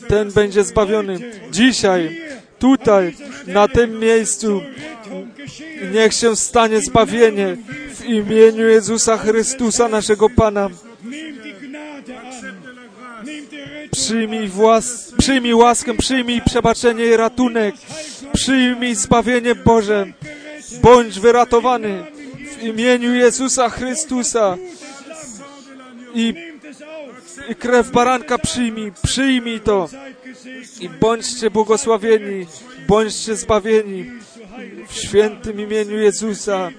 [0.08, 1.18] ten będzie zbawiony.
[1.50, 2.20] Dzisiaj,
[2.58, 3.16] tutaj,
[3.46, 4.60] na tym miejscu,
[5.92, 7.56] niech się stanie zbawienie
[7.94, 10.70] w imieniu Jezusa Chrystusa, naszego Pana.
[13.90, 17.74] Przyjmij, włas, przyjmij łaskę, przyjmij przebaczenie i ratunek.
[18.32, 20.06] Przyjmij zbawienie Boże.
[20.82, 22.04] Bądź wyratowany
[22.58, 24.56] w imieniu Jezusa Chrystusa.
[26.14, 26.34] I,
[27.48, 29.88] I krew baranka przyjmij, przyjmij to.
[30.80, 32.46] I bądźcie błogosławieni,
[32.88, 34.10] bądźcie zbawieni
[34.88, 36.70] w świętym imieniu Jezusa.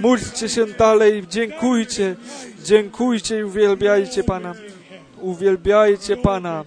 [0.00, 2.16] Módlcie się dalej, dziękujcie,
[2.64, 4.54] dziękujcie i uwielbiajcie Pana.
[5.24, 6.64] Uwielbiajcie Pana.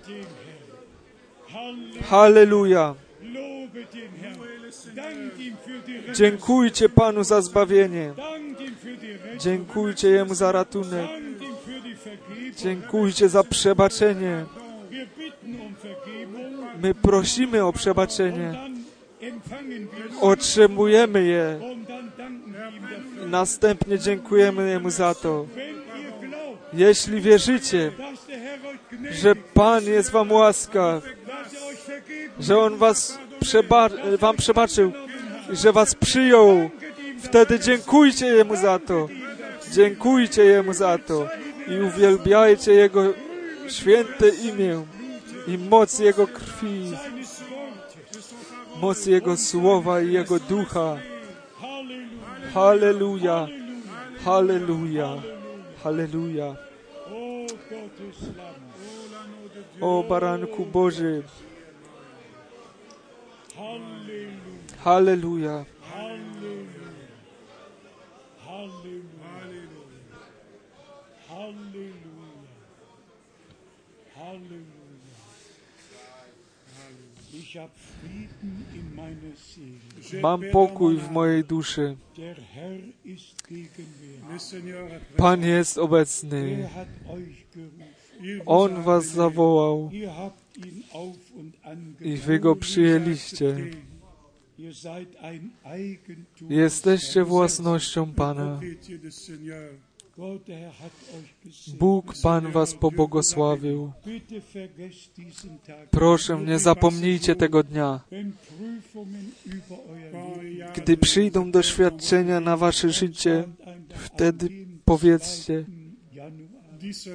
[2.10, 2.96] Halleluja.
[6.14, 8.14] Dziękujcie Panu za zbawienie.
[9.38, 11.08] Dziękujcie Jemu za ratunek.
[12.58, 14.46] Dziękujcie za przebaczenie.
[16.82, 18.54] My prosimy o przebaczenie.
[20.22, 21.60] Otrzymujemy je.
[23.26, 25.46] Następnie dziękujemy Jemu za to.
[26.74, 27.92] Jeśli wierzycie,
[29.12, 31.04] że Pan jest Wam łaskaw,
[32.40, 33.18] że On was
[34.20, 34.92] Wam przebaczył,
[35.50, 36.70] że Was przyjął,
[37.24, 39.08] wtedy dziękujcie Jemu za to.
[39.72, 41.28] Dziękujcie Jemu za to
[41.68, 43.14] i uwielbiajcie Jego
[43.70, 44.86] święte imię
[45.48, 46.92] i moc Jego krwi,
[48.82, 50.98] moc Jego słowa i Jego ducha.
[52.54, 53.48] Halleluja,
[54.26, 55.10] halleluja,
[55.88, 56.56] halleluja.
[59.82, 61.24] O baranku Boży.
[64.84, 65.66] Halleluja.
[80.22, 81.96] Mam pokój w mojej duszy.
[85.18, 86.70] Pan jest obecny.
[88.46, 89.92] On was zawołał
[92.02, 93.58] i wy go przyjęliście.
[96.50, 98.60] Jesteście własnością Pana.
[101.80, 103.92] Bóg Pan was pobłogosławił.
[105.92, 108.02] Proszę, nie zapomnijcie tego dnia.
[110.76, 113.44] Gdy przyjdą doświadczenia na wasze życie,
[113.96, 114.50] wtedy
[114.86, 115.66] powiedzcie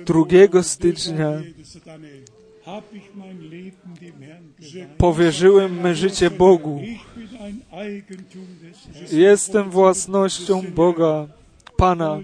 [0.05, 1.43] 2 stycznia
[4.99, 6.81] powierzyłem me życie Bogu.
[9.13, 11.29] Jestem własnością Boga,
[11.83, 12.21] Pana.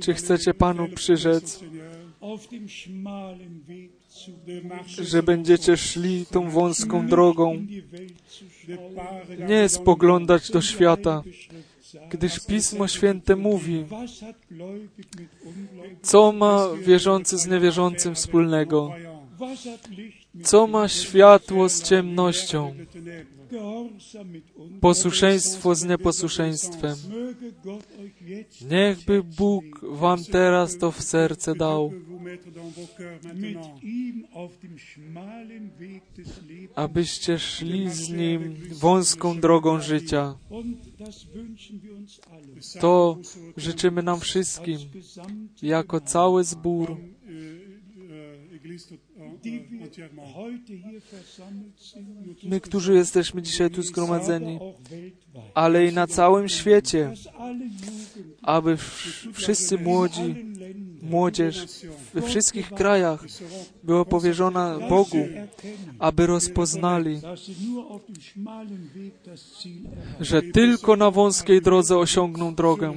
[0.00, 1.60] Czy chcecie Panu przyrzec,
[5.02, 7.66] że będziecie szli tą wąską drogą,
[9.48, 11.22] nie spoglądać do świata,
[12.10, 13.84] gdyż Pismo Święte mówi,
[16.02, 18.92] co ma wierzący z niewierzącym wspólnego?
[20.42, 22.74] Co ma światło z ciemnością?
[24.80, 26.96] Posłuszeństwo z nieposłuszeństwem.
[28.70, 31.92] Niechby Bóg Wam teraz to w serce dał,
[36.74, 40.38] abyście szli z Nim wąską drogą życia.
[42.80, 43.18] To
[43.56, 44.78] życzymy nam wszystkim,
[45.62, 46.96] jako cały zbór,
[52.42, 54.58] my, którzy jesteśmy dzisiaj tu zgromadzeni,
[55.54, 57.12] ale i na całym świecie,
[58.42, 58.76] aby
[59.32, 60.34] wszyscy młodzi,
[61.02, 61.66] młodzież
[62.14, 63.24] we wszystkich krajach
[63.82, 65.28] była powierzona Bogu,
[65.98, 67.20] aby rozpoznali,
[70.20, 72.94] że tylko na wąskiej drodze osiągną drogę.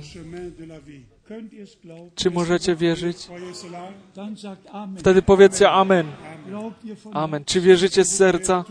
[2.16, 3.18] Czy możecie wierzyć?
[4.98, 6.06] Wtedy powiedzcie Amen.
[7.12, 7.46] Amen.
[7.46, 8.66] Czy wierzycie z serca,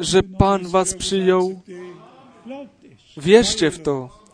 [0.00, 1.60] że Pan Was przyjął?
[3.16, 4.24] Wierzcie w to.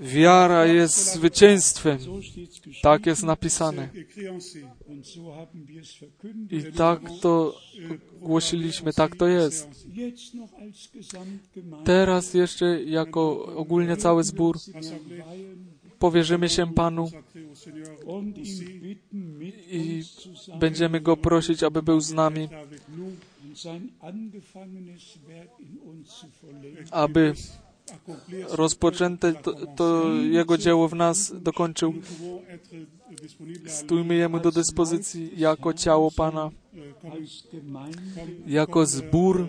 [0.00, 1.98] Wiara jest zwycięstwem.
[2.82, 3.88] Tak jest napisane.
[6.50, 7.60] I tak to
[8.20, 9.86] głosiliśmy, tak to jest.
[11.84, 14.58] Teraz jeszcze jako ogólnie cały zbór
[16.04, 17.10] powierzymy się Panu
[19.70, 20.02] i
[20.60, 22.48] będziemy Go prosić, aby był z nami,
[26.90, 27.34] aby
[28.48, 31.94] rozpoczęte to, to Jego dzieło w nas dokończył.
[33.66, 36.50] Stójmy Jemu do dyspozycji jako ciało Pana,
[38.46, 39.48] jako zbór,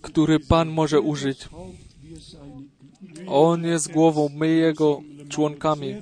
[0.00, 1.48] który Pan może użyć.
[3.26, 5.94] On jest głową, my Jego członkami.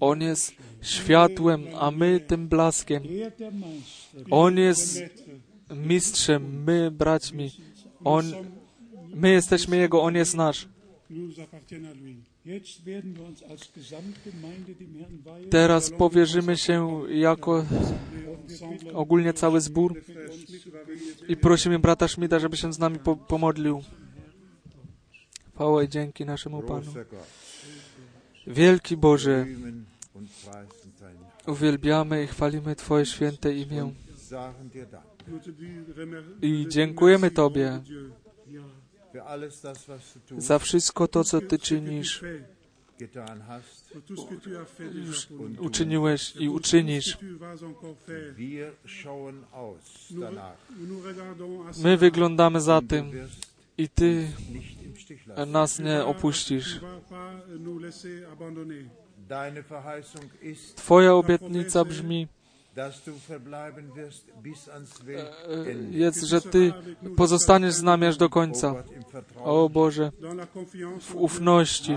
[0.00, 3.02] On jest światłem, a my tym blaskiem.
[4.30, 5.02] On jest
[5.70, 7.50] mistrzem, my braćmi.
[8.04, 8.24] On,
[9.14, 10.68] my jesteśmy Jego, On jest nasz.
[15.50, 17.64] Teraz powierzymy się jako
[18.94, 20.02] ogólnie cały zbór
[21.28, 23.82] i prosimy brata Schmida, żeby się z nami po, pomodlił.
[25.54, 26.92] Chwała i dzięki naszemu Panu.
[28.46, 29.46] Wielki Boże,
[31.46, 33.92] uwielbiamy i chwalimy Twoje święte imię.
[36.42, 37.80] I dziękujemy Tobie
[40.38, 42.22] za wszystko to, co Ty czynisz,
[45.58, 47.18] uczyniłeś i uczynisz.
[51.82, 53.12] My wyglądamy za tym
[53.78, 54.28] i Ty
[55.46, 56.80] nas nie opuścisz.
[60.76, 62.28] Twoja obietnica brzmi,
[64.74, 66.72] ans e, jest, że Ty
[67.16, 68.84] pozostaniesz z nami aż do końca.
[69.36, 70.12] O Boże,
[71.00, 71.92] w ufności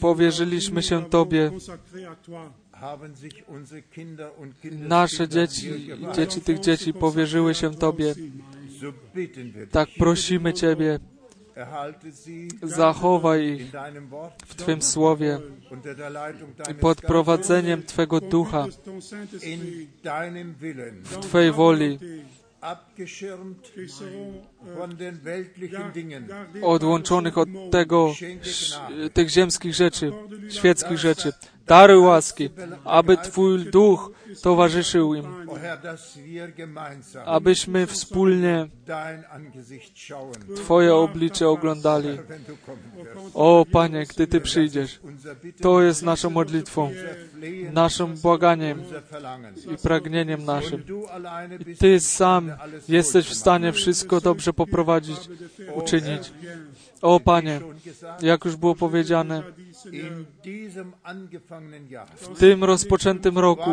[0.00, 1.50] powierzyliśmy się Tobie.
[4.72, 8.14] Nasze dzieci i dzieci tych dzieci powierzyły się Tobie.
[9.70, 10.98] Tak prosimy Ciebie,
[12.62, 13.72] zachowaj ich
[14.46, 15.38] w Twym słowie
[16.70, 18.66] i pod prowadzeniem Twego ducha.
[21.04, 21.98] W Twojej woli,
[26.62, 28.12] odłączonych od tego,
[29.12, 30.12] tych ziemskich rzeczy,
[30.50, 31.32] świeckich rzeczy.
[31.66, 32.50] Daruj łaski,
[32.84, 34.12] aby Twój duch
[34.42, 35.24] towarzyszył im,
[37.24, 38.68] abyśmy wspólnie
[40.56, 42.18] Twoje oblicze oglądali.
[43.34, 45.00] O Panie, gdy Ty przyjdziesz,
[45.62, 46.90] to jest naszą modlitwą,
[47.72, 48.82] naszym błaganiem
[49.74, 50.84] i pragnieniem naszym.
[51.64, 52.52] Bist Ty sam
[52.88, 55.18] jesteś w stanie wszystko dobrze poprowadzić,
[55.74, 56.32] uczynić.
[57.02, 57.60] O Panie,
[58.22, 59.42] jak już było powiedziane,
[62.16, 63.70] w tym rozpoczętym roku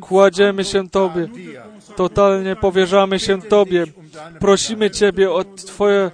[0.00, 1.28] kładziemy się Tobie,
[1.96, 3.84] totalnie powierzamy się Tobie,
[4.40, 6.10] prosimy Ciebie o Twoje,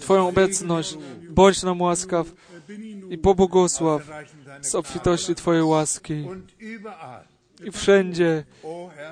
[0.00, 0.98] Twoją obecność,
[1.30, 2.26] bądź nam łaskaw
[3.10, 4.02] i pobłogosław
[4.60, 6.26] z obfitości Twojej łaski
[7.64, 8.44] i wszędzie,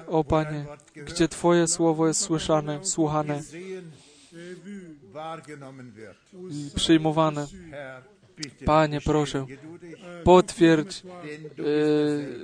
[0.06, 0.64] o Panie,
[0.94, 3.42] gdzie Twoje słowo jest słyszane, słuchane
[6.50, 7.46] i przyjmowane.
[8.64, 9.46] Panie, proszę,
[10.24, 11.02] potwierdź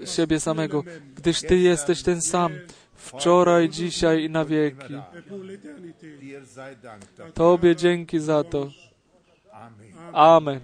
[0.02, 0.84] e, siebie samego,
[1.14, 2.52] gdyż Ty jesteś ten sam,
[2.94, 4.94] wczoraj, dzisiaj i na wieki.
[7.34, 8.70] Tobie dzięki za to.
[10.12, 10.60] Amen.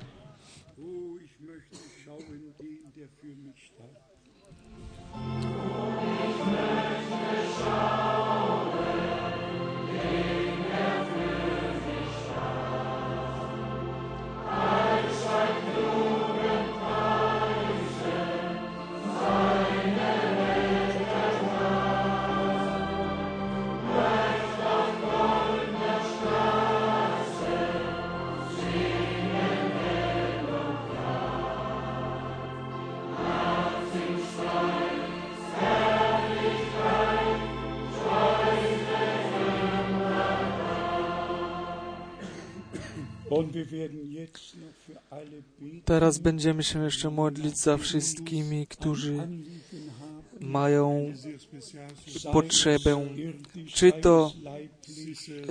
[45.84, 49.28] Teraz będziemy się jeszcze modlić za wszystkimi, którzy
[50.40, 51.12] mają
[52.32, 53.08] potrzebę,
[53.66, 55.42] czy to e,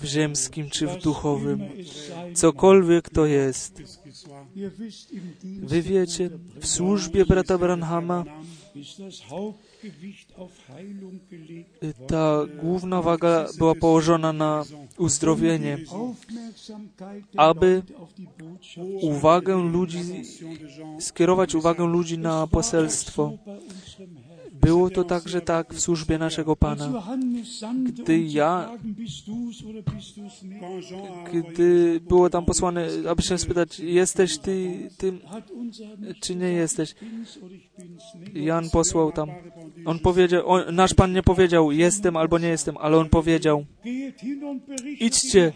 [0.00, 1.60] w ziemskim, czy w duchowym.
[2.34, 3.82] Cokolwiek to jest.
[5.44, 6.30] Wy wiecie,
[6.60, 8.24] w służbie brata Branhama
[11.82, 14.64] y, ta główna waga była położona na
[14.98, 15.78] uzdrowienie,
[17.36, 17.82] aby
[19.00, 20.02] uwagę ludzi,
[21.00, 23.32] skierować uwagę ludzi na poselstwo.
[24.62, 26.88] Było to także tak w służbie naszego Pana.
[27.84, 28.70] Gdy ja-
[31.32, 35.20] Gdy było tam posłane, aby się spytać, jesteś ty tym,
[36.20, 36.94] czy nie jesteś?
[38.34, 39.28] Jan posłał tam.
[39.84, 43.64] On powiedział, on, nasz Pan nie powiedział, jestem albo nie jestem, ale on powiedział,
[45.00, 45.52] idźcie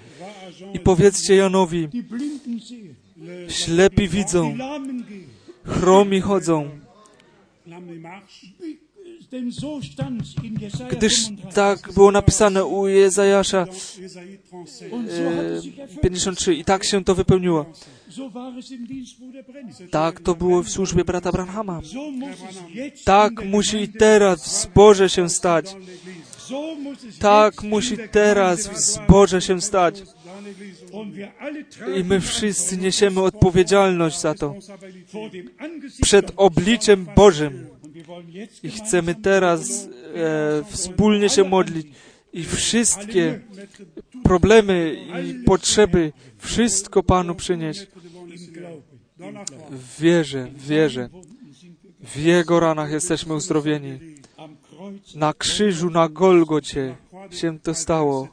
[0.74, 1.88] i powiedzcie Janowi,
[3.48, 4.56] ślepi widzą,
[5.64, 6.70] chromi chodzą.
[10.90, 11.54] Gdyż 35.
[11.54, 14.92] tak było napisane u Jezajasza Esaïe 37.
[14.92, 16.00] Und so hat es sich e, erfüllt.
[16.00, 17.66] 53 i tak się to wypełniło.
[19.90, 21.80] Tak to było w służbie brata Branhama.
[23.04, 25.76] Tak musi teraz w zborze się stać.
[27.18, 30.02] Tak musi teraz w zborze się stać.
[31.96, 34.54] I my wszyscy niesiemy odpowiedzialność za to
[36.02, 37.65] przed obliczem Bożym.
[38.62, 41.86] I chcemy teraz e, wspólnie się modlić.
[42.32, 43.40] I wszystkie
[44.22, 47.86] problemy i potrzeby, wszystko Panu przynieść.
[48.36, 48.96] im Glauben.
[52.00, 53.98] W Jego ranach jesteśmy uzdrowieni.
[55.14, 56.96] Na krzyżu, na Golgocie
[57.30, 58.28] się to stało.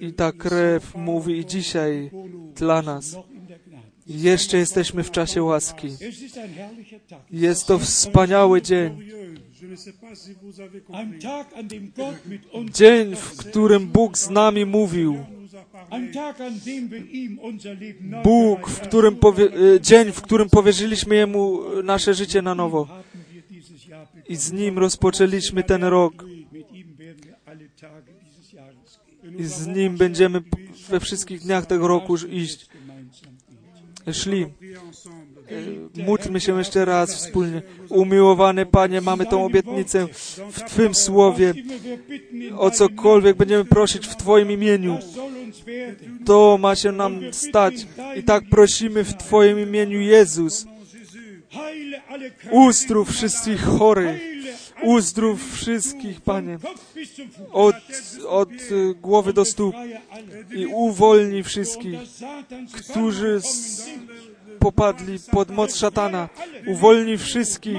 [0.00, 2.10] I ta krew mówi i dzisiaj
[2.54, 3.16] dla nas.
[4.06, 5.88] Jeszcze jesteśmy w czasie łaski.
[7.30, 9.02] Jest to wspaniały dzień.
[12.72, 15.24] Dzień, w którym Bóg z nami mówił.
[18.24, 22.88] Bóg, w którym powie, e, dzień, w którym powierzyliśmy Jemu nasze życie na nowo.
[24.28, 26.24] I z Nim rozpoczęliśmy ten rok.
[29.38, 30.42] I z Nim będziemy
[30.88, 32.68] we wszystkich dniach tego roku iść.
[34.12, 34.42] Szli.
[35.96, 37.62] E, Módlmy się jeszcze raz wspólnie.
[37.88, 40.06] Umiłowany Panie, mamy tą obietnicę
[40.52, 41.54] w Twym słowie.
[42.58, 44.98] O cokolwiek będziemy prosić w Twoim imieniu,
[46.24, 47.74] to ma się nam stać.
[48.16, 50.66] I tak prosimy w Twoim imieniu Jezus.
[52.50, 54.20] Uzdrów wszystkich chorych.
[54.86, 56.58] Uzdrów wszystkich, Panie.
[57.52, 57.76] Od,
[58.28, 59.74] od e, głowy do stóp.
[60.56, 62.00] I uwolnij wszystkich,
[62.72, 63.40] którzy
[64.58, 66.28] popadli pod moc szatana.
[66.66, 67.76] Uwolnij wszystkich.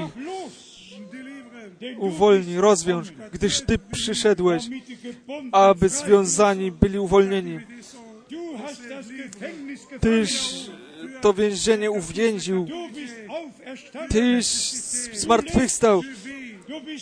[1.97, 4.63] Uwolnij, rozwiąż, gdyż Ty przyszedłeś,
[5.51, 7.59] aby związani byli uwolnieni.
[9.99, 10.53] Tyś
[11.21, 12.67] to więzienie uwięził.
[14.09, 14.47] Tyś
[15.13, 16.01] zmartwychwstał.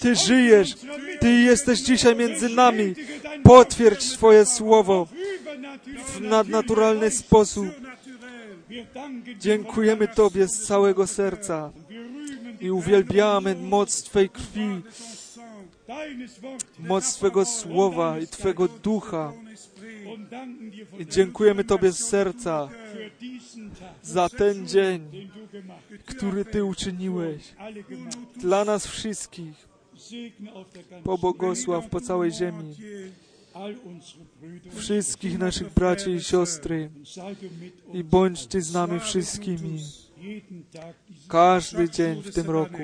[0.02, 0.76] Ty żyjesz.
[1.20, 2.96] Ty jesteś dzisiaj między nami.
[3.44, 5.08] Potwierdź swoje słowo
[6.08, 7.68] w nadnaturalny sposób.
[9.40, 11.72] Dziękujemy Tobie z całego serca
[12.62, 14.82] i uwielbiamy moc Twej krwi,
[16.80, 19.34] moc Twego słowa i Twego ducha.
[21.10, 22.70] Dziękujemy Tobie z serca
[24.04, 25.30] za ten dzień,
[26.06, 27.56] który Ty uczyniłeś.
[28.38, 29.68] Dla nas wszystkich.
[31.04, 32.76] Pobłogosław po całej ziemi.
[34.76, 36.90] Wszystkich naszych braci i siostry.
[37.94, 39.80] I bądź Ty z nami wszystkimi.
[41.28, 42.82] Każdy dzień w tym roku.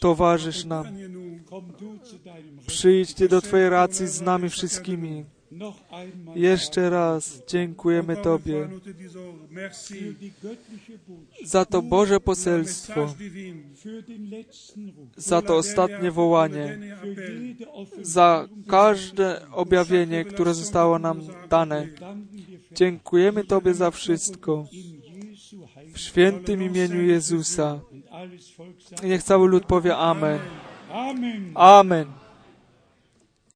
[0.00, 0.86] Towarzysz nam.
[1.46, 2.66] Komm du zu deinem Recht.
[2.66, 5.24] Przyjdź Ty do Twojej racji z nami wszystkimi.
[6.34, 8.68] Jeszcze raz dziękujemy Tobie
[11.44, 13.14] za to Boże poselstwo,
[15.16, 16.78] za to ostatnie wołanie,
[18.02, 21.88] za każde objawienie, które zostało nam dane.
[22.72, 24.66] Dziękujemy Tobie za wszystko.
[25.92, 27.80] W świętym imieniu Jezusa.
[29.02, 29.96] I niech cały lud powie.
[29.96, 30.38] Amen.
[31.54, 32.25] Amen.